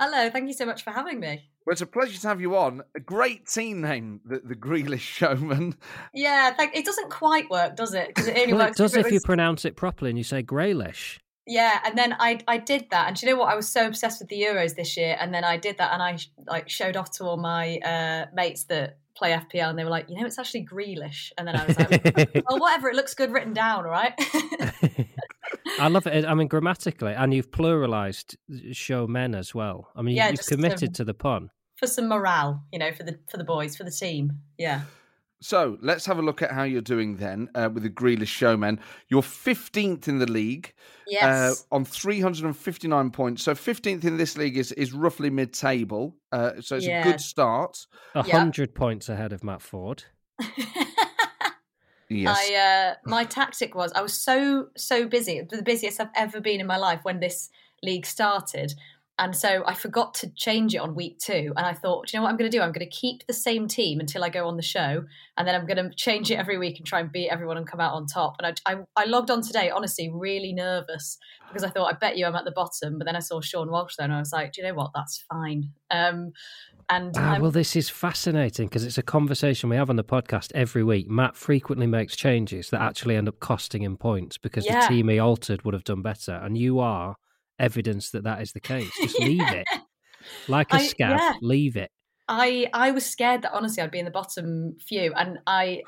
Hello, 0.01 0.31
thank 0.31 0.49
you 0.49 0.55
so 0.55 0.67
much 0.67 0.83
for 0.83 0.91
having 0.91 1.21
me. 1.21 1.49
Well, 1.65 1.73
it's 1.73 1.81
a 1.81 1.87
pleasure 1.87 2.21
to 2.21 2.29
have 2.29 2.41
you 2.41 2.57
on. 2.57 2.83
A 2.97 3.01
great 3.01 3.47
team 3.47 3.83
name, 3.83 4.21
the, 4.25 4.41
the 4.45 4.57
Grealish 4.57 4.99
showman. 4.99 5.77
Yeah, 6.13 6.53
thank, 6.55 6.75
it 6.77 6.85
doesn't 6.85 7.11
quite 7.11 7.49
work, 7.51 7.77
does 7.77 7.95
it? 7.95 8.09
Because 8.09 8.27
it 8.27 8.37
only 8.37 8.55
Well, 8.55 8.67
it 8.67 8.75
does 8.75 8.97
if 8.97 9.07
if 9.07 9.13
you 9.13 9.21
pronounce 9.21 9.65
it 9.65 9.77
properly 9.77 10.11
and 10.11 10.19
you 10.19 10.25
say 10.25 10.43
Graylish. 10.43 11.19
Yeah, 11.47 11.81
and 11.85 11.99
then 11.99 12.15
I 12.19 12.39
I 12.47 12.59
did 12.59 12.87
that, 12.91 13.09
and 13.09 13.17
do 13.17 13.27
you 13.27 13.33
know 13.33 13.39
what? 13.41 13.53
I 13.53 13.57
was 13.57 13.69
so 13.69 13.87
obsessed 13.87 14.21
with 14.21 14.29
the 14.29 14.41
Euros 14.41 14.77
this 14.77 14.97
year, 14.97 15.17
and 15.19 15.35
then 15.35 15.43
I 15.45 15.57
did 15.57 15.79
that, 15.79 15.93
and 15.93 16.03
I 16.03 16.17
like 16.47 16.69
showed 16.69 16.97
off 16.97 17.11
to 17.13 17.25
all 17.25 17.37
my 17.37 17.79
uh, 17.79 18.27
mates 18.33 18.65
that 18.65 18.99
play 19.17 19.33
FPL, 19.33 19.69
and 19.71 19.79
they 19.79 19.85
were 19.85 19.91
like, 19.91 20.09
you 20.09 20.19
know, 20.19 20.25
it's 20.25 20.39
actually 20.39 20.65
Grealish, 20.65 21.33
and 21.37 21.47
then 21.49 21.57
I 21.57 21.67
was 21.67 21.79
like, 21.79 22.45
well, 22.49 22.61
whatever, 22.61 22.89
it 22.89 22.95
looks 22.95 23.15
good 23.15 23.33
written 23.33 23.53
down, 23.53 23.85
right? 23.85 24.15
I 25.79 25.89
love 25.89 26.07
it. 26.07 26.25
I 26.25 26.35
mean, 26.35 26.49
grammatically, 26.49 27.13
and 27.13 27.35
you've 27.35 27.51
pluralized 27.51 28.37
show 28.73 29.07
men 29.07 29.35
as 29.35 29.55
well. 29.55 29.89
I 29.97 30.03
mean, 30.03 30.17
Yeah, 30.17 30.31
you've 30.31 30.47
committed 30.47 30.95
to 30.95 31.05
the 31.05 31.15
pun. 31.15 31.51
for 31.77 31.87
some 31.89 32.09
morale, 32.09 32.63
you 32.73 32.79
know, 32.79 32.93
for 32.93 33.03
the 33.03 33.19
for 33.29 33.37
the 33.37 33.45
boys, 33.45 33.77
for 33.77 33.85
the 33.85 33.91
team. 33.91 34.39
Yeah. 34.59 34.83
So 35.43 35.77
let's 35.83 36.07
have 36.07 36.19
a 36.19 36.23
look 36.23 36.41
at 36.41 36.53
how 36.53 36.63
you're 36.63 36.81
doing 36.81 37.17
then 37.17 37.51
uh, 37.55 37.69
with 37.73 37.83
the 37.83 37.91
Grealish 37.91 38.29
showmen. 38.29 38.81
You're 39.09 39.23
15th 39.23 40.09
in 40.09 40.19
the 40.19 40.31
league 40.31 40.73
Yes. 41.07 41.67
uh, 41.71 41.75
on 41.75 41.85
359 41.85 43.11
points. 43.11 43.43
So 43.43 43.53
15th 43.55 44.05
in 44.05 44.17
this 44.17 44.39
league 44.39 44.57
is, 44.57 44.73
is 44.73 44.93
roughly 44.93 45.31
mid 45.31 45.53
table. 45.53 46.17
Uh, 46.31 46.53
so 46.61 46.77
it's 46.77 46.87
a 46.87 47.03
good 47.03 47.21
start. 47.21 47.87
A 48.15 48.25
Yeah. 48.27 48.39
hundred 48.39 48.75
points 48.75 49.09
ahead 49.09 49.33
of 49.33 49.43
Matt 49.45 49.61
Forde. 49.61 50.05
Yes. 52.09 52.39
I 52.39 52.55
uh, 52.55 52.95
my 53.11 53.25
tactic 53.25 53.75
was 53.75 53.91
I 53.95 54.03
was 54.03 54.13
so 54.13 54.69
so 54.77 55.07
busy, 55.09 55.41
the 55.41 55.63
busiest 55.63 55.99
I've 55.99 56.11
ever 56.15 56.43
been 56.43 56.61
in 56.61 56.67
my 56.67 56.77
life 56.77 57.01
when 57.05 57.21
this 57.21 57.49
league 57.83 58.05
started, 58.05 58.75
and 59.19 59.37
so 59.37 59.63
I 59.67 59.75
forgot 59.75 60.15
to 60.15 60.31
change 60.35 60.75
it 60.75 60.79
on 60.79 60.95
week 60.95 61.19
two. 61.19 61.53
And 61.57 61.67
I 61.67 61.75
thought, 61.75 62.07
"Do 62.07 62.17
you 62.17 62.19
know 62.19 62.25
what 62.25 62.31
I'm 62.31 62.37
going 62.37 62.51
to 62.51 62.57
do? 62.57 62.63
I'm 62.63 62.73
going 62.73 62.87
to 62.89 62.91
keep 62.97 63.27
the 63.27 63.33
same 63.33 63.69
team 63.69 64.01
until 64.01 64.25
I 64.25 64.31
go 64.31 64.49
on 64.49 64.57
the 64.57 64.63
show, 64.63 65.05
and 65.37 65.47
then 65.47 65.55
I'm 65.55 65.67
going 65.67 65.77
to 65.77 65.95
change 65.95 66.31
it 66.31 66.37
every 66.37 66.59
week 66.59 66.79
and 66.79 66.87
try 66.87 67.01
and 67.01 67.13
beat 67.13 67.29
everyone 67.29 67.57
and 67.57 67.67
come 67.67 67.81
out 67.81 67.93
on 67.95 68.07
top. 68.07 68.37
And 68.43 68.59
I, 68.67 68.73
I, 68.73 68.79
I 68.97 69.05
logged 69.05 69.31
on 69.31 69.43
today, 69.43 69.71
honestly, 69.71 70.11
really 70.13 70.53
nervous 70.53 71.19
because 71.49 71.63
I 71.63 71.69
thought, 71.71 71.93
I 71.93 71.97
bet 71.99 72.17
you 72.17 72.25
I'm 72.27 72.35
at 72.35 72.45
the 72.45 72.53
bottom. 72.53 72.99
But 72.99 73.05
then 73.05 73.17
I 73.17 73.21
saw 73.21 73.41
Sean 73.41 73.71
Walsh 73.71 73.97
there, 73.97 74.05
and 74.07 74.15
I 74.15 74.19
was 74.19 74.33
like, 74.33 74.53
Do 74.53 74.63
you 74.63 74.69
know 74.69 74.75
what? 74.75 74.91
That's 74.95 75.25
fine. 75.31 75.71
Um, 75.91 76.33
and 76.89 77.15
Ah, 77.17 77.39
well, 77.41 77.51
this 77.53 77.77
is 77.77 77.89
fascinating 77.89 78.67
because 78.67 78.85
it's 78.85 78.99
a 78.99 79.03
conversation 79.03 79.71
we 79.71 79.77
have 79.77 79.89
on 79.89 79.97
the 79.97 80.05
podcast 80.05 80.51
every 80.55 80.83
week. 80.83 81.09
Matt 81.09 81.37
frequently 81.37 81.87
makes 81.87 82.17
changes 82.17 82.71
that 82.71 82.81
actually 82.81 83.17
end 83.17 83.29
up 83.29 83.39
costing 83.41 83.83
him 83.83 83.97
points 83.97 84.37
because 84.37 84.67
Yeah. 84.67 84.81
the 84.81 84.95
team 84.95 85.09
he 85.09 85.19
altered 85.19 85.65
would 85.65 85.75
have 85.75 85.85
done 85.85 86.03
better. 86.03 86.33
And 86.33 86.59
you 86.59 86.81
are 86.81 87.15
evidence 87.63 88.11
that 88.11 88.25
that 88.25 88.43
is 88.43 88.53
the 88.53 88.61
case. 88.61 88.91
Just 89.01 89.19
leave 89.21 89.49
it. 89.49 89.67
Like 90.49 90.73
a 90.73 90.77
I- 90.77 90.87
scab, 90.87 91.19
yeah. 91.19 91.35
leave 91.41 91.77
it. 91.77 91.91
I 92.29 92.69
I 92.73 92.91
was 92.93 93.05
scared 93.05 93.43
that 93.43 93.53
honestly 93.53 93.83
I'd 93.83 93.91
be 93.91 93.99
in 93.99 94.05
the 94.05 94.11
bottom 94.11 94.77
few, 94.87 95.13
and 95.15 95.39
I 95.47 95.83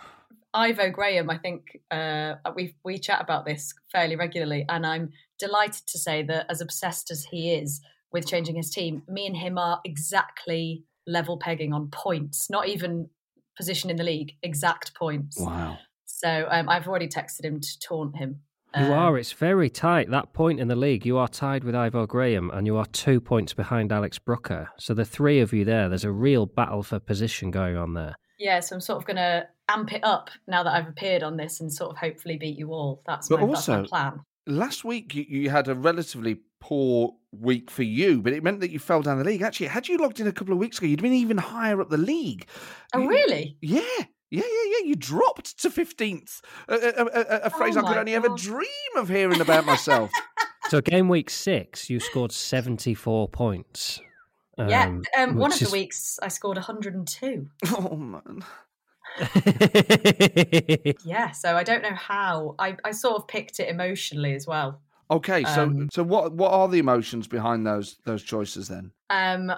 Ivo 0.52 0.90
Graham. 0.90 1.30
I 1.30 1.38
think 1.38 1.78
uh, 1.90 2.34
we 2.54 2.74
we 2.84 2.98
chat 2.98 3.20
about 3.20 3.44
this 3.44 3.72
fairly 3.92 4.16
regularly, 4.16 4.64
and 4.68 4.86
I'm 4.86 5.10
delighted 5.38 5.86
to 5.86 5.98
say 5.98 6.22
that 6.24 6.46
as 6.50 6.60
obsessed 6.60 7.10
as 7.10 7.24
he 7.24 7.54
is 7.54 7.80
with 8.12 8.26
changing 8.26 8.56
his 8.56 8.70
team, 8.70 9.02
me 9.08 9.26
and 9.26 9.36
him 9.36 9.58
are 9.58 9.80
exactly 9.84 10.84
level 11.06 11.38
pegging 11.38 11.72
on 11.72 11.88
points, 11.90 12.48
not 12.50 12.68
even 12.68 13.08
position 13.56 13.90
in 13.90 13.96
the 13.96 14.04
league, 14.04 14.32
exact 14.42 14.94
points. 14.94 15.36
wow. 15.38 15.78
So 16.06 16.46
um, 16.50 16.68
I've 16.68 16.88
already 16.88 17.08
texted 17.08 17.44
him 17.44 17.60
to 17.60 17.78
taunt 17.80 18.16
him. 18.16 18.40
You 18.76 18.86
Um, 18.86 18.92
are. 18.92 19.18
It's 19.18 19.32
very 19.32 19.70
tight. 19.70 20.10
That 20.10 20.32
point 20.32 20.58
in 20.60 20.68
the 20.68 20.76
league, 20.76 21.06
you 21.06 21.16
are 21.18 21.28
tied 21.28 21.64
with 21.64 21.74
Ivo 21.74 22.06
Graham 22.06 22.50
and 22.50 22.66
you 22.66 22.76
are 22.76 22.86
two 22.86 23.20
points 23.20 23.52
behind 23.54 23.92
Alex 23.92 24.18
Brooker. 24.18 24.68
So 24.78 24.94
the 24.94 25.04
three 25.04 25.40
of 25.40 25.52
you 25.52 25.64
there, 25.64 25.88
there's 25.88 26.04
a 26.04 26.10
real 26.12 26.46
battle 26.46 26.82
for 26.82 26.98
position 26.98 27.50
going 27.50 27.76
on 27.76 27.94
there. 27.94 28.16
Yeah, 28.38 28.60
so 28.60 28.74
I'm 28.76 28.80
sort 28.80 28.98
of 28.98 29.06
going 29.06 29.16
to 29.16 29.46
amp 29.68 29.92
it 29.92 30.02
up 30.04 30.28
now 30.48 30.62
that 30.64 30.74
I've 30.74 30.88
appeared 30.88 31.22
on 31.22 31.36
this 31.36 31.60
and 31.60 31.72
sort 31.72 31.92
of 31.92 31.98
hopefully 31.98 32.36
beat 32.36 32.58
you 32.58 32.72
all. 32.72 33.02
That's 33.06 33.28
But 33.28 33.40
my, 33.40 33.46
that's 33.46 33.68
my 33.68 33.76
also- 33.76 33.88
plan. 33.88 34.20
Last 34.46 34.84
week, 34.84 35.14
you, 35.14 35.24
you 35.26 35.50
had 35.50 35.68
a 35.68 35.74
relatively 35.74 36.40
poor 36.60 37.14
week 37.32 37.70
for 37.70 37.82
you, 37.82 38.20
but 38.20 38.32
it 38.34 38.42
meant 38.42 38.60
that 38.60 38.70
you 38.70 38.78
fell 38.78 39.00
down 39.00 39.16
the 39.18 39.24
league. 39.24 39.40
Actually, 39.40 39.68
had 39.68 39.88
you 39.88 39.96
logged 39.96 40.20
in 40.20 40.26
a 40.26 40.32
couple 40.32 40.52
of 40.52 40.58
weeks 40.58 40.76
ago, 40.78 40.86
you'd 40.86 41.00
been 41.00 41.14
even 41.14 41.38
higher 41.38 41.80
up 41.80 41.88
the 41.88 41.96
league. 41.96 42.46
Oh, 42.94 43.00
You- 43.00 43.08
really? 43.08 43.56
Yeah. 43.62 43.80
Yeah, 44.34 44.42
yeah, 44.44 44.78
yeah. 44.78 44.84
You 44.86 44.94
dropped 44.96 45.58
to 45.62 45.70
15th. 45.70 46.40
A, 46.68 46.74
a, 46.74 46.78
a, 46.78 47.04
a- 47.04 47.40
a 47.46 47.50
phrase 47.50 47.76
Oh 47.76 47.80
I 47.80 47.82
could 47.82 47.90
my 47.94 47.98
only 48.00 48.14
ever 48.14 48.28
dream 48.36 48.96
of 48.96 49.08
hearing 49.08 49.40
about 49.40 49.64
myself. 49.66 50.10
So 50.70 50.80
game 50.80 51.10
week 51.10 51.28
six, 51.28 51.90
you 51.90 52.00
scored 52.00 52.32
74 52.32 53.28
points. 53.28 54.00
Yeah, 54.56 54.86
Um, 54.86 55.02
um, 55.18 55.36
one 55.36 55.52
of 55.52 55.60
is- 55.60 55.68
the 55.68 55.72
weeks 55.72 56.18
I 56.22 56.28
scored 56.28 56.56
102. 56.56 57.46
oh, 57.76 57.96
man. 57.96 58.42
Yeah, 61.04 61.30
so 61.32 61.54
I 61.56 61.62
don't 61.64 61.82
know 61.82 61.94
how. 61.94 62.54
I, 62.58 62.76
I 62.84 62.92
sort 62.92 63.16
of 63.16 63.28
picked 63.28 63.60
it 63.60 63.68
emotionally 63.68 64.34
as 64.34 64.46
well. 64.46 64.80
Okay, 65.10 65.44
so 65.44 65.64
Um, 65.64 65.88
so 65.92 66.02
what 66.02 66.32
what 66.32 66.50
are 66.52 66.66
the 66.68 66.78
emotions 66.78 67.26
behind 67.28 67.66
those 67.66 67.98
those 68.06 68.22
choices 68.22 68.68
then? 68.68 68.90
Um, 69.10 69.52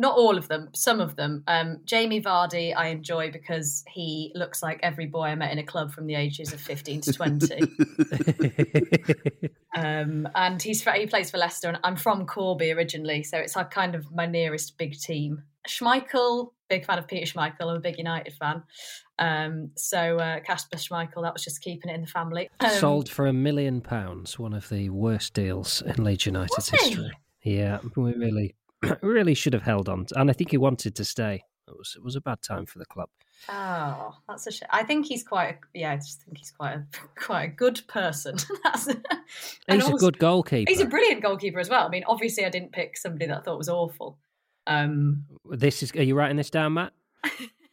not 0.00 0.16
all 0.16 0.38
of 0.38 0.48
them, 0.48 0.70
some 0.72 0.98
of 0.98 1.14
them. 1.16 1.44
Um, 1.46 1.80
Jamie 1.84 2.22
Vardy, 2.22 2.74
I 2.74 2.86
enjoy 2.86 3.30
because 3.30 3.84
he 3.86 4.32
looks 4.34 4.62
like 4.62 4.80
every 4.82 5.04
boy 5.04 5.24
I 5.24 5.34
met 5.34 5.52
in 5.52 5.58
a 5.58 5.62
club 5.62 5.92
from 5.92 6.06
the 6.06 6.14
ages 6.14 6.54
of 6.54 6.60
15 6.60 7.02
to 7.02 7.12
20. 7.12 7.60
um, 9.76 10.26
and 10.34 10.62
he's 10.62 10.82
he 10.82 11.06
plays 11.06 11.30
for 11.30 11.36
Leicester, 11.36 11.68
and 11.68 11.78
I'm 11.84 11.96
from 11.96 12.24
Corby 12.24 12.72
originally, 12.72 13.22
so 13.22 13.36
it's 13.36 13.54
like 13.54 13.70
kind 13.70 13.94
of 13.94 14.10
my 14.10 14.24
nearest 14.24 14.78
big 14.78 14.98
team. 14.98 15.42
Schmeichel, 15.68 16.52
big 16.70 16.86
fan 16.86 16.98
of 16.98 17.06
Peter 17.06 17.26
Schmeichel. 17.26 17.68
I'm 17.68 17.76
a 17.76 17.80
big 17.80 17.98
United 17.98 18.32
fan. 18.32 18.62
Um, 19.18 19.72
so 19.76 20.16
uh, 20.16 20.40
Kasper 20.40 20.78
Schmeichel, 20.78 21.22
that 21.24 21.34
was 21.34 21.44
just 21.44 21.60
keeping 21.60 21.90
it 21.90 21.94
in 21.94 22.00
the 22.00 22.06
family. 22.06 22.48
Um, 22.60 22.70
Sold 22.70 23.10
for 23.10 23.26
a 23.26 23.34
million 23.34 23.82
pounds, 23.82 24.38
one 24.38 24.54
of 24.54 24.70
the 24.70 24.88
worst 24.88 25.34
deals 25.34 25.82
in 25.82 26.02
Leeds 26.02 26.24
United's 26.24 26.56
Was 26.56 26.70
he? 26.70 26.76
history. 26.78 27.12
Yeah, 27.42 27.80
we 27.96 28.14
really, 28.14 28.54
really 29.02 29.34
should 29.34 29.52
have 29.52 29.62
held 29.62 29.88
on. 29.88 30.06
To, 30.06 30.20
and 30.20 30.30
I 30.30 30.32
think 30.32 30.50
he 30.50 30.58
wanted 30.58 30.94
to 30.96 31.04
stay. 31.04 31.44
It 31.68 31.76
was, 31.76 31.94
it 31.96 32.02
was 32.02 32.16
a 32.16 32.20
bad 32.20 32.42
time 32.42 32.66
for 32.66 32.78
the 32.78 32.86
club. 32.86 33.08
Oh, 33.48 34.14
that's 34.28 34.46
a 34.46 34.50
shame. 34.50 34.68
I 34.70 34.82
think 34.82 35.06
he's 35.06 35.22
quite. 35.22 35.48
A, 35.48 35.58
yeah, 35.72 35.92
I 35.92 35.96
just 35.96 36.22
think 36.22 36.38
he's 36.38 36.50
quite 36.50 36.74
a 36.74 36.86
quite 37.20 37.44
a 37.44 37.48
good 37.48 37.80
person. 37.88 38.36
That's, 38.64 38.86
and 38.86 39.80
He's 39.80 39.88
a 39.88 39.92
good 39.92 40.18
goalkeeper. 40.18 40.70
He's 40.70 40.80
a 40.80 40.86
brilliant 40.86 41.22
goalkeeper 41.22 41.58
as 41.58 41.70
well. 41.70 41.86
I 41.86 41.88
mean, 41.88 42.04
obviously, 42.06 42.44
I 42.44 42.50
didn't 42.50 42.72
pick 42.72 42.96
somebody 42.96 43.26
that 43.26 43.38
I 43.38 43.40
thought 43.40 43.56
was 43.56 43.68
awful. 43.68 44.18
Um, 44.66 45.24
This 45.48 45.82
is. 45.82 45.92
Are 45.92 46.02
you 46.02 46.14
writing 46.14 46.36
this 46.36 46.50
down, 46.50 46.74
Matt? 46.74 46.92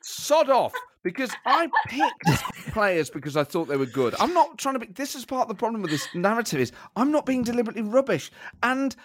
Sod 0.02 0.50
off, 0.50 0.74
because 1.04 1.32
I 1.46 1.68
picked 1.88 2.72
players 2.72 3.10
because 3.10 3.36
I 3.36 3.44
thought 3.44 3.68
they 3.68 3.76
were 3.76 3.86
good. 3.86 4.16
I'm 4.20 4.34
not 4.34 4.58
trying 4.58 4.76
to 4.76 4.80
be. 4.80 4.88
This 4.88 5.16
is 5.16 5.26
part 5.26 5.44
of 5.44 5.48
the 5.50 5.56
problem 5.56 5.82
with 5.82 5.92
this 5.92 6.08
narrative 6.16 6.62
is 6.62 6.72
I'm 6.96 7.12
not 7.12 7.26
being 7.26 7.44
deliberately 7.44 7.82
rubbish, 7.82 8.32
and 8.64 8.96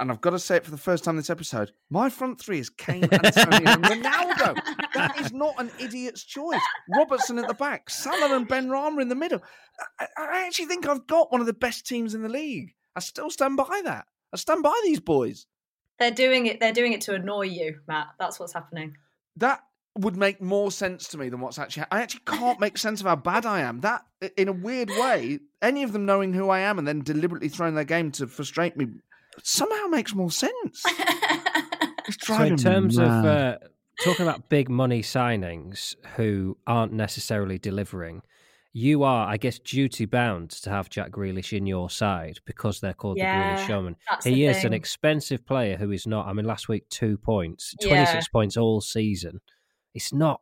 and 0.00 0.10
I've 0.10 0.20
got 0.22 0.30
to 0.30 0.38
say 0.38 0.56
it 0.56 0.64
for 0.64 0.70
the 0.70 0.78
first 0.78 1.04
time 1.04 1.16
this 1.16 1.30
episode. 1.30 1.72
My 1.90 2.08
front 2.08 2.40
three 2.40 2.58
is 2.58 2.70
Kane, 2.70 3.04
Antonio, 3.04 3.70
and 3.70 3.84
Ronaldo. 3.84 4.56
That 4.94 5.20
is 5.20 5.32
not 5.32 5.54
an 5.58 5.70
idiot's 5.78 6.24
choice. 6.24 6.60
Robertson 6.96 7.38
at 7.38 7.46
the 7.46 7.54
back, 7.54 7.90
Salah 7.90 8.34
and 8.34 8.48
Benrahma 8.48 9.02
in 9.02 9.10
the 9.10 9.14
middle. 9.14 9.42
I, 10.00 10.06
I 10.16 10.46
actually 10.46 10.66
think 10.66 10.88
I've 10.88 11.06
got 11.06 11.30
one 11.30 11.40
of 11.40 11.46
the 11.46 11.52
best 11.52 11.86
teams 11.86 12.14
in 12.14 12.22
the 12.22 12.28
league. 12.28 12.74
I 12.96 13.00
still 13.00 13.30
stand 13.30 13.58
by 13.58 13.82
that. 13.84 14.06
I 14.32 14.36
stand 14.38 14.62
by 14.62 14.80
these 14.84 15.00
boys. 15.00 15.46
they're 15.98 16.10
doing 16.10 16.46
it. 16.46 16.60
They're 16.60 16.72
doing 16.72 16.94
it 16.94 17.02
to 17.02 17.14
annoy 17.14 17.42
you, 17.42 17.80
Matt. 17.86 18.08
That's 18.18 18.40
what's 18.40 18.54
happening. 18.54 18.96
that 19.36 19.60
would 19.98 20.16
make 20.16 20.40
more 20.40 20.70
sense 20.70 21.08
to 21.08 21.18
me 21.18 21.28
than 21.28 21.40
what's 21.40 21.58
actually. 21.58 21.84
I 21.90 22.00
actually 22.00 22.22
can't 22.24 22.60
make 22.60 22.78
sense 22.78 23.00
of 23.00 23.08
how 23.08 23.16
bad 23.16 23.44
I 23.44 23.60
am. 23.60 23.80
That, 23.80 24.02
in 24.36 24.46
a 24.46 24.52
weird 24.52 24.88
way, 24.88 25.40
any 25.60 25.82
of 25.82 25.92
them 25.92 26.06
knowing 26.06 26.32
who 26.32 26.48
I 26.48 26.60
am 26.60 26.78
and 26.78 26.86
then 26.86 27.00
deliberately 27.00 27.48
throwing 27.48 27.74
their 27.74 27.84
game 27.84 28.12
to 28.12 28.28
frustrate 28.28 28.76
me 28.76 28.86
somehow 29.42 29.86
makes 29.88 30.14
more 30.14 30.30
sense. 30.30 30.84
It's 32.08 32.26
So 32.26 32.42
in 32.42 32.56
terms 32.56 32.98
me 32.98 33.04
of 33.04 33.10
uh, 33.24 33.58
talking 34.02 34.26
about 34.26 34.48
big 34.48 34.68
money 34.68 35.00
signings 35.02 35.94
who 36.16 36.56
aren't 36.66 36.92
necessarily 36.92 37.58
delivering, 37.58 38.22
you 38.72 39.02
are, 39.04 39.28
I 39.28 39.36
guess, 39.36 39.58
duty 39.60 40.06
bound 40.06 40.50
to 40.62 40.70
have 40.70 40.88
Jack 40.90 41.10
Grealish 41.12 41.56
in 41.56 41.66
your 41.66 41.88
side 41.90 42.38
because 42.46 42.80
they're 42.80 42.94
called 42.94 43.18
the 43.18 43.20
Yeah, 43.22 43.54
Grealish 43.56 43.66
Showman. 43.66 43.96
He 44.24 44.30
the 44.30 44.46
is 44.46 44.64
an 44.64 44.72
expensive 44.72 45.44
player 45.46 45.76
who 45.76 45.92
is 45.92 46.06
not. 46.06 46.26
I 46.26 46.32
mean, 46.32 46.46
last 46.46 46.68
week 46.68 46.88
two 46.88 47.16
points, 47.18 47.74
Yeah. 47.80 47.88
twenty 47.88 48.06
six 48.06 48.26
points 48.28 48.56
all 48.56 48.80
season. 48.80 49.40
It's 49.94 50.12
not 50.12 50.40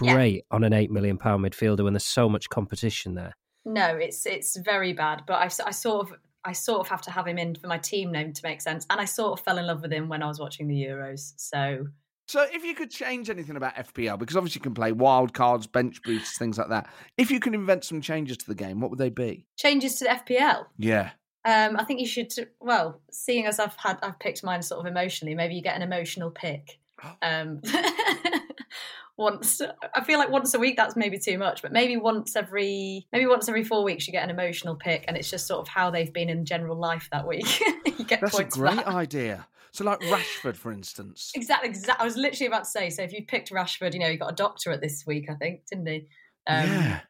Yeah. 0.00 0.12
great 0.12 0.44
on 0.52 0.62
an 0.62 0.72
eight 0.72 0.90
million 0.90 1.18
pound 1.18 1.44
midfielder 1.44 1.82
when 1.82 1.94
there's 1.94 2.04
so 2.06 2.28
much 2.28 2.48
competition 2.48 3.14
there. 3.14 3.34
No, 3.64 3.96
it's 3.96 4.24
it's 4.26 4.56
very 4.58 4.92
bad. 4.92 5.22
But 5.26 5.34
I, 5.34 5.44
I 5.66 5.70
sort 5.72 6.08
of 6.10 6.16
I 6.48 6.52
sort 6.52 6.80
of 6.80 6.88
have 6.88 7.02
to 7.02 7.10
have 7.10 7.26
him 7.26 7.36
in 7.38 7.54
for 7.54 7.66
my 7.66 7.78
team 7.78 8.10
name 8.10 8.32
to 8.32 8.40
make 8.42 8.60
sense. 8.62 8.86
And 8.88 9.00
I 9.00 9.04
sort 9.04 9.38
of 9.38 9.44
fell 9.44 9.58
in 9.58 9.66
love 9.66 9.82
with 9.82 9.92
him 9.92 10.08
when 10.08 10.22
I 10.22 10.26
was 10.26 10.40
watching 10.40 10.66
the 10.66 10.74
Euros. 10.74 11.34
So 11.36 11.86
So, 12.26 12.46
if 12.50 12.64
you 12.64 12.74
could 12.74 12.90
change 12.90 13.28
anything 13.30 13.56
about 13.56 13.74
FPL, 13.76 14.18
because 14.18 14.36
obviously 14.36 14.60
you 14.60 14.64
can 14.64 14.74
play 14.74 14.92
wild 14.92 15.34
cards, 15.34 15.66
bench 15.66 16.02
boosts, 16.02 16.38
things 16.38 16.56
like 16.56 16.68
that. 16.70 16.88
If 17.16 17.30
you 17.30 17.38
could 17.38 17.54
invent 17.54 17.84
some 17.84 18.00
changes 18.00 18.38
to 18.38 18.46
the 18.46 18.54
game, 18.54 18.80
what 18.80 18.90
would 18.90 18.98
they 18.98 19.10
be? 19.10 19.44
changes 19.56 19.96
to 19.96 20.04
the 20.04 20.10
FPL. 20.10 20.64
Yeah. 20.78 21.10
Um, 21.44 21.76
I 21.78 21.84
think 21.84 22.00
you 22.00 22.06
should. 22.06 22.32
Well, 22.60 23.00
seeing 23.10 23.46
as 23.46 23.58
I've 23.58 23.76
had, 23.76 23.98
I've 24.02 24.18
picked 24.18 24.42
mine 24.42 24.62
sort 24.62 24.80
of 24.80 24.86
emotionally. 24.86 25.34
Maybe 25.34 25.54
you 25.54 25.62
get 25.62 25.76
an 25.76 25.82
emotional 25.82 26.30
pick. 26.30 26.78
Um, 27.22 27.60
once, 29.16 29.60
I 29.94 30.04
feel 30.04 30.18
like 30.18 30.30
once 30.30 30.54
a 30.54 30.58
week 30.58 30.76
that's 30.76 30.96
maybe 30.96 31.18
too 31.18 31.38
much, 31.38 31.60
but 31.62 31.72
maybe 31.72 31.96
once 31.96 32.36
every, 32.36 33.06
maybe 33.12 33.26
once 33.26 33.48
every 33.48 33.64
four 33.64 33.82
weeks 33.82 34.06
you 34.06 34.12
get 34.12 34.24
an 34.24 34.30
emotional 34.30 34.76
pick, 34.76 35.04
and 35.08 35.16
it's 35.16 35.30
just 35.30 35.46
sort 35.46 35.60
of 35.60 35.68
how 35.68 35.90
they've 35.90 36.12
been 36.12 36.28
in 36.28 36.44
general 36.44 36.78
life 36.78 37.08
that 37.12 37.26
week. 37.26 37.60
you 37.86 38.04
get 38.04 38.20
That's 38.20 38.38
a 38.38 38.44
great 38.44 38.76
that. 38.76 38.86
idea. 38.86 39.46
So, 39.72 39.84
like 39.84 40.00
Rashford, 40.02 40.56
for 40.56 40.72
instance. 40.72 41.32
Exactly, 41.34 41.68
exactly. 41.68 42.02
I 42.02 42.04
was 42.04 42.16
literally 42.16 42.46
about 42.46 42.64
to 42.64 42.70
say. 42.70 42.90
So 42.90 43.02
if 43.02 43.12
you 43.12 43.24
picked 43.24 43.50
Rashford, 43.50 43.92
you 43.92 44.00
know, 44.00 44.08
you 44.08 44.18
got 44.18 44.32
a 44.32 44.36
doctorate 44.36 44.80
this 44.80 45.04
week, 45.06 45.28
I 45.28 45.34
think, 45.34 45.66
didn't 45.66 45.86
he? 45.86 46.06
Um, 46.46 46.68
yeah. 46.70 47.00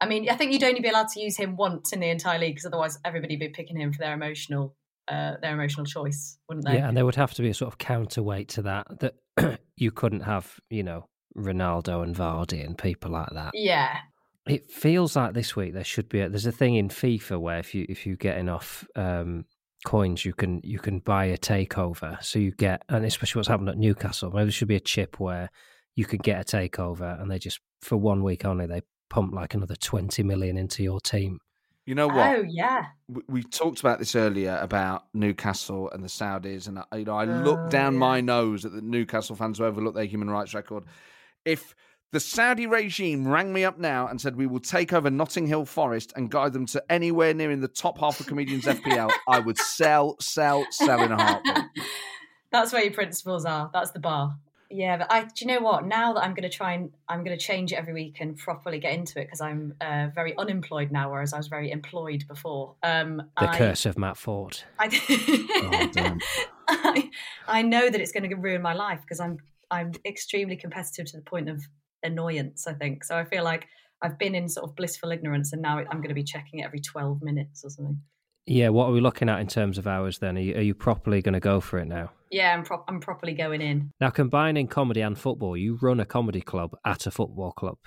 I 0.00 0.06
mean, 0.06 0.28
I 0.28 0.36
think 0.36 0.52
you'd 0.52 0.64
only 0.64 0.80
be 0.80 0.88
allowed 0.88 1.08
to 1.08 1.20
use 1.20 1.36
him 1.36 1.56
once 1.56 1.92
in 1.92 2.00
the 2.00 2.08
entire 2.08 2.38
league 2.38 2.54
because 2.54 2.66
otherwise 2.66 2.98
everybody 3.04 3.34
would 3.34 3.40
be 3.40 3.48
picking 3.48 3.80
him 3.80 3.92
for 3.92 3.98
their 3.98 4.12
emotional, 4.12 4.74
uh, 5.08 5.32
their 5.40 5.52
emotional 5.52 5.86
choice, 5.86 6.38
wouldn't 6.48 6.66
they? 6.66 6.74
Yeah, 6.74 6.88
and 6.88 6.96
there 6.96 7.04
would 7.04 7.16
have 7.16 7.34
to 7.34 7.42
be 7.42 7.50
a 7.50 7.54
sort 7.54 7.72
of 7.72 7.78
counterweight 7.78 8.48
to 8.50 8.62
that 8.62 8.86
that 9.00 9.60
you 9.76 9.90
couldn't 9.90 10.20
have, 10.20 10.58
you 10.70 10.82
know, 10.82 11.08
Ronaldo 11.36 12.02
and 12.02 12.14
Vardy 12.14 12.64
and 12.64 12.76
people 12.76 13.10
like 13.10 13.30
that. 13.32 13.52
Yeah. 13.54 13.98
It 14.46 14.70
feels 14.70 15.16
like 15.16 15.34
this 15.34 15.56
week 15.56 15.72
there 15.72 15.84
should 15.84 16.08
be 16.08 16.20
a, 16.20 16.28
there's 16.28 16.46
a 16.46 16.52
thing 16.52 16.76
in 16.76 16.88
FIFA 16.88 17.40
where 17.40 17.58
if 17.58 17.74
you 17.74 17.86
if 17.88 18.06
you 18.06 18.16
get 18.16 18.36
enough 18.36 18.86
um, 18.94 19.46
coins 19.86 20.24
you 20.24 20.34
can 20.34 20.60
you 20.62 20.78
can 20.78 20.98
buy 20.98 21.26
a 21.26 21.38
takeover. 21.38 22.22
So 22.22 22.38
you 22.38 22.52
get 22.52 22.82
and 22.88 23.04
especially 23.04 23.38
what's 23.38 23.48
happened 23.48 23.70
at 23.70 23.78
Newcastle, 23.78 24.30
maybe 24.30 24.44
there 24.44 24.52
should 24.52 24.68
be 24.68 24.76
a 24.76 24.80
chip 24.80 25.18
where 25.18 25.50
you 25.96 26.04
could 26.04 26.22
get 26.22 26.40
a 26.40 26.56
takeover 26.56 27.20
and 27.20 27.30
they 27.30 27.38
just 27.38 27.60
for 27.80 27.96
one 27.96 28.22
week 28.22 28.44
only 28.44 28.66
they 28.66 28.82
pump 29.08 29.32
like 29.34 29.54
another 29.54 29.76
twenty 29.76 30.22
million 30.22 30.58
into 30.58 30.82
your 30.82 31.00
team. 31.00 31.38
You 31.86 31.94
know 31.94 32.06
what? 32.08 32.38
Oh 32.38 32.44
yeah. 32.48 32.86
we, 33.08 33.22
we 33.28 33.42
talked 33.42 33.80
about 33.80 33.98
this 33.98 34.14
earlier 34.14 34.58
about 34.62 35.04
Newcastle 35.12 35.90
and 35.90 36.02
the 36.02 36.08
Saudis, 36.08 36.66
and 36.66 36.78
I- 36.78 36.96
you 36.96 37.04
know 37.04 37.16
I 37.16 37.24
Oh, 37.26 37.42
look 37.42 37.68
down 37.70 37.92
yeah. 37.94 37.98
my 37.98 38.20
nose 38.22 38.64
at 38.64 38.72
the 38.72 38.80
Newcastle 38.80 39.36
fans 39.36 39.58
who 39.58 39.64
overlook 39.64 39.94
their 39.94 40.06
human 40.06 40.30
rights 40.30 40.54
record. 40.54 40.84
If 41.44 41.74
the 42.10 42.20
Saudi 42.20 42.66
regime 42.66 43.28
rang 43.28 43.52
me 43.52 43.64
up 43.64 43.78
now 43.78 44.06
and 44.06 44.18
said 44.20 44.36
we 44.36 44.46
will 44.46 44.60
take 44.60 44.92
over 44.94 45.10
Notting 45.10 45.46
Hill 45.46 45.66
Forest 45.66 46.12
and 46.16 46.30
guide 46.30 46.52
them 46.54 46.64
to 46.66 46.82
anywhere 46.90 47.34
near 47.34 47.50
in 47.50 47.60
the 47.60 47.68
top 47.68 47.98
half 47.98 48.18
of 48.20 48.26
comedians 48.26 48.64
FPL, 48.64 49.10
I 49.28 49.40
would 49.40 49.58
sell, 49.58 50.16
sell, 50.20 50.64
sell 50.70 51.02
in 51.02 51.12
a 51.12 51.22
heartbeat. 51.22 51.64
That's 52.50 52.72
where 52.72 52.84
your 52.84 52.92
principles 52.94 53.44
are. 53.44 53.68
That's 53.72 53.90
the 53.90 53.98
bar. 53.98 54.36
Yeah, 54.74 54.96
but 54.96 55.06
I. 55.12 55.22
Do 55.22 55.30
you 55.36 55.46
know 55.46 55.60
what? 55.60 55.86
Now 55.86 56.14
that 56.14 56.24
I'm 56.24 56.34
going 56.34 56.50
to 56.50 56.54
try 56.54 56.72
and 56.72 56.90
I'm 57.08 57.22
going 57.22 57.38
to 57.38 57.42
change 57.42 57.72
it 57.72 57.76
every 57.76 57.92
week 57.92 58.16
and 58.18 58.36
properly 58.36 58.80
get 58.80 58.92
into 58.92 59.20
it 59.20 59.26
because 59.26 59.40
I'm 59.40 59.74
uh, 59.80 60.08
very 60.12 60.36
unemployed 60.36 60.90
now, 60.90 61.12
whereas 61.12 61.32
I 61.32 61.36
was 61.36 61.46
very 61.46 61.70
employed 61.70 62.24
before. 62.26 62.74
Um, 62.82 63.18
The 63.38 63.50
I, 63.50 63.56
curse 63.56 63.86
of 63.86 63.96
Matt 63.96 64.16
Forde. 64.16 64.64
I, 64.80 64.88
Oh. 66.66 66.78
I, 66.82 67.10
I 67.46 67.62
know 67.62 67.88
that 67.88 68.00
it's 68.00 68.10
going 68.10 68.28
to 68.28 68.34
ruin 68.34 68.62
my 68.62 68.72
life 68.72 69.00
because 69.02 69.20
I'm 69.20 69.38
I'm 69.70 69.92
extremely 70.04 70.56
competitive 70.56 71.06
to 71.06 71.18
the 71.18 71.22
point 71.22 71.48
of 71.48 71.62
annoyance. 72.02 72.66
I 72.66 72.72
think 72.72 73.04
so. 73.04 73.16
I 73.16 73.24
feel 73.24 73.44
like 73.44 73.68
I've 74.02 74.18
been 74.18 74.34
in 74.34 74.48
sort 74.48 74.68
of 74.68 74.74
blissful 74.74 75.12
ignorance, 75.12 75.52
and 75.52 75.62
now 75.62 75.78
I'm 75.78 75.98
going 75.98 76.08
to 76.08 76.14
be 76.14 76.24
checking 76.24 76.60
it 76.60 76.64
every 76.64 76.80
twelve 76.80 77.22
minutes 77.22 77.64
or 77.64 77.70
something. 77.70 78.00
Yeah, 78.46 78.68
what 78.68 78.88
are 78.88 78.92
we 78.92 79.00
looking 79.00 79.28
at 79.28 79.40
in 79.40 79.46
terms 79.46 79.78
of 79.78 79.86
hours 79.86 80.18
then? 80.18 80.36
Are 80.36 80.40
you, 80.40 80.54
are 80.56 80.62
you 80.62 80.74
properly 80.74 81.22
going 81.22 81.32
to 81.32 81.40
go 81.40 81.60
for 81.60 81.78
it 81.78 81.86
now? 81.86 82.10
Yeah, 82.30 82.52
I'm 82.52 82.64
prop 82.64 82.84
I'm 82.88 83.00
properly 83.00 83.32
going 83.32 83.60
in. 83.60 83.90
Now, 84.00 84.10
combining 84.10 84.66
comedy 84.66 85.00
and 85.00 85.18
football, 85.18 85.56
you 85.56 85.78
run 85.80 86.00
a 86.00 86.04
comedy 86.04 86.40
club 86.40 86.76
at 86.84 87.06
a 87.06 87.10
football 87.10 87.52
club. 87.52 87.78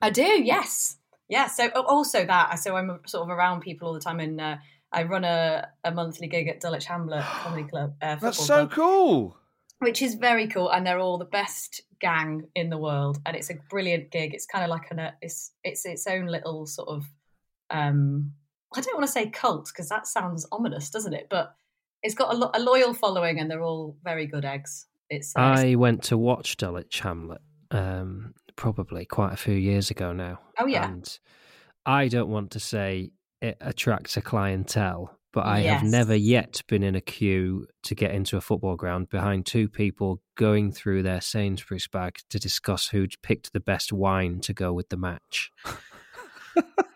I 0.00 0.10
do, 0.10 0.42
yes, 0.42 0.96
yeah. 1.28 1.46
So 1.46 1.70
oh, 1.74 1.82
also 1.82 2.24
that, 2.24 2.58
so 2.58 2.74
I'm 2.74 3.00
sort 3.06 3.30
of 3.30 3.36
around 3.36 3.60
people 3.60 3.88
all 3.88 3.94
the 3.94 4.00
time, 4.00 4.18
and 4.18 4.40
uh, 4.40 4.56
I 4.90 5.04
run 5.04 5.24
a, 5.24 5.68
a 5.84 5.92
monthly 5.92 6.26
gig 6.26 6.48
at 6.48 6.60
Dulwich 6.60 6.86
Hamlet 6.86 7.22
Comedy 7.24 7.68
Club. 7.68 7.94
Uh, 8.02 8.16
That's 8.16 8.44
so 8.44 8.66
club, 8.66 8.70
cool. 8.72 9.36
which 9.78 10.02
is 10.02 10.14
very 10.14 10.48
cool, 10.48 10.70
and 10.70 10.84
they're 10.86 10.98
all 10.98 11.18
the 11.18 11.24
best 11.24 11.82
gang 12.00 12.48
in 12.56 12.70
the 12.70 12.78
world, 12.78 13.18
and 13.24 13.36
it's 13.36 13.50
a 13.50 13.54
brilliant 13.70 14.10
gig. 14.10 14.34
It's 14.34 14.46
kind 14.46 14.64
of 14.64 14.70
like 14.70 14.90
an 14.90 14.98
uh, 14.98 15.10
it's 15.20 15.52
it's 15.62 15.86
its 15.86 16.06
own 16.08 16.26
little 16.26 16.66
sort 16.66 16.88
of 16.88 17.04
um 17.70 18.32
I 18.76 18.80
don't 18.80 18.94
want 18.94 19.06
to 19.06 19.12
say 19.12 19.28
cult 19.28 19.66
because 19.66 19.88
that 19.88 20.06
sounds 20.06 20.46
ominous, 20.52 20.90
doesn't 20.90 21.14
it? 21.14 21.26
But 21.30 21.54
it's 22.02 22.14
got 22.14 22.34
a, 22.34 22.36
lo- 22.36 22.50
a 22.54 22.60
loyal 22.60 22.94
following, 22.94 23.38
and 23.38 23.50
they're 23.50 23.62
all 23.62 23.96
very 24.02 24.26
good 24.26 24.44
eggs. 24.44 24.86
It's, 25.08 25.34
uh, 25.36 25.40
I 25.40 25.74
went 25.74 26.04
to 26.04 26.18
watch 26.18 26.56
Dulwich 26.56 27.00
Hamlet 27.00 27.42
um, 27.70 28.34
probably 28.56 29.04
quite 29.04 29.32
a 29.32 29.36
few 29.36 29.54
years 29.54 29.90
ago 29.90 30.12
now. 30.12 30.40
oh 30.58 30.66
yeah, 30.66 30.86
And 30.86 31.18
I 31.84 32.08
don't 32.08 32.30
want 32.30 32.52
to 32.52 32.60
say 32.60 33.10
it 33.40 33.56
attracts 33.60 34.16
a 34.16 34.22
clientele, 34.22 35.18
but 35.32 35.46
I 35.46 35.60
have 35.60 35.82
never 35.82 36.14
yet 36.14 36.62
been 36.68 36.82
in 36.82 36.94
a 36.94 37.00
queue 37.00 37.66
to 37.84 37.94
get 37.94 38.12
into 38.12 38.36
a 38.36 38.40
football 38.40 38.76
ground 38.76 39.08
behind 39.08 39.46
two 39.46 39.68
people 39.68 40.22
going 40.36 40.72
through 40.72 41.02
their 41.02 41.20
Sainsbury's 41.20 41.88
bag 41.88 42.18
to 42.30 42.38
discuss 42.38 42.88
who'd 42.88 43.14
picked 43.22 43.52
the 43.52 43.60
best 43.60 43.92
wine 43.92 44.40
to 44.40 44.52
go 44.52 44.72
with 44.72 44.88
the 44.90 44.96
match. 44.96 45.50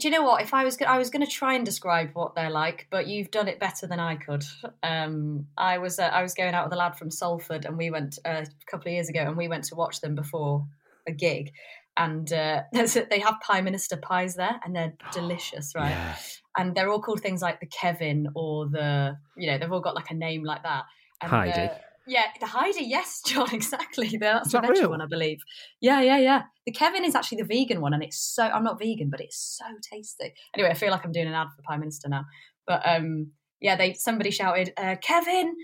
Do 0.00 0.08
you 0.08 0.10
know 0.10 0.22
what? 0.22 0.42
If 0.42 0.54
I 0.54 0.64
was, 0.64 0.80
I 0.80 0.98
was 0.98 1.10
going 1.10 1.24
to 1.24 1.30
try 1.30 1.54
and 1.54 1.64
describe 1.64 2.10
what 2.14 2.34
they're 2.34 2.50
like, 2.50 2.86
but 2.90 3.06
you've 3.06 3.30
done 3.30 3.48
it 3.48 3.60
better 3.60 3.86
than 3.86 4.00
I 4.00 4.16
could. 4.16 4.44
Um, 4.82 5.46
I 5.56 5.78
was, 5.78 5.98
uh, 5.98 6.04
I 6.04 6.22
was 6.22 6.34
going 6.34 6.54
out 6.54 6.64
with 6.64 6.72
a 6.72 6.76
lad 6.76 6.96
from 6.96 7.10
Salford, 7.10 7.64
and 7.64 7.76
we 7.76 7.90
went 7.90 8.18
uh, 8.24 8.44
a 8.44 8.70
couple 8.70 8.88
of 8.88 8.92
years 8.94 9.08
ago, 9.08 9.20
and 9.20 9.36
we 9.36 9.48
went 9.48 9.64
to 9.64 9.74
watch 9.74 10.00
them 10.00 10.14
before 10.14 10.66
a 11.06 11.12
gig, 11.12 11.52
and 11.96 12.32
uh, 12.32 12.62
they 12.72 13.20
have 13.20 13.36
Pieminister 13.46 14.00
pies 14.00 14.34
there, 14.34 14.60
and 14.64 14.74
they're 14.74 14.94
delicious, 15.12 15.74
right? 15.74 15.90
Yeah. 15.90 16.16
And 16.58 16.74
they're 16.74 16.88
all 16.88 17.02
called 17.02 17.20
things 17.20 17.42
like 17.42 17.60
the 17.60 17.66
Kevin 17.66 18.28
or 18.34 18.66
the, 18.66 19.18
you 19.36 19.50
know, 19.50 19.58
they've 19.58 19.70
all 19.70 19.80
got 19.80 19.94
like 19.94 20.10
a 20.10 20.14
name 20.14 20.42
like 20.42 20.62
that. 20.62 20.84
And, 21.20 21.30
Heidi. 21.30 21.70
Yeah, 22.06 22.24
the 22.40 22.46
Heidi, 22.46 22.84
yes, 22.84 23.22
Jon, 23.26 23.52
exactly. 23.52 24.16
That's 24.16 24.52
the 24.52 24.60
that 24.60 24.70
veggie 24.70 24.80
real? 24.80 24.90
one, 24.90 25.00
I 25.00 25.06
believe. 25.06 25.38
Yeah, 25.80 26.00
yeah, 26.00 26.18
yeah. 26.18 26.42
The 26.64 26.72
Kevin 26.72 27.04
is 27.04 27.14
actually 27.14 27.42
the 27.42 27.48
vegan 27.48 27.80
one, 27.80 27.94
and 27.94 28.02
it's 28.02 28.18
so 28.18 28.44
I'm 28.44 28.64
not 28.64 28.78
vegan, 28.78 29.10
but 29.10 29.20
it's 29.20 29.58
so 29.58 29.64
tasty. 29.92 30.32
Anyway, 30.54 30.70
I 30.70 30.74
feel 30.74 30.90
like 30.90 31.04
I'm 31.04 31.12
doing 31.12 31.26
an 31.26 31.34
ad 31.34 31.48
for 31.54 31.62
Pieminister 31.62 32.08
now. 32.08 32.24
But 32.66 32.82
um, 32.86 33.32
yeah, 33.60 33.76
they 33.76 33.94
somebody 33.94 34.30
shouted, 34.30 34.72
uh, 34.76 34.96
Kevin 35.02 35.54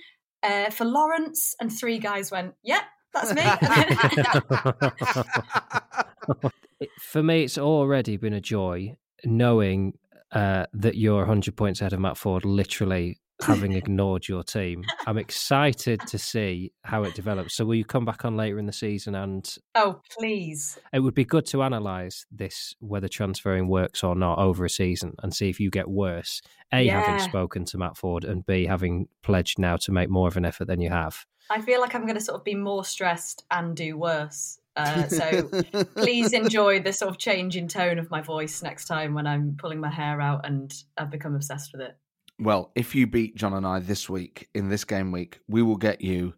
uh, 0.43 0.71
for 0.71 0.85
Lawrence, 0.85 1.55
and 1.61 1.73
three 1.73 1.99
guys 1.99 2.31
went, 2.31 2.55
Yep, 2.63 2.83
that's 3.15 3.35
me. 3.35 3.43
For 6.99 7.23
me, 7.23 7.45
it's 7.45 7.59
already 7.59 8.17
been 8.17 8.33
a 8.33 8.41
joy 8.41 8.97
knowing 9.25 9.99
uh, 10.33 10.67
that 10.73 10.97
you're 10.97 11.19
100 11.19 11.57
points 11.57 11.81
ahead 11.81 11.93
of 11.93 12.01
Matt 12.01 12.17
Forde, 12.17 12.45
literally 12.45 13.19
having 13.45 13.73
ignored 13.73 14.29
your 14.29 14.43
team. 14.43 14.85
I'm 15.07 15.19
excited 15.19 16.01
to 16.09 16.19
see 16.19 16.73
how 16.83 17.05
it 17.05 17.15
develops. 17.15 17.55
So, 17.55 17.65
will 17.65 17.75
you 17.75 17.85
come 17.85 18.05
back 18.05 18.25
on 18.25 18.37
later 18.37 18.59
in 18.59 18.67
the 18.67 18.73
season? 18.73 19.15
And 19.15 19.53
oh, 19.75 20.01
please. 20.17 20.79
it 20.93 21.01
would 21.01 21.15
be 21.15 21.25
good 21.25 21.47
to 21.47 21.63
analyse 21.63 22.27
this, 22.31 22.75
whether 22.81 23.09
transferring 23.09 23.69
works 23.69 24.03
or 24.03 24.15
not 24.15 24.39
over 24.39 24.65
a 24.65 24.71
season, 24.71 25.15
and 25.23 25.35
see 25.35 25.49
if 25.49 25.61
you 25.61 25.71
get 25.71 25.89
worse. 25.89 26.43
A, 26.73 26.87
having 26.87 27.21
spoken 27.21 27.65
to 27.67 27.79
Matt 27.79 27.97
Forde, 27.97 28.25
and 28.25 28.47
B, 28.47 28.67
having 28.67 29.09
pledged 29.23 29.59
now 29.59 29.77
to 29.77 29.93
make 29.93 30.09
more 30.09 30.29
of 30.29 30.37
an 30.37 30.45
effort 30.45 30.67
than 30.67 30.81
you 30.81 30.91
have. 30.91 31.27
I 31.51 31.61
feel 31.61 31.81
like 31.81 31.95
I'm 31.95 32.03
going 32.03 32.15
to 32.15 32.21
sort 32.21 32.39
of 32.39 32.45
be 32.45 32.55
more 32.55 32.85
stressed 32.85 33.45
and 33.51 33.77
do 33.77 33.97
worse. 33.97 34.59
Uh, 34.75 35.07
so 35.09 35.49
please 35.97 36.33
enjoy 36.33 36.81
the 36.81 36.93
sort 36.93 37.11
of 37.11 37.19
change 37.19 37.57
in 37.57 37.69
tone 37.69 37.99
of 37.99 38.11
my 38.11 38.23
voice 38.23 38.63
next 38.63 38.87
time 38.87 39.15
when 39.15 39.27
I'm 39.27 39.57
pulling 39.59 39.81
my 39.81 39.91
hair 39.91 40.21
out 40.21 40.47
and 40.47 40.73
I've 40.97 41.11
become 41.11 41.35
obsessed 41.35 41.73
with 41.73 41.83
it. 41.83 41.97
Well, 42.43 42.73
if 42.75 42.97
you 42.97 43.07
beat 43.07 43.37
Jon 43.37 43.55
and 43.55 43.65
I 43.65 43.79
this 43.79 44.11
week 44.11 44.49
in 44.53 44.69
this 44.69 44.85
game 44.85 45.13
week, 45.13 45.39
we 45.47 45.63
will 45.63 45.77
get 45.77 46.01
you 46.01 46.35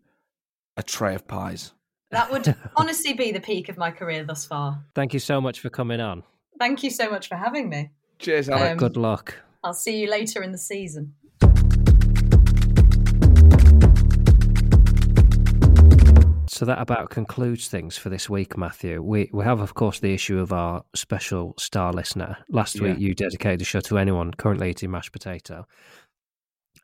a 0.77 0.83
tray 0.83 1.15
of 1.15 1.27
pies. 1.27 1.73
That 2.11 2.31
would 2.31 2.55
honestly 2.77 3.15
be 3.15 3.33
the 3.33 3.41
peak 3.41 3.71
of 3.71 3.79
my 3.79 3.91
career 3.91 4.23
thus 4.23 4.45
far. 4.45 4.85
Thank 4.95 5.15
you 5.15 5.19
so 5.19 5.41
much 5.41 5.61
for 5.61 5.71
coming 5.71 6.01
on. 6.01 6.23
Thank 6.59 6.83
you 6.83 6.91
so 6.91 7.11
much 7.11 7.29
for 7.29 7.37
having 7.37 7.71
me. 7.71 7.91
Cheers, 8.19 8.51
Alex. 8.51 8.73
Um, 8.73 8.77
Good 8.77 8.99
luck. 8.99 9.35
I'll 9.65 9.73
see 9.73 9.99
you 9.99 10.11
later 10.11 10.43
in 10.43 10.53
the 10.53 10.59
season. 10.59 11.15
So 16.55 16.65
that 16.67 16.79
about 16.81 17.11
concludes 17.11 17.67
things 17.67 17.99
for 17.99 18.11
this 18.11 18.31
week, 18.31 18.57
Matthew. 18.57 19.03
We 19.03 19.29
we 19.33 19.43
have, 19.43 19.59
of 19.59 19.75
course, 19.75 19.99
the 19.99 20.15
issue 20.15 20.39
of 20.39 20.53
our 20.53 20.85
special 20.95 21.53
star 21.59 21.93
listener. 21.93 22.37
Last 22.49 22.77
Yeah. 22.77 22.83
week, 22.93 23.01
you 23.01 23.13
dedicated 23.13 23.59
the 23.59 23.65
show 23.65 23.81
to 23.81 23.99
anyone 23.99 24.33
currently 24.33 24.71
eating 24.71 24.93
mashed 24.93 25.11
potato. 25.11 25.67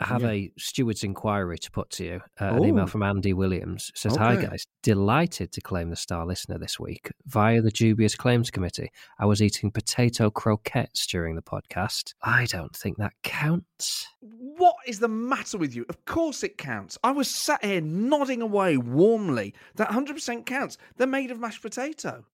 I 0.00 0.06
have 0.06 0.22
Yeah. 0.22 0.30
a 0.30 0.52
steward's 0.58 1.04
inquiry 1.04 1.58
to 1.58 1.70
put 1.70 1.90
to 1.90 2.04
you. 2.04 2.20
Uh, 2.40 2.54
an 2.54 2.64
email 2.64 2.86
from 2.86 3.02
Andy 3.02 3.32
Williams 3.34 3.92
says, 3.94 4.16
"Hi 4.16 4.36
guys, 4.36 4.66
delighted 4.82 5.52
to 5.52 5.60
claim 5.60 5.90
the 5.90 5.96
star 5.96 6.24
listener 6.24 6.58
this 6.58 6.80
week 6.80 7.12
via 7.26 7.60
the 7.60 7.70
dubious 7.70 8.14
claims 8.16 8.50
committee. 8.50 8.90
I 9.18 9.26
was 9.26 9.42
eating 9.42 9.70
potato 9.70 10.30
croquettes 10.30 11.06
during 11.06 11.34
the 11.36 11.42
podcast. 11.42 12.14
I 12.22 12.46
don't 12.46 12.74
think 12.74 12.96
that 12.96 13.12
counts." 13.22 14.08
What 14.20 14.76
is 14.86 14.98
the 15.00 15.08
matter 15.08 15.56
with 15.58 15.74
you? 15.74 15.84
Of 15.88 16.04
course 16.04 16.42
it 16.42 16.58
counts. 16.58 16.98
I 17.04 17.10
was 17.12 17.28
sat 17.28 17.64
here 17.64 17.80
nodding 17.80 18.42
away 18.42 18.76
warmly. 18.76 19.54
That 19.76 19.88
100% 19.90 20.44
counts. 20.46 20.76
They're 20.96 21.06
made 21.06 21.30
of 21.30 21.38
mashed 21.40 21.62
potato. 21.62 22.24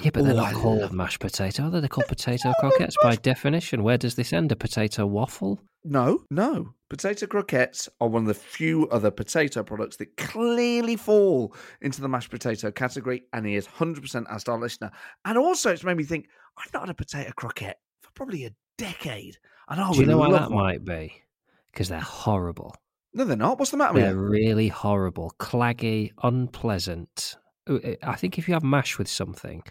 Yeah, 0.00 0.10
but 0.12 0.24
they're 0.24 0.32
Oh, 0.34 0.36
not 0.36 0.48
I 0.48 0.52
called 0.52 0.80
love- 0.82 0.92
mashed 0.92 1.20
potato. 1.20 1.64
are 1.64 1.70
they? 1.70 1.80
They're 1.80 1.88
called 1.88 2.08
potato 2.08 2.52
croquettes 2.60 2.96
by 3.02 3.16
definition. 3.22 3.82
Where 3.82 3.98
does 3.98 4.14
this 4.14 4.32
end? 4.32 4.52
A 4.52 4.56
potato 4.56 5.06
waffle? 5.06 5.60
No, 5.84 6.24
no. 6.30 6.74
Potato 6.90 7.26
croquettes 7.26 7.88
are 8.00 8.08
one 8.08 8.22
of 8.22 8.28
the 8.28 8.34
few 8.34 8.88
other 8.88 9.10
potato 9.10 9.62
products 9.62 9.96
that 9.96 10.16
clearly 10.16 10.96
fall 10.96 11.54
into 11.80 12.00
the 12.00 12.08
mashed 12.08 12.30
potato 12.30 12.70
category, 12.70 13.24
and 13.32 13.46
he 13.46 13.54
is 13.54 13.66
100% 13.66 14.30
our 14.30 14.38
star 14.40 14.58
listener. 14.58 14.90
And 15.24 15.38
also, 15.38 15.70
it's 15.72 15.84
made 15.84 15.96
me 15.96 16.04
think 16.04 16.28
I've 16.58 16.72
not 16.72 16.82
had 16.82 16.90
a 16.90 16.94
potato 16.94 17.30
croquette 17.36 17.78
for 18.02 18.10
probably 18.14 18.44
a 18.46 18.50
decade. 18.76 19.36
And 19.68 19.80
I 19.80 19.92
Do 19.92 20.00
you 20.00 20.06
know 20.06 20.18
why 20.18 20.32
that 20.32 20.50
one. 20.50 20.64
might 20.64 20.84
be? 20.84 21.12
Because 21.72 21.88
they're 21.88 22.00
horrible. 22.00 22.74
No, 23.14 23.24
they're 23.24 23.36
not. 23.36 23.58
What's 23.58 23.70
the 23.70 23.76
matter 23.76 23.94
with 23.94 24.02
They're 24.02 24.16
really 24.16 24.68
horrible, 24.68 25.32
claggy, 25.38 26.12
unpleasant. 26.22 27.36
Uh, 27.68 27.94
I 28.02 28.16
think 28.16 28.38
if 28.38 28.48
you 28.48 28.54
have 28.54 28.64
mash 28.64 28.98
with 28.98 29.08
something, 29.08 29.62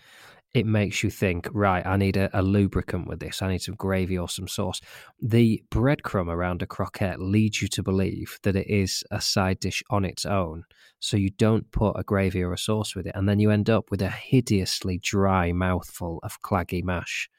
it 0.54 0.66
makes 0.66 1.04
you 1.04 1.10
think, 1.10 1.48
right, 1.52 1.86
I 1.86 1.98
need 1.98 2.18
a, 2.18 2.30
a 2.38 2.42
lubricant 2.42 3.08
with 3.08 3.20
this. 3.20 3.42
I 3.42 3.50
need 3.50 3.62
some 3.62 3.76
gravy 3.76 4.18
or 4.18 4.30
some 4.30 4.48
sauce. 4.48 4.80
The 5.22 5.62
breadcrumb 5.70 6.30
around 6.30 6.62
a 6.62 6.66
croquette 6.66 7.20
leads 7.22 7.62
you 7.62 7.68
to 7.70 7.84
believe 7.84 8.40
that 8.44 8.56
it 8.56 8.68
is 8.68 9.04
a 9.12 9.22
side 9.22 9.60
dish 9.60 9.84
on 9.90 10.06
its 10.06 10.26
own. 10.26 10.64
So 11.00 11.18
you 11.18 11.30
don't 11.30 11.72
put 11.72 11.92
a 11.92 12.04
gravy 12.04 12.42
or 12.42 12.54
a 12.54 12.58
sauce 12.58 12.96
with 12.96 13.08
it. 13.08 13.12
And 13.14 13.28
then 13.28 13.40
you 13.40 13.52
end 13.52 13.70
up 13.70 13.92
with 13.92 14.02
a 14.02 14.10
hideously 14.10 15.00
dry 15.00 15.52
mouthful 15.52 16.20
of 16.24 16.42
claggy 16.42 16.84
mash. 16.84 17.30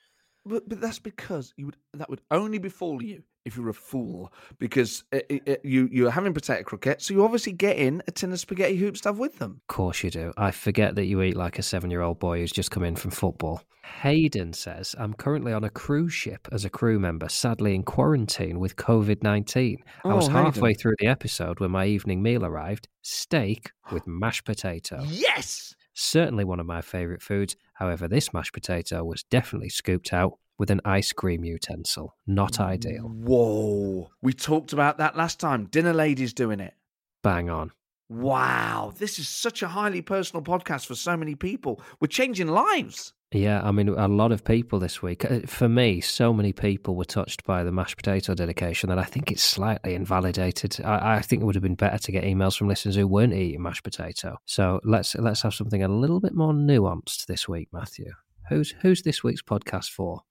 But, 0.45 0.69
but 0.69 0.81
that's 0.81 0.99
because 0.99 1.53
you 1.57 1.67
would 1.67 1.77
that 1.95 2.09
would 2.09 2.23
only 2.31 2.59
befall 2.59 3.03
you 3.03 3.23
if 3.45 3.57
you're 3.57 3.69
a 3.69 3.75
fool. 3.75 4.33
Because 4.59 5.05
it, 5.13 5.27
it, 5.29 5.43
it- 5.47 5.61
you 5.65 5.89
you're 5.93 6.11
having 6.11 6.35
potato 6.35 6.63
croquettes, 6.63 7.07
so 7.07 7.15
you 7.15 7.25
obviously 7.25 7.53
get 7.53 7.77
in 7.77 8.03
a 8.07 8.11
tin 8.11 8.33
of 8.33 8.41
spaghetti 8.41 8.77
hoops 8.77 8.99
stuff 9.01 9.17
with 9.17 9.39
them. 9.39 9.61
Of 9.69 9.75
course 9.75 10.03
you 10.03 10.11
do. 10.11 10.33
I 10.37 10.51
forget 10.51 10.95
that 10.97 11.07
you 11.07 11.23
eat 11.23 11.37
like 11.37 11.59
a 11.59 11.63
seven 11.63 11.91
year 11.91 12.03
old 12.03 12.19
boy 12.19 12.39
who's 12.41 12.53
just 12.53 12.71
come 12.71 12.85
in 12.85 12.97
from 12.97 13.11
football. 13.11 13.63
Hayden 14.03 14.53
says, 14.53 14.95
I'm 14.99 15.15
currently 15.15 15.53
on 15.55 15.65
a 15.65 15.71
cruise 15.71 16.13
ship 16.13 16.47
as 16.53 16.67
a 16.67 16.71
crew 16.71 16.99
member, 16.99 17.27
sadly 17.31 17.75
in 17.75 17.83
quarantine 17.85 18.59
with 18.61 18.77
COVID 18.77 19.23
19. 19.23 19.79
I 20.05 20.13
was 20.15 20.29
Oh, 20.29 20.33
halfway 20.33 20.71
Hayden. 20.71 20.81
through 20.81 20.95
the 20.99 21.07
episode 21.07 21.59
when 21.59 21.71
my 21.71 21.87
evening 21.87 22.23
meal 22.23 22.45
arrived 22.45 22.87
steak 23.01 23.71
with 23.91 24.07
mashed 24.07 24.45
potato. 24.45 25.03
Yes. 25.09 25.75
Certainly 25.95 26.45
one 26.45 26.61
of 26.61 26.67
my 26.67 26.83
favourite 26.83 27.23
foods. 27.23 27.57
However, 27.73 28.07
this 28.09 28.33
mashed 28.35 28.53
potato 28.53 29.03
was 29.05 29.23
definitely 29.25 29.71
scooped 29.71 30.13
out 30.13 30.39
with 30.59 30.71
an 30.71 30.81
ice 30.85 31.13
cream 31.13 31.45
utensil. 31.45 32.17
Not 32.27 32.61
ideal. 32.61 33.05
Whoa. 33.05 34.11
We 34.21 34.33
talked 34.33 34.73
about 34.73 34.99
that 34.99 35.17
last 35.17 35.41
time. 35.41 35.67
Dinner 35.67 35.95
ladies 35.95 36.33
doing 36.33 36.61
it. 36.61 36.75
Bang 37.23 37.49
on. 37.49 37.73
Wow. 38.09 38.93
This 38.99 39.19
is 39.19 39.29
such 39.29 39.63
a 39.63 39.69
highly 39.69 40.03
personal 40.03 40.43
podcast 40.43 40.87
for 40.87 40.95
so 40.95 41.17
many 41.17 41.35
people. 41.35 41.81
We're 42.01 42.09
changing 42.09 42.49
lives. 42.49 43.13
Yeah, 43.31 43.61
I 43.63 43.73
mean, 43.73 43.91
a 43.91 44.09
lot 44.09 44.33
of 44.33 44.43
people 44.43 44.79
this 44.79 45.03
week. 45.03 45.31
uh, 45.31 45.41
For 45.41 45.69
me, 45.69 46.01
so 46.01 46.33
many 46.33 46.55
people 46.55 46.97
were 46.97 47.05
touched 47.05 47.45
by 47.45 47.63
the 47.63 47.71
mashed 47.71 47.99
potato 47.99 48.35
dedication 48.35 48.89
that 48.89 48.99
I 48.99 49.05
think 49.05 49.31
it's 49.31 49.43
slightly 49.43 49.95
invalidated. 49.95 50.81
I, 50.83 51.17
I 51.17 51.21
think 51.21 51.43
it 51.43 51.45
would 51.45 51.55
have 51.55 51.63
been 51.63 51.75
better 51.75 51.99
to 51.99 52.13
get 52.13 52.25
emails 52.25 52.57
from 52.57 52.69
listeners 52.69 52.97
who 52.97 53.07
weren't 53.07 53.35
eating 53.35 53.61
mashed 53.63 53.85
potato. 53.85 54.39
So 54.47 54.81
let's 54.83 55.15
let's 55.17 55.43
have 55.43 55.53
something 55.53 55.83
a 55.83 55.89
little 55.89 56.21
bit 56.21 56.35
more 56.35 56.55
nuanced 56.55 57.27
this 57.27 57.47
week, 57.47 57.69
Matthew. 57.71 58.13
Who's 58.49 58.71
who's 58.81 59.03
this 59.03 59.23
week's 59.23 59.43
podcast 59.43 59.91
for? 59.91 60.23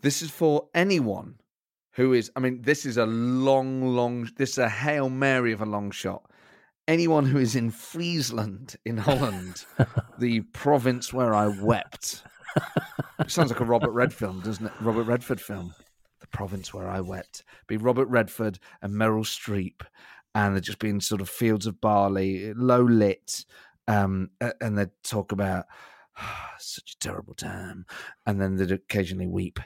This 0.00 0.22
is 0.22 0.30
for 0.30 0.68
anyone 0.74 1.36
who 1.92 2.12
is, 2.12 2.30
I 2.36 2.40
mean, 2.40 2.62
this 2.62 2.84
is 2.84 2.96
a 2.96 3.06
long, 3.06 3.82
long, 3.96 4.28
this 4.36 4.52
is 4.52 4.58
a 4.58 4.68
Hail 4.68 5.08
Mary 5.08 5.52
of 5.52 5.62
a 5.62 5.66
long 5.66 5.90
shot. 5.90 6.30
Anyone 6.86 7.24
who 7.24 7.38
is 7.38 7.56
in 7.56 7.70
Friesland, 7.70 8.76
in 8.84 8.98
Holland, 8.98 9.64
the 10.18 10.42
province 10.52 11.12
where 11.12 11.34
I 11.34 11.48
wept. 11.48 12.22
It 13.18 13.30
sounds 13.30 13.50
like 13.50 13.60
a 13.60 13.64
Robert 13.64 13.90
Red 13.90 14.12
film, 14.12 14.40
doesn't 14.40 14.66
it? 14.66 14.72
Robert 14.80 15.04
Redford 15.04 15.40
film. 15.40 15.74
The 16.20 16.26
province 16.28 16.72
where 16.72 16.88
I 16.88 17.00
wept. 17.00 17.42
Be 17.66 17.76
Robert 17.76 18.06
Redford 18.08 18.58
and 18.82 18.92
Meryl 18.92 19.24
Streep, 19.24 19.82
and 20.34 20.54
they're 20.54 20.60
just 20.60 20.78
being 20.78 21.00
sort 21.00 21.20
of 21.20 21.28
fields 21.28 21.66
of 21.66 21.80
barley, 21.80 22.52
low 22.54 22.82
lit, 22.82 23.44
um, 23.88 24.30
and 24.60 24.78
they 24.78 24.86
talk 25.02 25.32
about 25.32 25.66
such 26.58 26.92
a 26.92 26.98
terrible 26.98 27.34
time, 27.34 27.86
and 28.26 28.40
then 28.40 28.56
they'd 28.56 28.72
occasionally 28.72 29.26
weep. 29.26 29.58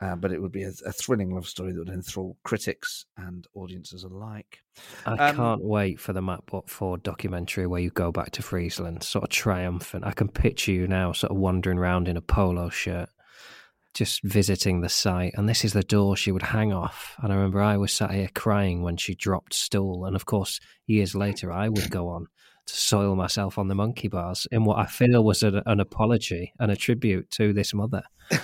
Uh, 0.00 0.16
but 0.16 0.32
it 0.32 0.42
would 0.42 0.50
be 0.50 0.64
a, 0.64 0.72
a 0.84 0.90
thrilling 0.90 1.32
love 1.32 1.46
story 1.46 1.70
that 1.72 1.78
would 1.78 1.88
enthrall 1.88 2.36
critics 2.42 3.06
and 3.16 3.46
audiences 3.54 4.02
alike. 4.02 4.58
I 5.06 5.28
Um, 5.28 5.36
can't 5.36 5.62
wait 5.62 6.00
for 6.00 6.12
the 6.12 6.20
Matt 6.20 6.40
Forde 6.66 7.04
documentary 7.04 7.68
where 7.68 7.80
you 7.80 7.90
go 7.90 8.10
back 8.10 8.32
to 8.32 8.42
Friesland, 8.42 9.04
sort 9.04 9.22
of 9.22 9.30
triumphant. 9.30 10.04
I 10.04 10.10
can 10.10 10.26
picture 10.26 10.72
you 10.72 10.88
now, 10.88 11.12
sort 11.12 11.30
of 11.30 11.36
wandering 11.36 11.78
around 11.78 12.08
in 12.08 12.16
a 12.16 12.20
polo 12.20 12.68
shirt, 12.68 13.10
just 13.94 14.24
visiting 14.24 14.80
the 14.80 14.88
site. 14.88 15.34
And 15.36 15.48
this 15.48 15.64
is 15.64 15.72
the 15.72 15.84
door 15.84 16.16
she 16.16 16.32
would 16.32 16.42
hang 16.42 16.72
off. 16.72 17.14
And 17.22 17.32
I 17.32 17.36
remember 17.36 17.60
I 17.60 17.76
was 17.76 17.92
sat 17.92 18.10
here 18.10 18.28
crying 18.34 18.82
when 18.82 18.96
she 18.96 19.14
dropped 19.14 19.54
stool. 19.54 20.04
And 20.04 20.16
of 20.16 20.26
course, 20.26 20.58
years 20.84 21.14
later, 21.14 21.52
I 21.52 21.68
would 21.68 21.90
go 21.90 22.08
on 22.08 22.26
to 22.66 22.74
soil 22.74 23.16
myself 23.16 23.58
on 23.58 23.68
the 23.68 23.74
monkey 23.74 24.08
bars 24.08 24.46
in 24.50 24.64
what 24.64 24.78
I 24.78 24.86
feel 24.86 25.24
was 25.24 25.42
an, 25.42 25.62
an 25.66 25.80
apology 25.80 26.52
and 26.58 26.70
a 26.70 26.76
tribute 26.76 27.30
to 27.32 27.52
this 27.52 27.74
mother. 27.74 28.02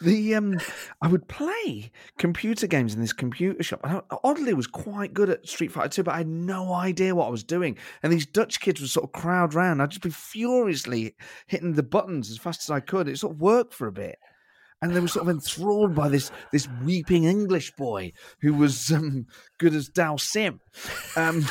The 0.00 0.34
um, 0.34 0.58
I 1.02 1.08
would 1.08 1.28
play 1.28 1.90
computer 2.18 2.66
games 2.66 2.94
in 2.94 3.00
this 3.00 3.12
computer 3.12 3.62
shop. 3.62 3.80
I 3.84 4.00
oddly 4.24 4.54
was 4.54 4.66
quite 4.66 5.12
good 5.12 5.28
at 5.28 5.46
Street 5.46 5.70
Fighter 5.70 5.88
2, 5.88 6.02
but 6.04 6.14
I 6.14 6.18
had 6.18 6.28
no 6.28 6.72
idea 6.72 7.14
what 7.14 7.26
I 7.26 7.30
was 7.30 7.44
doing. 7.44 7.76
And 8.02 8.12
these 8.12 8.26
Dutch 8.26 8.60
kids 8.60 8.80
would 8.80 8.90
sort 8.90 9.04
of 9.04 9.12
crowd 9.12 9.54
round. 9.54 9.82
I'd 9.82 9.90
just 9.90 10.02
be 10.02 10.10
furiously 10.10 11.14
hitting 11.46 11.74
the 11.74 11.82
buttons 11.82 12.30
as 12.30 12.38
fast 12.38 12.62
as 12.62 12.70
I 12.70 12.80
could. 12.80 13.08
It 13.08 13.18
sort 13.18 13.34
of 13.34 13.40
worked 13.40 13.74
for 13.74 13.86
a 13.86 13.92
bit. 13.92 14.18
And 14.80 14.94
they 14.94 15.00
were 15.00 15.08
sort 15.08 15.26
of 15.26 15.34
enthralled 15.34 15.94
by 15.94 16.08
this 16.08 16.30
this 16.52 16.68
weeping 16.84 17.24
English 17.24 17.72
boy 17.72 18.12
who 18.40 18.52
was 18.54 18.90
um, 18.92 19.26
good 19.58 19.74
as 19.74 19.88
Dhalsim. 19.88 20.60
Um, 21.16 21.46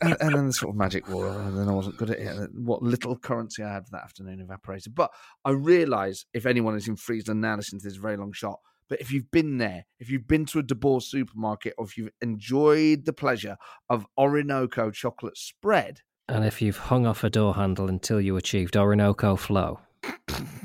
and, 0.00 0.16
and 0.20 0.34
then 0.34 0.46
the 0.46 0.52
sort 0.52 0.70
of 0.70 0.76
magic 0.76 1.08
wore, 1.08 1.28
and 1.28 1.58
then 1.58 1.68
I 1.68 1.72
wasn't 1.72 1.96
good 1.96 2.10
at 2.10 2.18
it. 2.18 2.26
And 2.26 2.66
what 2.66 2.82
little 2.82 3.16
currency 3.16 3.62
I 3.62 3.72
had 3.72 3.86
that 3.90 4.02
afternoon 4.02 4.40
evaporated. 4.40 4.94
But 4.94 5.10
I 5.44 5.50
realise 5.50 6.26
if 6.34 6.46
anyone 6.46 6.76
is 6.76 6.88
in 6.88 6.96
Friesland 6.96 7.40
now 7.40 7.56
listening 7.56 7.80
to 7.80 7.88
this 7.88 7.96
very 7.96 8.16
long 8.16 8.32
shot, 8.32 8.60
but 8.88 9.00
if 9.00 9.12
you've 9.12 9.30
been 9.30 9.58
there, 9.58 9.84
if 10.00 10.10
you've 10.10 10.26
been 10.26 10.44
to 10.46 10.58
a 10.58 10.62
De 10.62 10.74
Boer 10.74 11.00
supermarket, 11.00 11.74
or 11.78 11.84
if 11.84 11.96
you've 11.96 12.10
enjoyed 12.20 13.04
the 13.04 13.12
pleasure 13.12 13.56
of 13.88 14.06
Orinoco 14.18 14.90
chocolate 14.90 15.36
spread, 15.36 16.00
And 16.28 16.44
if 16.44 16.62
you've 16.62 16.78
hung 16.78 17.06
off 17.06 17.24
a 17.24 17.30
door 17.30 17.54
handle 17.54 17.88
until 17.88 18.20
you 18.20 18.36
achieved 18.36 18.76
Orinoco 18.76 19.34
flow, 19.36 19.80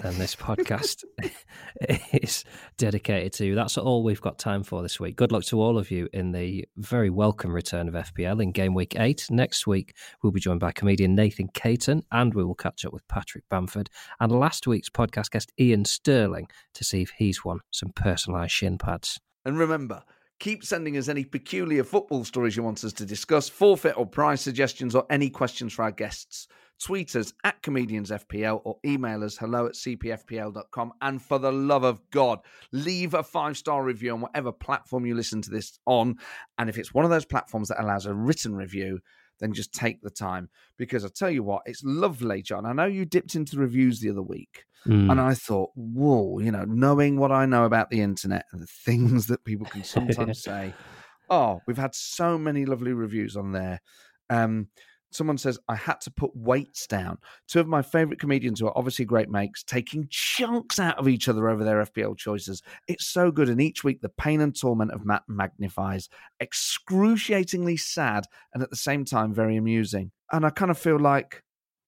then 0.05 0.19
this 0.19 0.35
podcast 0.35 1.03
is 2.13 2.43
dedicated 2.77 3.33
to. 3.33 3.55
That's 3.55 3.75
all 3.75 4.03
we've 4.03 4.21
got 4.21 4.37
time 4.37 4.63
for 4.63 4.83
this 4.83 4.99
week. 4.99 5.15
Good 5.15 5.31
luck 5.31 5.43
to 5.45 5.59
all 5.59 5.79
of 5.79 5.89
you 5.89 6.07
in 6.13 6.31
the 6.31 6.63
very 6.77 7.09
welcome 7.09 7.51
return 7.51 7.87
of 7.87 7.95
FPL 7.95 8.43
in 8.43 8.51
game 8.51 8.75
week 8.75 8.95
eight. 8.99 9.25
Next 9.31 9.65
week, 9.65 9.95
we'll 10.21 10.31
be 10.31 10.39
joined 10.39 10.59
by 10.59 10.73
comedian 10.73 11.15
Nathan 11.15 11.47
Caton, 11.55 12.03
and 12.11 12.35
we 12.35 12.43
will 12.43 12.53
catch 12.53 12.85
up 12.85 12.93
with 12.93 13.07
Patrick 13.07 13.45
Bamford 13.49 13.89
and 14.19 14.31
last 14.31 14.67
week's 14.67 14.91
podcast 14.91 15.31
guest, 15.31 15.51
Ian 15.59 15.85
Stirling, 15.85 16.49
to 16.75 16.83
see 16.83 17.01
if 17.01 17.11
he's 17.17 17.43
won 17.43 17.61
some 17.71 17.89
personalised 17.89 18.51
shin 18.51 18.77
pads. 18.77 19.19
And 19.43 19.57
remember, 19.57 20.03
keep 20.39 20.63
sending 20.63 20.97
us 20.97 21.07
any 21.07 21.23
peculiar 21.23 21.83
football 21.83 22.23
stories 22.25 22.55
you 22.55 22.61
want 22.61 22.83
us 22.83 22.93
to 22.93 23.05
discuss, 23.07 23.49
forfeit 23.49 23.97
or 23.97 24.05
prize 24.05 24.41
suggestions, 24.41 24.93
or 24.93 25.07
any 25.09 25.31
questions 25.31 25.73
for 25.73 25.81
our 25.81 25.91
guests. 25.91 26.47
Tweet 26.83 27.15
us 27.15 27.33
at 27.43 27.61
comediansfpl 27.61 28.61
or 28.63 28.77
email 28.85 29.23
us 29.23 29.37
hello 29.37 29.65
at 29.65 29.73
cpfpl.com. 29.73 30.93
And 31.01 31.21
for 31.21 31.39
the 31.39 31.51
love 31.51 31.83
of 31.83 32.01
God, 32.11 32.39
leave 32.71 33.13
a 33.13 33.23
five 33.23 33.57
star 33.57 33.83
review 33.83 34.13
on 34.13 34.21
whatever 34.21 34.51
platform 34.51 35.05
you 35.05 35.15
listen 35.15 35.41
to 35.43 35.49
this 35.49 35.79
on. 35.85 36.17
And 36.57 36.69
if 36.69 36.77
it's 36.77 36.93
one 36.93 37.05
of 37.05 37.11
those 37.11 37.25
platforms 37.25 37.69
that 37.69 37.81
allows 37.81 38.05
a 38.05 38.13
written 38.13 38.55
review, 38.55 38.99
then 39.39 39.53
just 39.53 39.73
take 39.73 40.01
the 40.01 40.09
time. 40.09 40.49
Because 40.77 41.05
I 41.05 41.09
tell 41.15 41.29
you 41.29 41.43
what, 41.43 41.63
it's 41.65 41.83
lovely, 41.83 42.41
Jon. 42.41 42.65
I 42.65 42.73
know 42.73 42.85
you 42.85 43.05
dipped 43.05 43.35
into 43.35 43.57
reviews 43.57 43.99
the 43.99 44.09
other 44.09 44.21
week. 44.21 44.65
Mm. 44.87 45.11
And 45.11 45.19
I 45.19 45.33
thought, 45.33 45.71
whoa, 45.75 46.39
you 46.39 46.51
know, 46.51 46.65
knowing 46.65 47.17
what 47.17 47.31
I 47.31 47.45
know 47.45 47.65
about 47.65 47.89
the 47.89 48.01
internet 48.01 48.45
and 48.51 48.61
the 48.61 48.67
things 48.85 49.27
that 49.27 49.43
people 49.45 49.65
can 49.65 49.83
sometimes 49.83 50.43
say. 50.43 50.73
Oh, 51.29 51.61
we've 51.65 51.77
had 51.77 51.95
so 51.95 52.37
many 52.37 52.65
lovely 52.65 52.93
reviews 52.93 53.35
on 53.35 53.51
there. 53.51 53.81
Um, 54.29 54.67
Someone 55.15 55.37
says, 55.37 55.57
I 55.69 55.75
had 55.75 56.01
to 56.01 56.11
put 56.11 56.35
weights 56.35 56.87
down. 56.87 57.17
Two 57.47 57.59
of 57.59 57.67
my 57.67 57.81
favorite 57.81 58.19
comedians 58.19 58.59
who 58.59 58.67
are 58.67 58.77
obviously 58.77 59.05
great 59.05 59.29
makes, 59.29 59.63
taking 59.63 60.07
chunks 60.09 60.79
out 60.79 60.97
of 60.99 61.07
each 61.07 61.29
other 61.29 61.47
over 61.47 61.63
their 61.63 61.85
FPL 61.85 62.17
choices. 62.17 62.61
It's 62.87 63.07
so 63.07 63.31
good. 63.31 63.49
And 63.49 63.61
each 63.61 63.83
week, 63.83 64.01
the 64.01 64.09
pain 64.09 64.41
and 64.41 64.59
torment 64.59 64.91
of 64.91 65.05
Matt 65.05 65.23
magnifies. 65.27 66.09
Excruciatingly 66.41 67.77
sad 67.77 68.25
and 68.53 68.61
at 68.61 68.69
the 68.69 68.75
same 68.75 69.05
time, 69.05 69.33
very 69.33 69.55
amusing. 69.55 70.11
And 70.31 70.45
I 70.45 70.49
kind 70.49 70.71
of 70.71 70.77
feel 70.77 70.99
like 70.99 71.43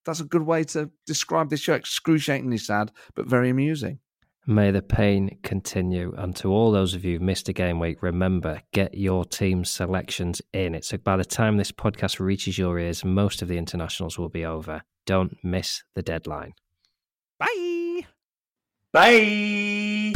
that's 0.06 0.22
a 0.22 0.26
good 0.26 0.44
way 0.44 0.64
to 0.64 0.90
describe 1.06 1.50
this 1.50 1.60
show 1.60 1.74
excruciatingly 1.74 2.60
sad, 2.60 2.92
but 3.16 3.28
very 3.28 3.50
amusing. 3.50 4.00
May 4.50 4.72
the 4.72 4.82
pain 4.82 5.40
continue. 5.44 6.14
And 6.18 6.34
to 6.38 6.50
all 6.50 6.72
those 6.72 6.94
of 6.94 7.04
you 7.04 7.20
who 7.20 7.26
missed 7.26 7.50
a 7.50 7.54
game 7.54 7.82
week, 7.82 8.02
remember, 8.02 8.62
get 8.72 8.96
your 8.96 9.26
team 9.26 9.66
selections 9.66 10.42
in. 10.54 10.74
It's 10.74 10.94
by 10.94 11.18
the 11.18 11.26
time 11.26 11.58
this 11.58 11.74
podcast 11.74 12.22
reaches 12.22 12.58
your 12.58 12.80
ears, 12.80 13.04
most 13.04 13.42
of 13.42 13.50
the 13.50 13.58
internationals 13.58 14.18
will 14.18 14.30
be 14.30 14.46
over. 14.46 14.84
Don't 15.06 15.36
miss 15.44 15.84
the 15.96 16.02
deadline. 16.02 16.54
Bye. 17.38 18.06
Bye. 18.94 20.14